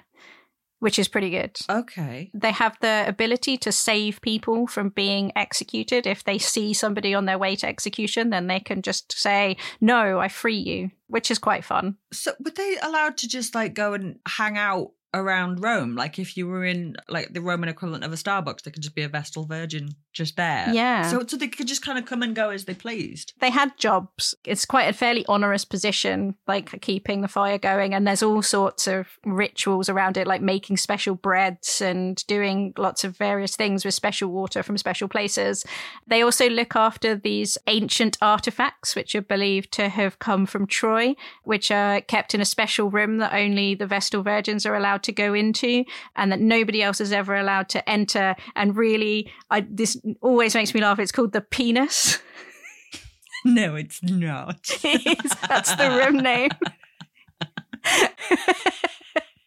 Which 0.80 0.98
is 0.98 1.08
pretty 1.10 1.30
good. 1.30 1.58
Okay. 1.70 2.32
They 2.34 2.52
have 2.52 2.78
the 2.80 3.04
ability 3.06 3.58
to 3.58 3.72
save 3.72 4.22
people 4.22 4.66
from 4.66 4.90
being 4.90 5.34
executed. 5.36 6.08
If 6.08 6.24
they 6.24 6.38
see 6.38 6.74
somebody 6.74 7.14
on 7.14 7.26
their 7.26 7.38
way 7.38 7.58
to 7.58 7.68
execution, 7.68 8.30
then 8.30 8.48
they 8.48 8.62
can 8.62 8.82
just 8.82 9.12
say, 9.12 9.58
No, 9.82 10.20
I 10.20 10.30
free 10.30 10.58
you, 10.58 10.92
which 11.08 11.30
is 11.30 11.38
quite 11.38 11.66
fun. 11.66 11.98
So 12.14 12.32
were 12.40 12.52
they 12.52 12.78
allowed 12.82 13.18
to 13.18 13.28
just 13.28 13.54
like 13.54 13.74
go 13.74 13.94
and 13.94 14.20
hang 14.26 14.58
out 14.58 14.92
around 15.14 15.64
Rome? 15.64 15.96
Like 15.96 16.20
if 16.20 16.38
you 16.38 16.48
were 16.48 16.66
in 16.66 16.96
like 17.08 17.34
the 17.34 17.42
Roman 17.42 17.70
equivalent 17.70 18.04
of 18.04 18.14
a 18.14 18.16
Starbucks, 18.16 18.64
there 18.64 18.72
could 18.72 18.84
just 18.84 18.96
be 18.96 19.04
a 19.04 19.10
Vestal 19.10 19.46
Virgin 19.46 19.90
just 20.14 20.36
there. 20.36 20.70
Yeah. 20.72 21.10
So 21.10 21.24
so 21.28 21.38
they 21.38 21.48
could 21.48 21.68
just 21.68 21.84
kind 21.84 21.98
of 21.98 22.06
come 22.06 22.22
and 22.24 22.36
go 22.36 22.50
as 22.50 22.66
they 22.66 22.74
pleased. 22.74 23.34
They 23.40 23.50
had 23.50 23.78
jobs. 23.78 24.36
It's 24.46 24.66
quite 24.66 24.90
a 24.90 24.94
fairly 24.94 25.26
onerous 25.28 25.66
position, 25.66 26.36
like 26.48 26.82
keeping 26.82 27.22
the 27.22 27.28
fire 27.28 27.58
going. 27.58 27.94
And 27.94 28.08
there's 28.08 28.24
all 28.24 28.42
sorts 28.42 28.88
of 28.88 29.08
rituals 29.26 29.90
around 29.90 30.18
it, 30.18 30.28
like 30.28 30.42
making 30.42 30.78
special 30.78 31.16
breads 31.16 31.82
and 31.82 32.26
doing 32.28 32.74
lots 32.78 33.04
of 33.04 33.18
various 33.18 33.56
things 33.56 33.86
with 33.86 33.94
special 33.94 34.30
water 34.30 34.64
from 34.64 34.78
special 34.78 35.08
places. 35.08 35.66
They 36.08 36.22
also 36.22 36.50
look 36.50 36.76
after 36.76 37.16
these 37.16 37.58
ancient 37.68 38.18
artifacts, 38.22 38.96
which 38.96 39.16
are 39.16 39.22
believed 39.22 39.72
to 39.74 39.90
have 39.90 40.20
come 40.20 40.46
from 40.46 40.68
Troy, 40.68 41.16
which 41.44 41.72
are 41.72 42.02
kept 42.02 42.34
in 42.34 42.42
a 42.42 42.46
special 42.46 42.90
room 42.90 43.18
that 43.18 43.34
only 43.34 43.76
the 43.76 43.88
Vestal 43.88 44.24
Virgins 44.24 44.66
are 44.66 44.76
allowed 44.76 44.99
to 45.04 45.12
go 45.12 45.34
into 45.34 45.84
and 46.16 46.32
that 46.32 46.40
nobody 46.40 46.82
else 46.82 47.02
is 47.02 47.12
ever 47.12 47.36
allowed 47.36 47.70
to 47.70 47.90
enter. 47.90 48.36
And 48.56 48.76
really, 48.76 49.32
I, 49.50 49.62
this 49.70 50.00
always 50.22 50.56
makes 50.56 50.74
me 50.74 50.82
laugh. 50.82 51.00
It's 51.00 51.12
called 51.12 51.34
the 51.34 51.42
penus. 51.42 52.20
No, 53.46 53.76
it's 53.76 54.04
not. 54.04 54.68
That's 55.48 55.74
the 55.76 55.90
room 55.90 56.18
name. 56.18 56.50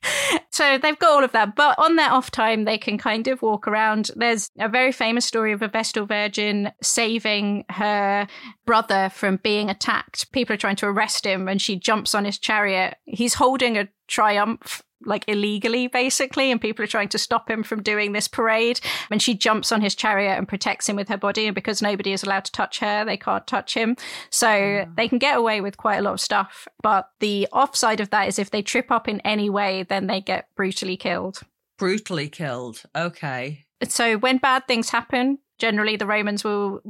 so 0.50 0.78
they've 0.78 0.98
got 0.98 1.11
all 1.11 1.24
of 1.24 1.32
that, 1.32 1.55
but 1.55 1.78
on 1.78 1.96
their 1.96 2.11
off 2.11 2.30
time, 2.30 2.64
they 2.64 2.78
can 2.78 2.98
kind 2.98 3.28
of 3.28 3.42
walk 3.42 3.68
around. 3.68 4.11
There's 4.16 4.50
a 4.59 4.68
very 4.68 4.92
famous 4.92 5.24
story 5.24 5.53
of 5.53 5.62
a 5.62 5.68
Vestal 5.68 6.07
Virgin 6.07 6.72
saving 6.82 7.64
her 7.70 8.26
brother 8.66 9.11
from 9.11 9.36
being 9.42 9.70
attacked. 9.70 10.32
People 10.32 10.55
are 10.55 10.59
trying 10.59 10.76
to 10.76 10.86
arrest 10.86 11.26
him, 11.26 11.48
and 11.48 11.61
she 11.61 11.76
jumps 11.76 12.14
on 12.14 12.24
his 12.24 12.38
chariot. 12.38 12.96
He's 13.05 13.34
holding 13.34 13.76
a 13.76 13.88
triumph. 14.09 14.82
Like 15.05 15.24
illegally, 15.28 15.86
basically, 15.86 16.50
and 16.50 16.61
people 16.61 16.84
are 16.84 16.88
trying 16.88 17.09
to 17.11 17.18
stop 17.18 17.50
him 17.50 17.62
from 17.62 17.82
doing 17.82 18.12
this 18.12 18.28
parade. 18.28 18.80
And 19.11 19.20
she 19.20 19.34
jumps 19.34 19.72
on 19.72 19.80
his 19.80 19.94
chariot 19.94 20.36
and 20.36 20.48
protects 20.48 20.88
him 20.88 20.96
with 20.96 21.09
her 21.09 21.16
body. 21.16 21.46
And 21.46 21.55
because 21.55 21.82
nobody 21.82 22.12
is 22.12 22.22
allowed 22.22 22.44
to 22.46 22.53
touch 22.53 22.78
her, 22.80 23.05
they 23.05 23.16
can't 23.16 23.46
touch 23.46 23.74
him. 23.74 23.96
So 24.30 24.86
they 24.96 25.09
can 25.09 25.18
get 25.18 25.36
away 25.36 25.61
with 25.61 25.76
quite 25.76 25.98
a 25.98 26.03
lot 26.03 26.14
of 26.14 26.20
stuff. 26.20 26.68
But 26.82 27.11
the 27.20 27.48
offside 27.53 28.00
of 28.00 28.11
that 28.11 28.28
is 28.28 28.38
if 28.38 28.50
they 28.50 28.62
trip 28.62 28.90
up 28.90 29.09
in 29.09 29.20
any 29.20 29.50
way, 29.50 29.82
then 29.82 30.07
they 30.07 30.20
get 30.20 30.48
brutally 30.57 30.96
killed. 30.96 31.40
Brutally 31.78 32.28
killed. 32.28 32.82
Okay. 32.94 33.64
So 33.88 34.16
when 34.16 34.38
bad 34.38 34.66
things 34.68 34.90
happen, 34.90 35.38
generally 35.59 35.96
the 35.96 36.07
Romans 36.07 36.44
will 36.44 36.80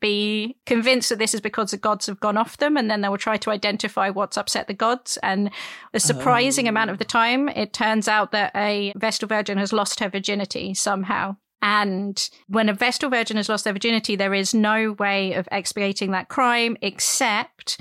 be 0.00 0.56
convinced 0.66 1.08
that 1.08 1.18
this 1.18 1.34
is 1.34 1.40
because 1.40 1.70
the 1.70 1.76
gods 1.76 2.06
have 2.06 2.20
gone 2.20 2.36
off 2.36 2.56
them 2.58 2.76
and 2.76 2.90
then 2.90 3.00
they 3.00 3.08
will 3.08 3.18
try 3.18 3.36
to 3.38 3.50
identify 3.50 4.10
what's 4.10 4.36
upset 4.36 4.66
the 4.66 4.74
gods. 4.74 5.18
And 5.22 5.50
a 5.92 6.00
surprising 6.00 6.68
amount 6.68 6.90
of 6.90 6.98
the 6.98 7.04
oh. 7.04 7.08
time 7.08 7.48
it 7.48 7.72
turns 7.72 8.08
out 8.08 8.32
that 8.32 8.52
a 8.54 8.92
vestal 8.96 9.28
virgin 9.28 9.58
has 9.58 9.72
lost 9.72 10.00
her 10.00 10.08
virginity 10.08 10.74
somehow. 10.74 11.36
And 11.62 12.28
when 12.46 12.68
a 12.68 12.74
vestal 12.74 13.08
virgin 13.08 13.38
has 13.38 13.48
lost 13.48 13.64
their 13.64 13.72
virginity 13.72 14.16
there 14.16 14.34
is 14.34 14.52
no 14.52 14.92
way 14.92 15.32
of 15.32 15.48
expiating 15.50 16.10
that 16.10 16.28
crime 16.28 16.76
except 16.82 17.80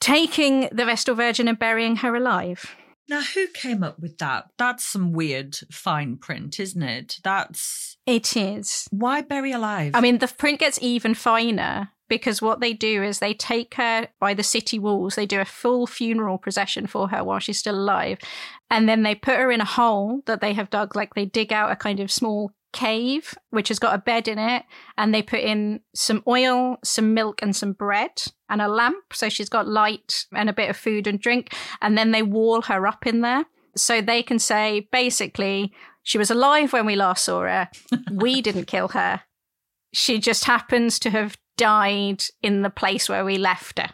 taking 0.00 0.68
the 0.72 0.84
vestal 0.84 1.14
virgin 1.14 1.48
and 1.48 1.58
burying 1.58 1.96
her 1.96 2.16
alive 2.16 2.76
Now, 3.08 3.22
who 3.22 3.46
came 3.48 3.82
up 3.82 4.00
with 4.00 4.18
that? 4.18 4.46
That's 4.58 4.84
some 4.84 5.12
weird 5.12 5.56
fine 5.70 6.16
print, 6.16 6.58
isn't 6.58 6.82
it? 6.82 7.18
That's. 7.22 7.96
it 8.06 8.36
is 8.36 8.88
Why 8.90 9.20
bury 9.22 9.52
alive? 9.52 9.92
I 9.94 10.00
mean, 10.00 10.18
the 10.18 10.28
print 10.28 10.60
gets 10.60 10.78
even 10.82 11.14
finer 11.14 11.90
because 12.08 12.40
what 12.40 12.60
they 12.60 12.72
do 12.72 13.02
is 13.02 13.18
they 13.18 13.34
take 13.34 13.74
her 13.74 14.08
by 14.20 14.34
the 14.34 14.42
city 14.42 14.78
walls, 14.78 15.14
they 15.14 15.26
do 15.26 15.40
a 15.40 15.44
full 15.44 15.86
funeral 15.86 16.38
procession 16.38 16.86
for 16.86 17.08
her 17.08 17.24
while 17.24 17.38
she's 17.38 17.58
still 17.58 17.74
alive, 17.74 18.18
and 18.70 18.88
then 18.88 19.02
they 19.02 19.14
put 19.14 19.36
her 19.36 19.50
in 19.50 19.60
a 19.60 19.64
hole 19.64 20.22
that 20.26 20.40
they 20.40 20.52
have 20.52 20.70
dug, 20.70 20.94
like 20.94 21.14
they 21.14 21.24
dig 21.24 21.52
out 21.52 21.72
a 21.72 21.76
kind 21.76 22.00
of 22.00 22.10
small 22.10 22.52
cave 22.76 23.34
which 23.48 23.68
has 23.68 23.78
got 23.78 23.94
a 23.94 23.98
bed 23.98 24.28
in 24.28 24.38
it 24.38 24.62
and 24.98 25.14
they 25.14 25.22
put 25.22 25.40
in 25.40 25.80
some 25.94 26.22
oil 26.28 26.76
some 26.84 27.14
milk 27.14 27.40
and 27.40 27.56
some 27.56 27.72
bread 27.72 28.22
and 28.50 28.60
a 28.60 28.68
lamp. 28.68 29.14
So 29.14 29.30
she's 29.30 29.48
got 29.48 29.66
light 29.66 30.26
and 30.34 30.50
a 30.50 30.52
bit 30.52 30.68
of 30.68 30.76
food 30.76 31.06
and 31.06 31.18
drink 31.18 31.54
and 31.80 31.96
then 31.96 32.10
they 32.10 32.22
wall 32.22 32.60
her 32.62 32.86
up 32.86 33.06
in 33.06 33.22
there. 33.22 33.46
So 33.76 34.02
they 34.02 34.22
can 34.22 34.38
say 34.38 34.88
basically 34.92 35.72
she 36.02 36.18
was 36.18 36.30
alive 36.30 36.74
when 36.74 36.84
we 36.84 36.96
last 36.96 37.24
saw 37.24 37.40
her. 37.40 37.70
We 38.12 38.42
didn't 38.46 38.66
kill 38.66 38.88
her. 38.88 39.22
She 39.94 40.18
just 40.18 40.44
happens 40.44 40.98
to 40.98 41.10
have 41.10 41.38
died 41.56 42.24
in 42.42 42.60
the 42.60 42.70
place 42.70 43.08
where 43.08 43.24
we 43.24 43.38
left 43.38 43.78
her. 43.78 43.88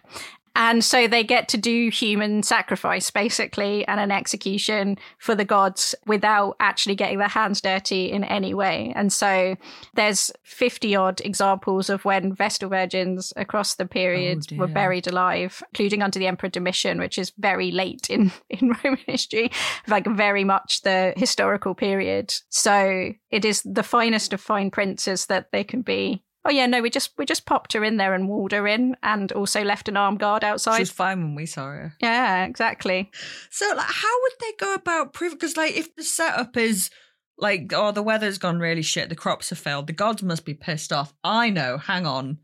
And 0.54 0.84
so 0.84 1.08
they 1.08 1.24
get 1.24 1.48
to 1.48 1.56
do 1.56 1.88
human 1.90 2.42
sacrifice, 2.42 3.10
basically, 3.10 3.86
and 3.86 3.98
an 3.98 4.10
execution 4.10 4.98
for 5.18 5.34
the 5.34 5.44
gods 5.44 5.94
without 6.06 6.56
actually 6.60 6.94
getting 6.94 7.18
their 7.18 7.28
hands 7.28 7.60
dirty 7.60 8.10
in 8.10 8.24
any 8.24 8.52
way. 8.52 8.92
And 8.94 9.12
so 9.12 9.56
there's 9.94 10.30
50 10.42 10.94
odd 10.94 11.20
examples 11.24 11.88
of 11.88 12.04
when 12.04 12.34
Vestal 12.34 12.68
virgins 12.68 13.32
across 13.36 13.76
the 13.76 13.86
period 13.86 14.46
Oh, 14.52 14.56
were 14.56 14.66
buried 14.66 15.06
alive, 15.06 15.62
including 15.72 16.02
under 16.02 16.18
the 16.18 16.26
Emperor 16.26 16.48
Domitian, 16.48 16.98
which 16.98 17.18
is 17.18 17.32
very 17.38 17.70
late 17.70 18.10
in, 18.10 18.32
in 18.50 18.76
Roman 18.84 19.00
history, 19.06 19.50
like 19.88 20.06
very 20.06 20.44
much 20.44 20.82
the 20.82 21.14
historical 21.16 21.74
period. 21.74 22.34
So 22.50 23.12
it 23.30 23.44
is 23.44 23.62
the 23.64 23.82
finest 23.82 24.32
of 24.32 24.40
fine 24.40 24.70
princes 24.70 25.26
that 25.26 25.50
they 25.52 25.64
can 25.64 25.82
be. 25.82 26.22
Oh 26.44 26.50
yeah, 26.50 26.66
no, 26.66 26.82
we 26.82 26.90
just 26.90 27.12
we 27.16 27.24
just 27.24 27.46
popped 27.46 27.72
her 27.72 27.84
in 27.84 27.98
there 27.98 28.14
and 28.14 28.28
walled 28.28 28.52
her 28.52 28.66
in, 28.66 28.96
and 29.02 29.30
also 29.32 29.62
left 29.62 29.88
an 29.88 29.96
armed 29.96 30.18
guard 30.18 30.42
outside. 30.42 30.76
She 30.76 30.82
was 30.82 30.90
fine 30.90 31.22
when 31.22 31.34
we 31.36 31.46
saw 31.46 31.66
her. 31.66 31.94
Yeah, 32.00 32.44
exactly. 32.44 33.10
So, 33.50 33.66
like, 33.76 33.86
how 33.86 34.20
would 34.22 34.32
they 34.40 34.52
go 34.58 34.74
about 34.74 35.12
proving? 35.12 35.38
Because, 35.38 35.56
like, 35.56 35.76
if 35.76 35.94
the 35.94 36.02
setup 36.02 36.56
is 36.56 36.90
like, 37.38 37.72
oh, 37.74 37.92
the 37.92 38.02
weather's 38.02 38.38
gone 38.38 38.58
really 38.58 38.82
shit, 38.82 39.08
the 39.08 39.14
crops 39.14 39.50
have 39.50 39.58
failed, 39.58 39.86
the 39.86 39.92
gods 39.92 40.22
must 40.22 40.44
be 40.44 40.54
pissed 40.54 40.92
off. 40.92 41.14
I 41.22 41.50
know. 41.50 41.78
Hang 41.78 42.06
on, 42.06 42.38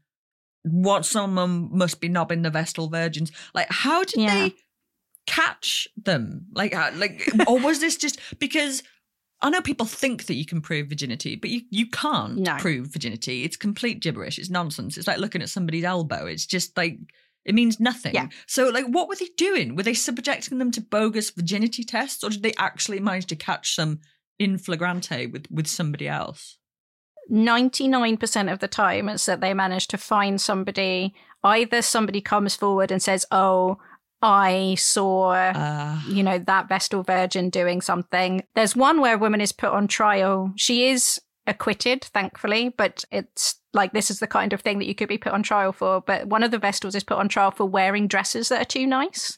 what 0.63 1.05
someone 1.05 1.69
must 1.77 2.01
be 2.01 2.09
knobbing 2.09 2.43
the 2.43 2.51
Vestal 2.51 2.89
virgins. 2.89 3.33
Like, 3.53 3.67
how 3.71 4.05
did 4.05 4.21
Yeah. 4.21 4.35
they 4.35 4.55
catch 5.27 5.89
them? 5.97 6.47
Like, 6.53 6.73
like, 6.97 7.29
or 7.49 7.59
was 7.59 7.81
this 7.81 7.97
just 7.97 8.21
because? 8.39 8.83
I 9.41 9.51
know 9.51 9.61
people 9.61 9.87
think 9.87 10.27
that 10.27 10.35
you 10.35 10.45
can 10.45 10.61
prove 10.61 10.89
virginity, 10.89 11.37
but 11.37 11.51
you, 11.51 11.63
you 11.71 11.87
can't 11.87 12.39
No. 12.39 12.57
prove 12.59 12.89
virginity. 12.89 13.45
It's 13.45 13.57
complete 13.57 14.01
gibberish. 14.01 14.39
It's 14.39 14.51
nonsense. 14.51 14.97
It's 14.99 15.07
like 15.07 15.19
looking 15.19 15.43
at 15.43 15.49
somebody's 15.49 15.85
elbow. 15.85 16.27
It's 16.27 16.45
just 16.47 16.77
like 16.77 16.99
it 17.45 17.55
means 17.55 17.79
nothing. 17.81 18.15
Yeah. 18.15 18.29
So, 18.47 18.69
like, 18.69 18.85
what 18.87 19.09
were 19.09 19.15
they 19.15 19.29
doing? 19.37 19.75
Were 19.75 19.83
they 19.85 19.95
subjecting 19.95 20.59
them 20.59 20.71
to 20.73 20.81
bogus 20.81 21.31
virginity 21.31 21.83
tests, 21.85 22.23
or 22.25 22.31
did 22.31 22.43
they 22.43 22.53
actually 22.59 23.01
manage 23.01 23.27
to 23.27 23.37
catch 23.37 23.75
some 23.75 24.01
in 24.39 24.59
flagrante 24.59 25.27
with 25.29 25.47
with 25.51 25.67
somebody 25.67 26.09
else? 26.09 26.59
99% 27.31 28.53
of 28.53 28.59
the 28.59 28.69
time 28.69 29.09
it's 29.09 29.27
that 29.27 29.41
they 29.41 29.53
manage 29.55 29.87
to 29.89 29.99
find 29.99 30.41
somebody 30.41 31.15
either 31.45 31.83
somebody 31.83 32.21
comes 32.21 32.57
forward 32.57 32.91
and 32.91 33.03
says 33.03 33.27
oh 33.31 33.79
i 34.23 34.75
saw 34.79 35.31
Uh, 35.31 35.99
you 36.09 36.23
know 36.23 36.39
that 36.39 36.69
vestal 36.69 37.03
virgin 37.03 37.51
doing 37.51 37.81
something. 37.81 38.43
There's 38.55 38.75
one 38.77 39.01
where 39.01 39.15
a 39.15 39.19
woman 39.19 39.41
is 39.41 39.53
put 39.53 39.71
on 39.71 39.87
trial. 39.89 40.53
She 40.57 40.89
is 40.89 41.21
acquitted 41.47 42.05
thankfully 42.05 42.69
but 42.77 43.07
it's 43.11 43.59
like 43.73 43.93
this 43.93 44.11
is 44.11 44.19
the 44.19 44.27
kind 44.27 44.53
of 44.53 44.61
thing 44.61 44.79
that 44.79 44.87
you 44.87 44.95
could 44.95 45.09
be 45.09 45.19
put 45.19 45.33
on 45.33 45.43
trial 45.43 45.73
for. 45.73 46.01
But 46.01 46.27
one 46.27 46.43
of 46.43 46.51
the 46.51 46.59
vestals 46.59 46.95
is 46.95 47.05
put 47.05 47.17
on 47.19 47.29
trial 47.29 47.51
for 47.51 47.65
wearing 47.65 48.07
dresses 48.07 48.49
that 48.49 48.61
are 48.61 48.65
too 48.67 48.87
nice 48.87 49.38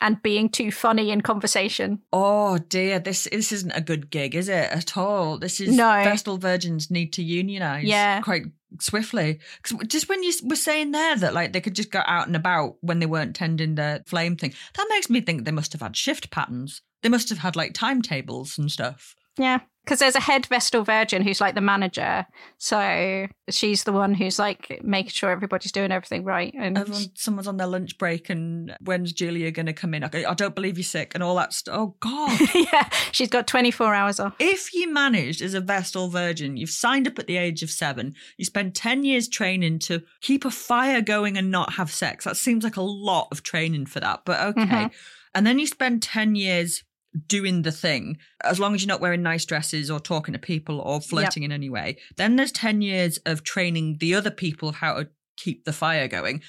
and 0.00 0.22
being 0.22 0.48
too 0.48 0.70
funny 0.70 1.10
in 1.10 1.20
conversation 1.20 2.00
oh 2.12 2.58
dear, 2.58 2.98
this 2.98 3.28
this 3.30 3.52
isn't 3.52 3.72
a 3.72 3.80
good 3.80 4.10
gig, 4.10 4.34
is 4.34 4.48
it 4.48 4.70
at 4.70 4.96
all? 4.96 5.38
This 5.38 5.60
is 5.60 5.76
No. 5.76 6.02
Vestal 6.04 6.38
virgins 6.38 6.90
need 6.90 7.12
to 7.14 7.22
unionize, 7.22 7.84
Yeah. 7.84 8.20
quite 8.22 8.44
swiftly. 8.78 9.40
Because 9.62 9.86
just 9.88 10.08
when 10.08 10.22
you 10.22 10.32
were 10.44 10.56
saying 10.56 10.92
there 10.92 11.16
that 11.16 11.34
like 11.34 11.52
they 11.52 11.60
could 11.60 11.74
just 11.74 11.90
go 11.90 12.02
out 12.06 12.26
and 12.26 12.36
about 12.36 12.76
when 12.80 12.98
they 13.00 13.06
weren't 13.06 13.36
tending 13.36 13.74
the 13.74 14.02
flame 14.06 14.36
thing, 14.36 14.54
that 14.76 14.86
makes 14.88 15.10
me 15.10 15.20
think 15.20 15.44
they 15.44 15.50
must 15.50 15.72
have 15.72 15.82
had 15.82 15.96
shift 15.96 16.30
patterns. 16.30 16.82
They 17.02 17.08
must 17.08 17.28
have 17.30 17.38
had 17.38 17.56
like 17.56 17.74
timetables 17.74 18.58
and 18.58 18.70
stuff. 18.70 19.14
Yeah, 19.40 19.60
because 19.84 20.00
there's 20.00 20.14
a 20.14 20.20
head 20.20 20.44
Vestal 20.46 20.84
Virgin 20.84 21.22
who's 21.22 21.40
like 21.40 21.54
the 21.54 21.60
manager, 21.62 22.26
so 22.58 23.26
she's 23.48 23.84
the 23.84 23.92
one 23.92 24.12
who's 24.12 24.38
like 24.38 24.80
making 24.84 25.12
sure 25.12 25.30
everybody's 25.30 25.72
doing 25.72 25.90
everything 25.90 26.24
right. 26.24 26.52
And 26.56 26.76
Everyone, 26.76 27.04
someone's 27.14 27.48
on 27.48 27.56
their 27.56 27.66
lunch 27.66 27.96
break, 27.96 28.28
and 28.28 28.76
when's 28.82 29.12
Julia 29.14 29.50
going 29.50 29.64
to 29.66 29.72
come 29.72 29.94
in? 29.94 30.04
I, 30.04 30.10
I 30.28 30.34
don't 30.34 30.54
believe 30.54 30.76
you're 30.76 30.84
sick, 30.84 31.12
and 31.14 31.22
all 31.22 31.34
that 31.36 31.54
stuff. 31.54 31.74
Oh 31.76 31.96
God! 32.00 32.38
yeah, 32.54 32.88
she's 33.12 33.30
got 33.30 33.46
24 33.46 33.94
hours 33.94 34.20
off. 34.20 34.34
if 34.38 34.74
you 34.74 34.92
managed 34.92 35.40
as 35.40 35.54
a 35.54 35.60
Vestal 35.60 36.08
Virgin, 36.08 36.58
you've 36.58 36.68
signed 36.70 37.08
up 37.08 37.18
at 37.18 37.26
the 37.26 37.38
age 37.38 37.62
of 37.62 37.70
seven, 37.70 38.14
you 38.36 38.44
spend 38.44 38.74
ten 38.74 39.04
years 39.04 39.26
training 39.26 39.78
to 39.80 40.02
keep 40.20 40.44
a 40.44 40.50
fire 40.50 41.00
going 41.00 41.38
and 41.38 41.50
not 41.50 41.72
have 41.74 41.90
sex. 41.90 42.24
That 42.26 42.36
seems 42.36 42.62
like 42.62 42.76
a 42.76 42.82
lot 42.82 43.28
of 43.32 43.42
training 43.42 43.86
for 43.86 44.00
that, 44.00 44.20
but 44.26 44.40
okay. 44.40 44.60
Mhm. 44.64 44.90
And 45.34 45.46
then 45.46 45.58
you 45.58 45.66
spend 45.66 46.02
ten 46.02 46.34
years 46.34 46.84
doing 47.26 47.62
the 47.62 47.72
thing, 47.72 48.18
as 48.44 48.60
long 48.60 48.74
as 48.74 48.82
you're 48.82 48.88
not 48.88 49.00
wearing 49.00 49.22
nice 49.22 49.44
dresses 49.44 49.90
or 49.90 50.00
talking 50.00 50.32
to 50.32 50.38
people 50.38 50.80
or 50.80 51.00
flirting 51.00 51.42
in 51.42 51.52
any 51.52 51.68
way. 51.68 51.98
Then 52.16 52.36
there's 52.36 52.52
10 52.52 52.82
years 52.82 53.18
of 53.26 53.42
training 53.42 53.96
the 53.98 54.14
other 54.14 54.30
people 54.30 54.68
of 54.68 54.76
how 54.76 54.94
to 54.94 55.08
keep 55.36 55.64
the 55.64 55.72
fire 55.72 56.08
going. 56.08 56.42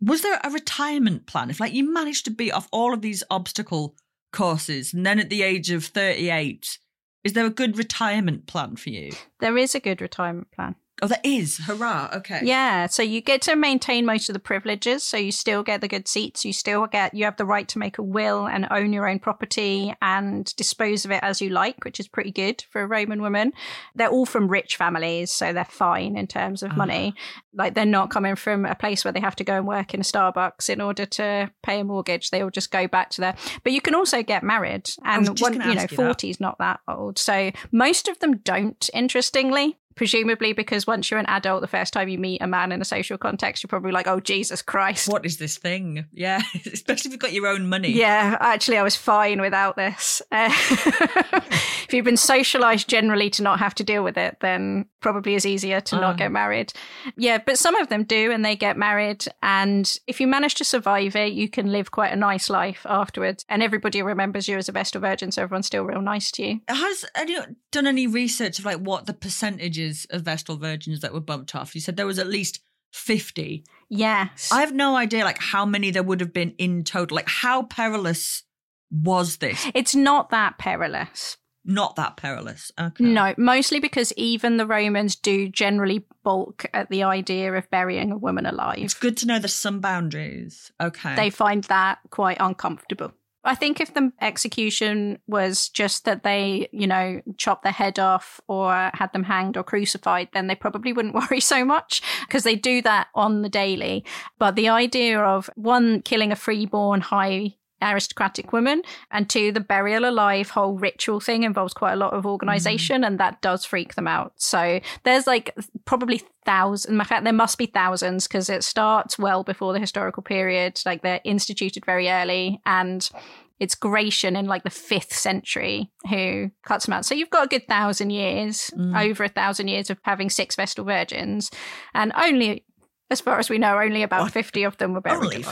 Was 0.00 0.22
there 0.22 0.40
a 0.42 0.50
retirement 0.50 1.26
plan? 1.26 1.50
If 1.50 1.60
like 1.60 1.72
you 1.72 1.92
managed 1.92 2.24
to 2.26 2.30
beat 2.30 2.52
off 2.52 2.68
all 2.70 2.94
of 2.94 3.02
these 3.02 3.22
obstacle 3.30 3.94
courses 4.32 4.92
and 4.92 5.04
then 5.04 5.18
at 5.18 5.30
the 5.30 5.42
age 5.42 5.70
of 5.70 5.84
38, 5.84 6.78
is 7.24 7.32
there 7.32 7.46
a 7.46 7.50
good 7.50 7.76
retirement 7.76 8.46
plan 8.46 8.76
for 8.76 8.90
you? 8.90 9.12
There 9.40 9.58
is 9.58 9.74
a 9.74 9.80
good 9.80 10.00
retirement 10.00 10.52
plan. 10.52 10.76
Oh, 11.02 11.08
there 11.08 11.20
is. 11.22 11.58
Hurrah. 11.58 12.08
Okay. 12.14 12.40
Yeah, 12.42 12.86
so 12.86 13.02
you 13.02 13.20
get 13.20 13.42
to 13.42 13.54
maintain 13.54 14.06
most 14.06 14.30
of 14.30 14.32
the 14.32 14.40
privileges. 14.40 15.02
So 15.02 15.18
you 15.18 15.30
still 15.30 15.62
get 15.62 15.82
the 15.82 15.88
good 15.88 16.08
seats. 16.08 16.42
You 16.44 16.54
still 16.54 16.86
get, 16.86 17.12
you 17.12 17.24
have 17.24 17.36
the 17.36 17.44
right 17.44 17.68
to 17.68 17.78
make 17.78 17.98
a 17.98 18.02
will 18.02 18.46
and 18.46 18.66
own 18.70 18.94
your 18.94 19.06
own 19.06 19.18
property 19.18 19.94
and 20.00 20.46
dispose 20.56 21.04
of 21.04 21.10
it 21.10 21.22
as 21.22 21.42
you 21.42 21.50
like, 21.50 21.84
which 21.84 22.00
is 22.00 22.08
pretty 22.08 22.30
good 22.30 22.64
for 22.70 22.80
a 22.80 22.86
Roman 22.86 23.20
woman. 23.20 23.52
They're 23.94 24.08
all 24.08 24.24
from 24.24 24.48
rich 24.48 24.76
families, 24.76 25.30
so 25.30 25.52
they're 25.52 25.66
fine 25.66 26.16
in 26.16 26.26
terms 26.26 26.62
of 26.62 26.72
ah. 26.72 26.76
money. 26.76 27.14
Like 27.52 27.74
they're 27.74 27.84
not 27.84 28.10
coming 28.10 28.34
from 28.34 28.64
a 28.64 28.74
place 28.74 29.04
where 29.04 29.12
they 29.12 29.20
have 29.20 29.36
to 29.36 29.44
go 29.44 29.56
and 29.56 29.66
work 29.66 29.92
in 29.92 30.00
a 30.00 30.04
Starbucks 30.04 30.70
in 30.70 30.80
order 30.80 31.04
to 31.04 31.50
pay 31.62 31.80
a 31.80 31.84
mortgage. 31.84 32.30
They 32.30 32.40
all 32.40 32.50
just 32.50 32.70
go 32.70 32.88
back 32.88 33.10
to 33.10 33.20
there. 33.20 33.36
But 33.62 33.72
you 33.74 33.82
can 33.82 33.94
also 33.94 34.22
get 34.22 34.42
married, 34.42 34.88
and 35.04 35.38
one, 35.40 35.54
you 35.54 35.58
know, 35.58 35.74
that. 35.74 35.90
forty 35.90 36.30
is 36.30 36.40
not 36.40 36.58
that 36.58 36.80
old. 36.88 37.18
So 37.18 37.50
most 37.70 38.08
of 38.08 38.18
them 38.20 38.38
don't. 38.38 38.88
Interestingly, 38.94 39.76
presumably 39.96 40.52
because 40.52 40.86
once 40.86 41.10
you're 41.10 41.18
an 41.18 41.26
adult, 41.26 41.62
the 41.62 41.66
first 41.66 41.92
time 41.92 42.08
you 42.08 42.18
meet 42.18 42.40
a 42.40 42.46
man 42.46 42.70
in 42.70 42.80
a 42.80 42.84
social 42.84 43.18
context, 43.18 43.62
you're 43.62 43.68
probably 43.68 43.92
like, 43.92 44.06
"Oh 44.06 44.20
Jesus 44.20 44.62
Christ." 44.62 45.08
What 45.08 45.26
is 45.26 45.38
this 45.38 45.58
thing? 45.58 46.06
Yeah, 46.12 46.42
especially 46.72 47.08
if 47.08 47.12
you've 47.12 47.20
got 47.20 47.32
your 47.32 47.48
own 47.48 47.68
money. 47.68 47.90
Yeah, 47.90 48.36
actually, 48.40 48.78
I 48.78 48.82
was 48.82 48.94
fine 48.94 49.40
without 49.40 49.76
this. 49.76 50.22
Uh, 50.30 50.50
if 50.52 51.88
you've 51.92 52.04
been 52.04 52.16
socialized 52.16 52.88
generally 52.88 53.30
to 53.30 53.42
not 53.42 53.58
have 53.58 53.74
to 53.76 53.84
deal 53.84 54.04
with 54.04 54.16
it, 54.16 54.36
then 54.40 54.86
probably 55.06 55.36
is 55.36 55.46
easier 55.46 55.80
to 55.80 55.96
Ah. 55.96 56.00
not 56.00 56.16
get 56.16 56.32
married. 56.32 56.72
Yeah, 57.16 57.38
but 57.38 57.58
some 57.58 57.76
of 57.76 57.88
them 57.88 58.02
do, 58.02 58.32
and 58.32 58.44
they 58.44 58.56
get 58.56 58.76
married. 58.76 59.24
And 59.40 59.84
if 60.08 60.20
you 60.20 60.26
manage 60.26 60.54
to 60.56 60.64
survive 60.64 61.14
it, 61.14 61.32
you 61.32 61.48
can 61.48 61.70
live 61.70 61.92
quite 61.92 62.12
a 62.12 62.16
nice 62.16 62.50
life 62.50 62.84
afterwards. 62.88 63.44
And 63.48 63.62
everybody 63.62 64.02
remembers 64.02 64.48
you 64.48 64.56
as 64.56 64.68
a 64.68 64.72
Vestal 64.72 65.00
Virgin, 65.00 65.30
so 65.30 65.42
everyone's 65.42 65.66
still 65.66 65.84
real 65.84 66.02
nice 66.02 66.32
to 66.32 66.44
you. 66.44 66.60
Has 66.68 67.04
anyone 67.14 67.54
done 67.70 67.86
any 67.86 68.08
research 68.08 68.58
of 68.58 68.64
like 68.64 68.78
what 68.78 69.06
the 69.06 69.14
percentages 69.14 70.06
of 70.10 70.22
Vestal 70.22 70.56
virgins 70.56 71.00
that 71.02 71.14
were 71.14 71.20
bumped 71.20 71.54
off? 71.54 71.74
You 71.76 71.80
said 71.80 71.96
there 71.96 72.04
was 72.06 72.18
at 72.18 72.26
least 72.26 72.58
50. 72.92 73.62
Yes. 73.88 74.50
I 74.50 74.60
have 74.60 74.74
no 74.74 74.96
idea 74.96 75.22
like 75.24 75.38
how 75.40 75.64
many 75.64 75.92
there 75.92 76.02
would 76.02 76.18
have 76.20 76.32
been 76.32 76.54
in 76.58 76.82
total. 76.82 77.14
Like 77.14 77.28
how 77.28 77.62
perilous 77.62 78.42
was 78.90 79.36
this? 79.36 79.66
it's 79.74 79.94
not 79.94 80.30
that 80.30 80.58
perilous. 80.58 81.36
Not 81.68 81.96
that 81.96 82.16
perilous. 82.16 82.70
Okay. 82.78 83.02
No, 83.04 83.34
mostly 83.36 83.80
because 83.80 84.12
even 84.16 84.56
the 84.56 84.66
Romans 84.66 85.16
do 85.16 85.48
generally 85.48 86.06
balk 86.22 86.64
at 86.72 86.88
the 86.90 87.02
idea 87.02 87.52
of 87.52 87.68
burying 87.70 88.12
a 88.12 88.16
woman 88.16 88.46
alive. 88.46 88.78
It's 88.78 88.94
good 88.94 89.16
to 89.18 89.26
know 89.26 89.40
there's 89.40 89.52
some 89.52 89.80
boundaries. 89.80 90.70
Okay. 90.80 91.16
They 91.16 91.28
find 91.28 91.64
that 91.64 91.98
quite 92.10 92.36
uncomfortable. 92.38 93.12
I 93.46 93.54
think 93.54 93.80
if 93.80 93.94
the 93.94 94.12
execution 94.20 95.18
was 95.28 95.68
just 95.68 96.04
that 96.04 96.24
they, 96.24 96.68
you 96.72 96.86
know, 96.86 97.20
chopped 97.36 97.62
their 97.62 97.72
head 97.72 97.98
off 97.98 98.40
or 98.48 98.90
had 98.92 99.12
them 99.12 99.22
hanged 99.22 99.56
or 99.56 99.62
crucified, 99.62 100.28
then 100.32 100.48
they 100.48 100.56
probably 100.56 100.92
wouldn't 100.92 101.14
worry 101.30 101.40
so 101.40 101.64
much 101.64 102.02
because 102.26 102.42
they 102.42 102.56
do 102.56 102.82
that 102.82 103.08
on 103.14 103.42
the 103.42 103.48
daily. 103.48 104.04
But 104.38 104.56
the 104.56 104.68
idea 104.68 105.20
of 105.20 105.48
one, 105.54 106.02
killing 106.02 106.32
a 106.32 106.36
freeborn 106.36 107.00
high 107.00 107.54
aristocratic 107.82 108.52
woman 108.52 108.82
and 109.10 109.28
two 109.28 109.52
the 109.52 109.60
burial 109.60 110.08
alive 110.08 110.50
whole 110.50 110.78
ritual 110.78 111.20
thing 111.20 111.42
involves 111.42 111.74
quite 111.74 111.92
a 111.92 111.96
lot 111.96 112.12
of 112.12 112.24
organization 112.26 113.04
and 113.04 113.20
that 113.20 113.40
does 113.42 113.64
freak 113.64 113.94
them 113.94 114.08
out 114.08 114.32
so 114.36 114.80
there's 115.04 115.26
like 115.26 115.54
probably 115.84 116.22
thousands 116.44 116.92
in 116.92 117.04
fact 117.04 117.24
there 117.24 117.32
must 117.32 117.58
be 117.58 117.66
thousands 117.66 118.26
because 118.26 118.48
it 118.48 118.64
starts 118.64 119.18
well 119.18 119.44
before 119.44 119.72
the 119.72 119.80
historical 119.80 120.22
period 120.22 120.80
like 120.86 121.02
they're 121.02 121.20
instituted 121.24 121.84
very 121.84 122.08
early 122.08 122.60
and 122.64 123.10
it's 123.58 123.74
Gratian 123.74 124.36
in 124.36 124.46
like 124.46 124.64
the 124.64 124.70
fifth 124.70 125.14
century 125.14 125.90
who 126.10 126.50
cuts 126.64 126.86
them 126.86 126.92
out. 126.92 127.06
So 127.06 127.14
you've 127.14 127.30
got 127.30 127.46
a 127.46 127.48
good 127.48 127.66
thousand 127.66 128.10
years, 128.10 128.70
over 128.94 129.24
a 129.24 129.28
thousand 129.28 129.68
years 129.68 129.88
of 129.88 129.98
having 130.02 130.28
six 130.28 130.56
Vestal 130.56 130.84
virgins, 130.84 131.50
and 131.94 132.12
only, 132.16 132.64
as 133.10 133.20
far 133.20 133.38
as 133.38 133.48
we 133.48 133.58
know, 133.58 133.78
only 133.78 134.02
about 134.02 134.30
fifty 134.30 134.62
of 134.64 134.76
them 134.76 134.92
were 134.92 135.00
buried. 135.00 135.24
Only 135.24 135.36
alive. 135.36 135.46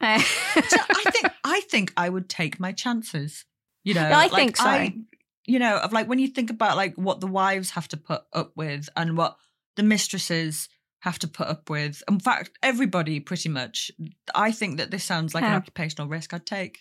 50 0.00 0.22
is. 0.60 0.68
So 0.70 0.76
I 0.90 1.10
think 1.10 1.26
I 1.44 1.60
think 1.70 1.92
I 1.96 2.08
would 2.08 2.28
take 2.28 2.58
my 2.60 2.72
chances. 2.72 3.44
You 3.84 3.94
know, 3.94 4.02
Yeah, 4.08 4.18
I 4.18 4.22
like, 4.26 4.32
think 4.32 4.56
so. 4.56 4.64
I, 4.64 4.94
you 5.46 5.58
know, 5.58 5.76
of 5.78 5.92
like 5.92 6.08
when 6.08 6.18
you 6.18 6.28
think 6.28 6.50
about 6.50 6.76
like 6.76 6.94
what 6.96 7.20
the 7.20 7.26
wives 7.26 7.70
have 7.70 7.88
to 7.88 7.96
put 7.96 8.22
up 8.32 8.52
with 8.56 8.88
and 8.96 9.16
what 9.16 9.36
the 9.76 9.82
mistresses 9.82 10.68
have 11.00 11.18
to 11.20 11.28
put 11.28 11.46
up 11.46 11.70
with. 11.70 12.02
In 12.10 12.20
fact, 12.20 12.50
everybody 12.62 13.20
pretty 13.20 13.48
much. 13.48 13.90
I 14.34 14.52
think 14.52 14.76
that 14.76 14.90
this 14.90 15.04
sounds 15.04 15.34
like 15.34 15.44
an 15.44 15.54
occupational 15.54 16.08
risk 16.08 16.34
I'd 16.34 16.44
take. 16.44 16.80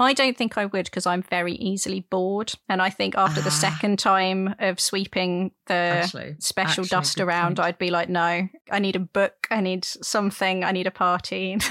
I 0.00 0.14
don't 0.14 0.36
think 0.36 0.58
I 0.58 0.64
would 0.66 0.86
because 0.86 1.06
I'm 1.06 1.22
very 1.22 1.52
easily 1.52 2.00
bored. 2.00 2.52
And 2.68 2.82
I 2.82 2.90
think 2.90 3.14
after 3.16 3.40
the 3.40 3.50
Ah. 3.50 3.52
second 3.68 3.98
time 4.00 4.54
of 4.58 4.80
sweeping 4.80 5.52
the 5.66 5.74
Actually- 5.74 6.36
special 6.40 6.82
actually, 6.84 6.88
dust 6.88 7.20
around, 7.20 7.56
point. 7.58 7.66
I'd 7.68 7.78
be 7.78 7.90
like, 7.90 8.08
no, 8.08 8.48
I 8.70 8.78
need 8.80 8.96
a 8.96 9.00
book. 9.00 9.46
I 9.50 9.60
need 9.60 9.84
something. 9.84 10.64
I 10.64 10.72
need 10.72 10.86
a 10.88 10.90
party. 10.90 11.58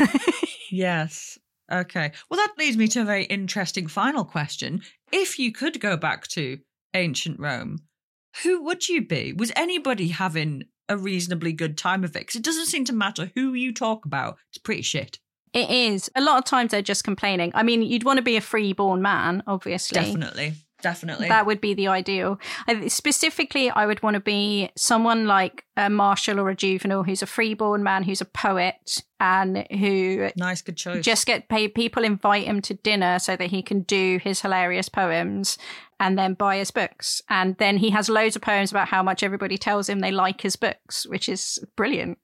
Yes. 0.69 1.37
Okay. 1.71 2.11
Well, 2.29 2.37
that 2.37 2.53
leads 2.57 2.77
me 2.77 2.87
to 2.89 3.01
a 3.01 3.05
very 3.05 3.25
interesting 3.25 3.87
final 3.87 4.25
question. 4.25 4.81
If 5.11 5.37
you 5.37 5.51
could 5.51 5.79
go 5.79 5.97
back 5.97 6.27
to 6.29 6.59
ancient 6.93 7.39
Rome, 7.39 7.79
who 8.43 8.63
would 8.63 8.89
you 8.89 9.05
be? 9.05 9.33
Was 9.33 9.51
anybody 9.55 10.07
having 10.09 10.63
a 10.87 10.97
reasonably 10.97 11.53
good 11.53 11.77
time 11.77 12.03
of 12.03 12.15
it? 12.15 12.19
Because 12.21 12.35
it 12.35 12.43
doesn't 12.43 12.65
seem 12.65 12.85
to 12.85 12.93
matter 12.93 13.31
who 13.35 13.53
you 13.53 13.73
talk 13.73 14.05
about. 14.05 14.37
It's 14.51 14.57
pretty 14.57 14.81
shit. 14.81 15.19
it 15.53 15.69
is. 15.69 16.09
A 16.15 16.21
lot 16.21 16.37
of 16.37 16.45
times 16.45 16.71
they're 16.71 16.81
just 16.81 17.03
complaining. 17.03 17.51
I 17.53 17.63
mean, 17.63 17.81
you'd 17.81 18.03
want 18.03 18.17
to 18.17 18.23
be 18.23 18.37
a 18.37 18.41
free-born 18.41 19.01
man, 19.01 19.43
obviously. 19.47 19.95
Definitely. 20.01 20.53
Definitely. 20.81 21.27
That 21.27 21.45
would 21.45 21.61
be 21.61 21.73
the 21.73 21.87
ideal. 21.87 22.39
I, 22.67 22.87
specifically, 22.87 23.69
I 23.69 23.85
would 23.85 24.01
want 24.01 24.15
to 24.15 24.19
be 24.19 24.69
someone 24.75 25.25
like 25.25 25.65
a 25.75 25.89
Martial 25.89 26.39
or 26.39 26.49
a 26.49 26.55
Juvenal 26.55 27.03
who's 27.03 27.21
a 27.21 27.25
freeborn 27.25 27.83
man, 27.83 28.03
who's 28.03 28.21
a 28.21 28.25
poet, 28.25 29.03
and 29.19 29.65
who 29.71 30.29
nice, 30.35 30.61
good 30.61 30.77
choice. 30.77 31.03
just 31.03 31.25
get 31.25 31.49
paid. 31.49 31.73
People 31.73 32.03
invite 32.03 32.45
him 32.45 32.61
to 32.61 32.73
dinner 32.73 33.19
so 33.19 33.35
that 33.35 33.49
he 33.49 33.61
can 33.61 33.81
do 33.81 34.19
his 34.23 34.41
hilarious 34.41 34.89
poems 34.89 35.57
and 35.99 36.17
then 36.17 36.33
buy 36.33 36.57
his 36.57 36.71
books. 36.71 37.21
And 37.29 37.57
then 37.57 37.77
he 37.77 37.89
has 37.89 38.09
loads 38.09 38.35
of 38.35 38.41
poems 38.41 38.71
about 38.71 38.87
how 38.87 39.03
much 39.03 39.23
everybody 39.23 39.57
tells 39.57 39.89
him 39.89 39.99
they 39.99 40.11
like 40.11 40.41
his 40.41 40.55
books, 40.55 41.05
which 41.05 41.27
is 41.27 41.59
brilliant. 41.75 42.17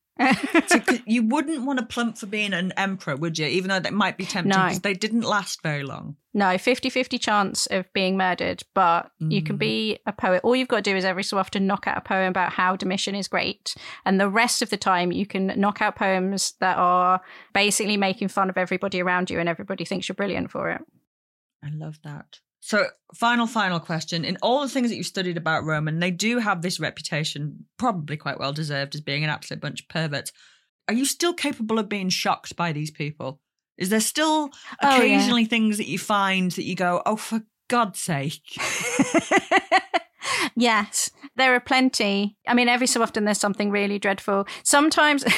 So, 0.68 0.82
you 1.06 1.24
wouldn't 1.24 1.64
want 1.66 1.80
to 1.80 1.86
plump 1.86 2.18
for 2.18 2.26
being 2.26 2.54
an 2.54 2.72
emperor, 2.78 3.16
would 3.18 3.38
you? 3.38 3.46
Even 3.48 3.68
though 3.70 3.80
that 3.80 3.94
might 3.94 4.18
be 4.18 4.26
tempting 4.26 4.50
No. 4.58 4.64
because 4.66 4.80
they 4.80 4.94
didn't 4.94 5.22
last 5.24 5.62
very 5.62 5.84
long. 5.84 6.16
No, 6.34 6.58
50 6.58 6.90
50 6.90 7.18
chance 7.18 7.66
of 7.68 7.92
being 7.94 8.16
murdered, 8.18 8.64
but 8.74 9.12
you 9.20 9.42
Mm. 9.42 9.46
can 9.46 9.58
be 9.58 10.00
a 10.06 10.12
poet. 10.14 10.42
All 10.44 10.56
you've 10.56 10.68
got 10.70 10.78
to 10.84 10.92
do 10.92 10.96
is 10.96 11.04
every 11.06 11.24
so 11.24 11.38
often 11.38 11.68
knock 11.68 11.86
out 11.88 11.98
a 11.98 12.02
poem 12.02 12.30
about 12.30 12.54
how 12.54 12.76
Domitian 12.76 13.16
is 13.16 13.28
great. 13.28 13.76
And 14.06 14.20
the 14.20 14.30
rest 14.30 14.62
of 14.62 14.70
the 14.70 14.78
time, 14.78 15.12
you 15.12 15.26
can 15.26 15.48
knock 15.58 15.82
out 15.82 15.96
poems 15.96 16.54
that 16.60 16.78
are 16.78 17.22
basically 17.54 17.98
making 17.98 18.30
fun 18.30 18.50
of 18.50 18.58
everybody 18.58 19.02
around 19.02 19.30
you 19.30 19.40
and 19.40 19.50
everybody 19.50 19.84
thinks 19.86 20.08
you're 20.10 20.16
brilliant 20.16 20.50
for 20.52 20.70
it. 20.72 20.82
I 21.64 21.70
love 21.74 22.00
that. 22.04 22.40
So, 22.66 22.88
final, 23.14 23.46
final 23.46 23.80
question. 23.80 24.26
In 24.26 24.40
all 24.42 24.62
the 24.62 24.70
things 24.70 24.90
that 24.90 24.96
you've 24.96 25.06
studied 25.06 25.38
about 25.38 25.66
Roman, 25.66 26.00
they 26.00 26.10
do 26.10 26.40
have 26.40 26.64
this 26.64 26.80
reputation, 26.80 27.68
probably 27.78 28.18
quite 28.18 28.40
well 28.40 28.54
deserved, 28.54 28.96
as 28.96 29.02
being 29.02 29.24
an 29.24 29.30
absolute 29.30 29.62
bunch 29.62 29.82
of 29.82 29.88
perverts. 29.88 30.32
Are 30.88 30.96
you 30.96 31.06
still 31.06 31.36
capable 31.36 31.78
of 31.78 31.88
being 31.90 32.10
shocked 32.10 32.56
by 32.56 32.72
these 32.72 32.90
people? 32.90 33.40
Is 33.78 33.90
there 33.90 34.00
still 34.00 34.50
Oh, 34.82 34.90
yeah. 34.90 34.96
occasionally 34.96 35.46
things 35.46 35.78
that 35.78 35.88
you 35.88 36.00
find 36.00 36.50
that 36.54 36.64
you 36.64 36.74
go, 36.74 37.04
oh, 37.06 37.18
for 37.18 37.44
God's 37.68 38.00
sake? 38.00 38.58
Yes, 40.56 41.12
there 41.36 41.54
are 41.54 41.60
plenty. 41.60 42.38
I 42.48 42.54
mean, 42.54 42.70
every 42.70 42.88
so 42.88 43.02
often 43.02 43.26
there's 43.26 43.38
something 43.40 43.72
really 43.72 44.00
dreadful. 44.00 44.48
Sometimes. 44.64 45.24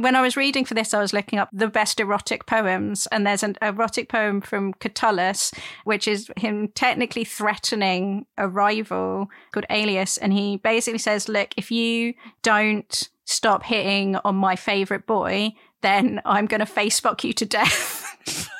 When 0.00 0.16
I 0.16 0.22
was 0.22 0.36
reading 0.36 0.64
for 0.64 0.74
this, 0.74 0.94
I 0.94 1.00
was 1.00 1.12
looking 1.12 1.38
up 1.38 1.48
the 1.52 1.68
best 1.68 2.00
erotic 2.00 2.46
poems, 2.46 3.06
and 3.08 3.26
there's 3.26 3.42
an 3.42 3.56
erotic 3.60 4.08
poem 4.08 4.40
from 4.40 4.74
Catullus, 4.74 5.52
which 5.84 6.08
is 6.08 6.30
him 6.36 6.68
technically 6.68 7.24
threatening 7.24 8.26
a 8.38 8.48
rival 8.48 9.28
called 9.52 9.66
Alias. 9.70 10.16
And 10.18 10.32
he 10.32 10.56
basically 10.58 10.98
says, 10.98 11.28
Look, 11.28 11.54
if 11.56 11.70
you 11.70 12.14
don't 12.42 13.10
stop 13.24 13.64
hitting 13.64 14.16
on 14.16 14.36
my 14.36 14.56
favorite 14.56 15.06
boy, 15.06 15.52
then 15.82 16.20
I'm 16.24 16.46
going 16.46 16.60
to 16.60 16.66
face 16.66 17.00
fuck 17.00 17.24
you 17.24 17.32
to 17.34 17.44
death. 17.44 18.16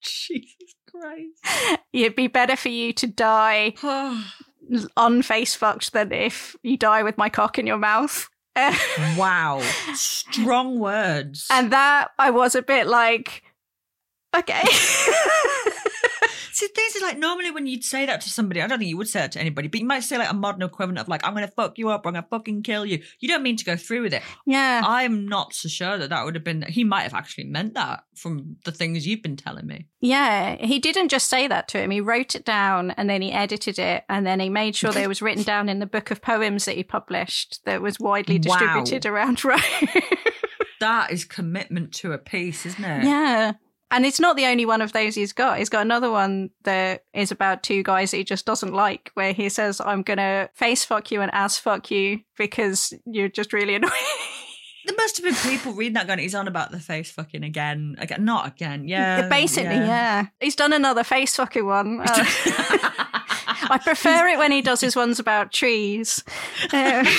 Jesus 0.00 0.74
Christ. 0.90 1.80
It'd 1.92 2.16
be 2.16 2.26
better 2.26 2.56
for 2.56 2.68
you 2.68 2.92
to 2.94 3.06
die 3.06 3.74
unface 4.96 5.56
fucked 5.56 5.92
than 5.92 6.12
if 6.12 6.56
you 6.62 6.76
die 6.76 7.02
with 7.02 7.18
my 7.18 7.28
cock 7.28 7.58
in 7.58 7.66
your 7.66 7.78
mouth. 7.78 8.28
Wow. 9.16 9.60
Strong 9.94 10.78
words. 10.78 11.46
And 11.50 11.72
that 11.72 12.08
I 12.18 12.30
was 12.30 12.54
a 12.54 12.62
bit 12.62 12.86
like, 12.86 13.42
okay. 14.36 14.62
See, 16.58 16.66
things 16.74 16.96
are 16.96 17.06
like 17.06 17.18
normally 17.18 17.52
when 17.52 17.66
you'd 17.68 17.84
say 17.84 18.04
that 18.06 18.20
to 18.22 18.28
somebody, 18.30 18.60
I 18.60 18.66
don't 18.66 18.78
think 18.80 18.88
you 18.88 18.96
would 18.96 19.08
say 19.08 19.20
that 19.20 19.30
to 19.32 19.40
anybody, 19.40 19.68
but 19.68 19.78
you 19.78 19.86
might 19.86 20.00
say 20.00 20.18
like 20.18 20.28
a 20.28 20.34
modern 20.34 20.62
equivalent 20.62 20.98
of 20.98 21.06
like, 21.06 21.24
I'm 21.24 21.32
going 21.32 21.46
to 21.46 21.52
fuck 21.52 21.78
you 21.78 21.88
up, 21.90 22.04
or 22.04 22.08
I'm 22.08 22.14
going 22.14 22.24
to 22.24 22.28
fucking 22.28 22.64
kill 22.64 22.84
you. 22.84 23.00
You 23.20 23.28
don't 23.28 23.44
mean 23.44 23.56
to 23.58 23.64
go 23.64 23.76
through 23.76 24.02
with 24.02 24.12
it. 24.12 24.22
Yeah. 24.44 24.82
I'm 24.84 25.28
not 25.28 25.54
so 25.54 25.68
sure 25.68 25.96
that 25.98 26.10
that 26.10 26.24
would 26.24 26.34
have 26.34 26.42
been, 26.42 26.62
he 26.62 26.82
might 26.82 27.02
have 27.02 27.14
actually 27.14 27.44
meant 27.44 27.74
that 27.74 28.02
from 28.16 28.56
the 28.64 28.72
things 28.72 29.06
you've 29.06 29.22
been 29.22 29.36
telling 29.36 29.68
me. 29.68 29.86
Yeah, 30.00 30.56
he 30.56 30.80
didn't 30.80 31.10
just 31.10 31.28
say 31.28 31.46
that 31.46 31.68
to 31.68 31.78
him. 31.78 31.92
He 31.92 32.00
wrote 32.00 32.34
it 32.34 32.44
down 32.44 32.90
and 32.92 33.08
then 33.08 33.22
he 33.22 33.30
edited 33.30 33.78
it 33.78 34.02
and 34.08 34.26
then 34.26 34.40
he 34.40 34.48
made 34.48 34.74
sure 34.74 34.90
that 34.90 35.02
it 35.04 35.08
was 35.08 35.22
written 35.22 35.44
down 35.44 35.68
in 35.68 35.78
the 35.78 35.86
book 35.86 36.10
of 36.10 36.20
poems 36.20 36.64
that 36.64 36.74
he 36.76 36.82
published 36.82 37.60
that 37.66 37.80
was 37.80 38.00
widely 38.00 38.40
Wow. 38.44 38.58
distributed 38.58 39.06
around 39.06 39.44
Rome. 39.44 39.60
That 40.80 41.10
is 41.12 41.24
commitment 41.24 41.92
to 41.94 42.12
a 42.12 42.18
piece, 42.18 42.66
isn't 42.66 42.84
it? 42.84 43.04
yeah. 43.04 43.52
And 43.90 44.04
it's 44.04 44.20
not 44.20 44.36
the 44.36 44.44
only 44.46 44.66
one 44.66 44.82
of 44.82 44.92
those 44.92 45.14
he's 45.14 45.32
got. 45.32 45.58
He's 45.58 45.70
got 45.70 45.80
another 45.82 46.10
one 46.10 46.50
that 46.64 47.04
is 47.14 47.30
about 47.30 47.62
two 47.62 47.82
guys 47.82 48.10
that 48.10 48.18
he 48.18 48.24
just 48.24 48.44
doesn't 48.44 48.74
like, 48.74 49.10
where 49.14 49.32
he 49.32 49.48
says, 49.48 49.80
I'm 49.80 50.02
going 50.02 50.18
to 50.18 50.50
face 50.54 50.84
fuck 50.84 51.10
you 51.10 51.22
and 51.22 51.32
ass 51.32 51.56
fuck 51.58 51.90
you 51.90 52.20
because 52.36 52.92
you're 53.06 53.28
just 53.30 53.52
really 53.54 53.74
annoying. 53.76 53.92
There 54.84 54.96
must 54.96 55.16
have 55.16 55.24
been 55.24 55.50
people 55.52 55.72
reading 55.72 55.94
that 55.94 56.06
going, 56.06 56.18
he's 56.18 56.34
on 56.34 56.48
about 56.48 56.70
the 56.70 56.80
face 56.80 57.10
fucking 57.10 57.44
again. 57.44 57.96
Again, 57.98 58.24
not 58.24 58.46
again. 58.46 58.88
Yeah. 58.88 59.28
Basically, 59.28 59.74
yeah. 59.76 60.26
He's 60.40 60.56
done 60.56 60.72
another 60.72 61.04
face 61.04 61.36
fucking 61.36 61.64
one. 61.66 62.00
Uh, 62.00 62.04
I 63.70 63.78
prefer 63.82 64.28
it 64.28 64.38
when 64.38 64.52
he 64.52 64.62
does 64.62 64.80
his 64.80 64.96
ones 64.96 65.18
about 65.18 65.52
trees. 65.52 66.22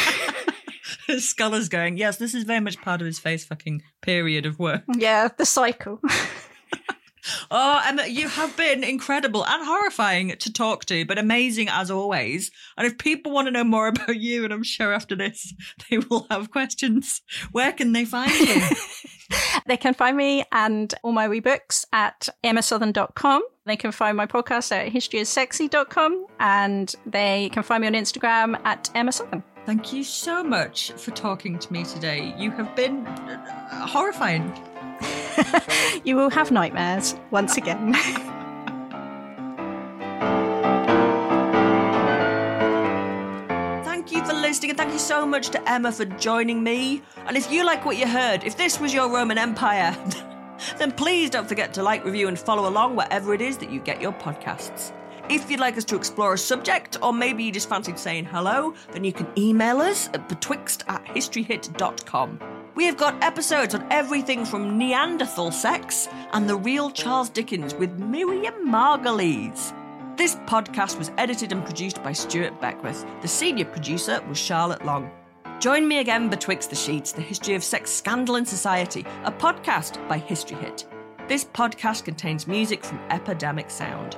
Uh, 1.07 1.17
Scholars 1.19 1.69
going, 1.69 1.97
yes, 1.97 2.17
this 2.17 2.33
is 2.33 2.43
very 2.43 2.59
much 2.59 2.79
part 2.81 3.01
of 3.01 3.05
his 3.05 3.19
face 3.19 3.43
fucking 3.45 3.81
period 4.01 4.45
of 4.45 4.59
work. 4.59 4.83
yeah, 4.95 5.27
the 5.37 5.45
cycle. 5.45 5.99
Oh, 7.51 7.81
Emma, 7.85 8.05
you 8.05 8.27
have 8.27 8.55
been 8.55 8.83
incredible 8.83 9.45
and 9.45 9.65
horrifying 9.65 10.35
to 10.37 10.53
talk 10.53 10.85
to, 10.85 11.05
but 11.05 11.17
amazing 11.17 11.67
as 11.69 11.89
always. 11.89 12.51
And 12.77 12.85
if 12.85 12.97
people 12.97 13.31
want 13.31 13.47
to 13.47 13.51
know 13.51 13.63
more 13.63 13.87
about 13.93 14.15
you, 14.17 14.43
and 14.43 14.53
I'm 14.53 14.63
sure 14.63 14.93
after 14.93 15.15
this 15.15 15.53
they 15.89 15.97
will 15.97 16.27
have 16.29 16.51
questions, 16.51 17.21
where 17.51 17.71
can 17.71 17.93
they 17.93 18.05
find 18.05 18.31
you? 18.31 18.61
They 19.67 19.77
can 19.77 19.93
find 19.93 20.17
me 20.17 20.43
and 20.51 20.91
all 21.03 21.11
my 21.11 21.27
wee 21.27 21.39
books 21.39 21.85
at 21.93 22.29
emmasouthon.com. 22.43 23.43
They 23.65 23.75
can 23.75 23.91
find 23.91 24.17
my 24.17 24.25
podcast 24.25 24.71
at 24.71 24.91
historyissexy.com 24.91 26.25
and 26.39 26.95
they 27.05 27.49
can 27.49 27.61
find 27.61 27.81
me 27.81 27.87
on 27.87 27.93
Instagram 27.93 28.59
at 28.65 28.89
Emma 28.95 29.11
Southon. 29.11 29.43
Thank 29.67 29.93
you 29.93 30.03
so 30.03 30.43
much 30.43 30.91
for 30.93 31.11
talking 31.11 31.59
to 31.59 31.71
me 31.71 31.83
today. 31.83 32.33
You 32.37 32.49
have 32.51 32.75
been 32.75 33.05
uh, 33.05 33.85
horrifying. 33.85 34.51
You 36.03 36.15
will 36.15 36.29
have 36.29 36.51
nightmares 36.51 37.15
once 37.29 37.57
again. 37.57 37.93
Thank 43.83 44.11
you 44.11 44.25
for 44.25 44.33
listening, 44.33 44.71
and 44.71 44.77
thank 44.77 44.93
you 44.93 44.99
so 44.99 45.25
much 45.25 45.49
to 45.49 45.69
Emma 45.69 45.91
for 45.91 46.05
joining 46.05 46.63
me. 46.63 47.01
And 47.27 47.35
if 47.37 47.51
you 47.51 47.65
like 47.65 47.85
what 47.85 47.97
you 47.97 48.07
heard, 48.07 48.43
if 48.43 48.57
this 48.57 48.79
was 48.79 48.93
your 48.93 49.09
Roman 49.09 49.37
Empire, 49.37 49.95
then 50.77 50.91
please 50.91 51.29
don't 51.29 51.47
forget 51.47 51.73
to 51.75 51.83
like, 51.83 52.03
review, 52.05 52.27
and 52.27 52.39
follow 52.39 52.67
along 52.67 52.95
wherever 52.95 53.33
it 53.33 53.41
is 53.41 53.57
that 53.57 53.69
you 53.71 53.79
get 53.81 54.01
your 54.01 54.13
podcasts. 54.13 54.93
If 55.29 55.51
you'd 55.51 55.59
like 55.59 55.77
us 55.77 55.85
to 55.85 55.95
explore 55.95 56.33
a 56.33 56.37
subject, 56.39 56.97
or 57.03 57.13
maybe 57.13 57.43
you 57.43 57.51
just 57.51 57.69
fancied 57.69 57.99
saying 57.99 58.25
hello, 58.25 58.73
then 58.93 59.03
you 59.03 59.13
can 59.13 59.27
email 59.37 59.79
us 59.79 60.09
at 60.15 60.27
betwixt 60.27 60.83
at 60.87 61.05
historyhit.com. 61.05 62.39
We 62.73 62.85
have 62.85 62.97
got 62.97 63.23
episodes 63.23 63.75
on 63.75 63.85
everything 63.91 64.43
from 64.43 64.79
Neanderthal 64.79 65.51
sex 65.51 66.07
and 66.33 66.49
the 66.49 66.55
real 66.55 66.89
Charles 66.89 67.29
Dickens 67.29 67.75
with 67.75 67.91
Miriam 67.99 68.55
Margolyes. 68.67 69.71
This 70.17 70.35
podcast 70.47 70.97
was 70.97 71.11
edited 71.19 71.51
and 71.51 71.63
produced 71.63 72.01
by 72.01 72.11
Stuart 72.11 72.59
Beckwith. 72.59 73.05
The 73.21 73.27
senior 73.27 73.65
producer 73.65 74.23
was 74.27 74.39
Charlotte 74.39 74.83
Long. 74.83 75.11
Join 75.59 75.87
me 75.87 75.99
again 75.99 76.29
betwixt 76.29 76.71
the 76.71 76.75
sheets, 76.75 77.11
the 77.11 77.21
history 77.21 77.53
of 77.53 77.63
sex 77.63 77.91
scandal 77.91 78.37
in 78.37 78.47
society, 78.47 79.05
a 79.25 79.31
podcast 79.31 80.07
by 80.07 80.17
History 80.17 80.57
Hit. 80.57 80.87
This 81.27 81.45
podcast 81.45 82.05
contains 82.05 82.47
music 82.47 82.83
from 82.83 82.99
Epidemic 83.11 83.69
Sound. 83.69 84.17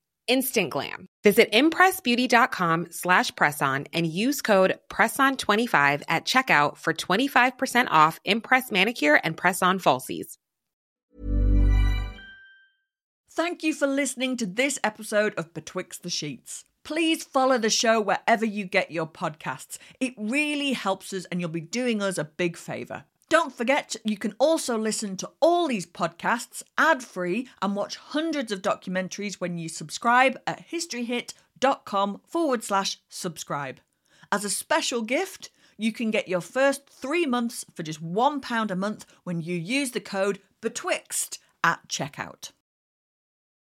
instant 0.27 0.69
glam. 0.69 1.07
Visit 1.23 1.51
impressbeauty.com 1.51 2.87
slash 2.91 3.31
presson 3.31 3.87
and 3.93 4.07
use 4.07 4.41
code 4.41 4.79
PRESSON25 4.89 6.03
at 6.07 6.25
checkout 6.25 6.77
for 6.77 6.93
25% 6.93 7.87
off 7.89 8.19
Impress 8.25 8.71
Manicure 8.71 9.19
and 9.23 9.37
Press-On 9.37 9.79
Falsies. 9.79 10.37
Thank 13.33 13.63
you 13.63 13.73
for 13.73 13.87
listening 13.87 14.35
to 14.37 14.45
this 14.45 14.77
episode 14.83 15.33
of 15.35 15.53
Betwixt 15.53 16.03
the 16.03 16.09
Sheets. 16.09 16.65
Please 16.83 17.23
follow 17.23 17.57
the 17.57 17.69
show 17.69 18.01
wherever 18.01 18.43
you 18.43 18.65
get 18.65 18.91
your 18.91 19.07
podcasts. 19.07 19.77
It 19.99 20.13
really 20.17 20.73
helps 20.73 21.13
us 21.13 21.25
and 21.25 21.39
you'll 21.39 21.49
be 21.49 21.61
doing 21.61 22.01
us 22.01 22.17
a 22.17 22.25
big 22.25 22.57
favour. 22.57 23.05
Don't 23.31 23.55
forget, 23.55 23.95
you 24.03 24.17
can 24.17 24.35
also 24.39 24.77
listen 24.77 25.15
to 25.15 25.31
all 25.39 25.69
these 25.69 25.85
podcasts 25.85 26.63
ad 26.77 27.01
free 27.01 27.47
and 27.61 27.77
watch 27.77 27.95
hundreds 27.95 28.51
of 28.51 28.61
documentaries 28.61 29.35
when 29.35 29.57
you 29.57 29.69
subscribe 29.69 30.37
at 30.45 30.67
historyhit.com 30.69 32.19
forward 32.27 32.61
slash 32.61 32.97
subscribe. 33.07 33.79
As 34.33 34.43
a 34.43 34.49
special 34.49 35.01
gift, 35.01 35.49
you 35.77 35.93
can 35.93 36.11
get 36.11 36.27
your 36.27 36.41
first 36.41 36.89
three 36.89 37.25
months 37.25 37.63
for 37.73 37.83
just 37.83 38.03
£1 38.03 38.69
a 38.69 38.75
month 38.75 39.05
when 39.23 39.41
you 39.41 39.55
use 39.55 39.91
the 39.91 40.01
code 40.01 40.39
BETWIXT 40.61 41.37
at 41.63 41.87
checkout. 41.87 42.51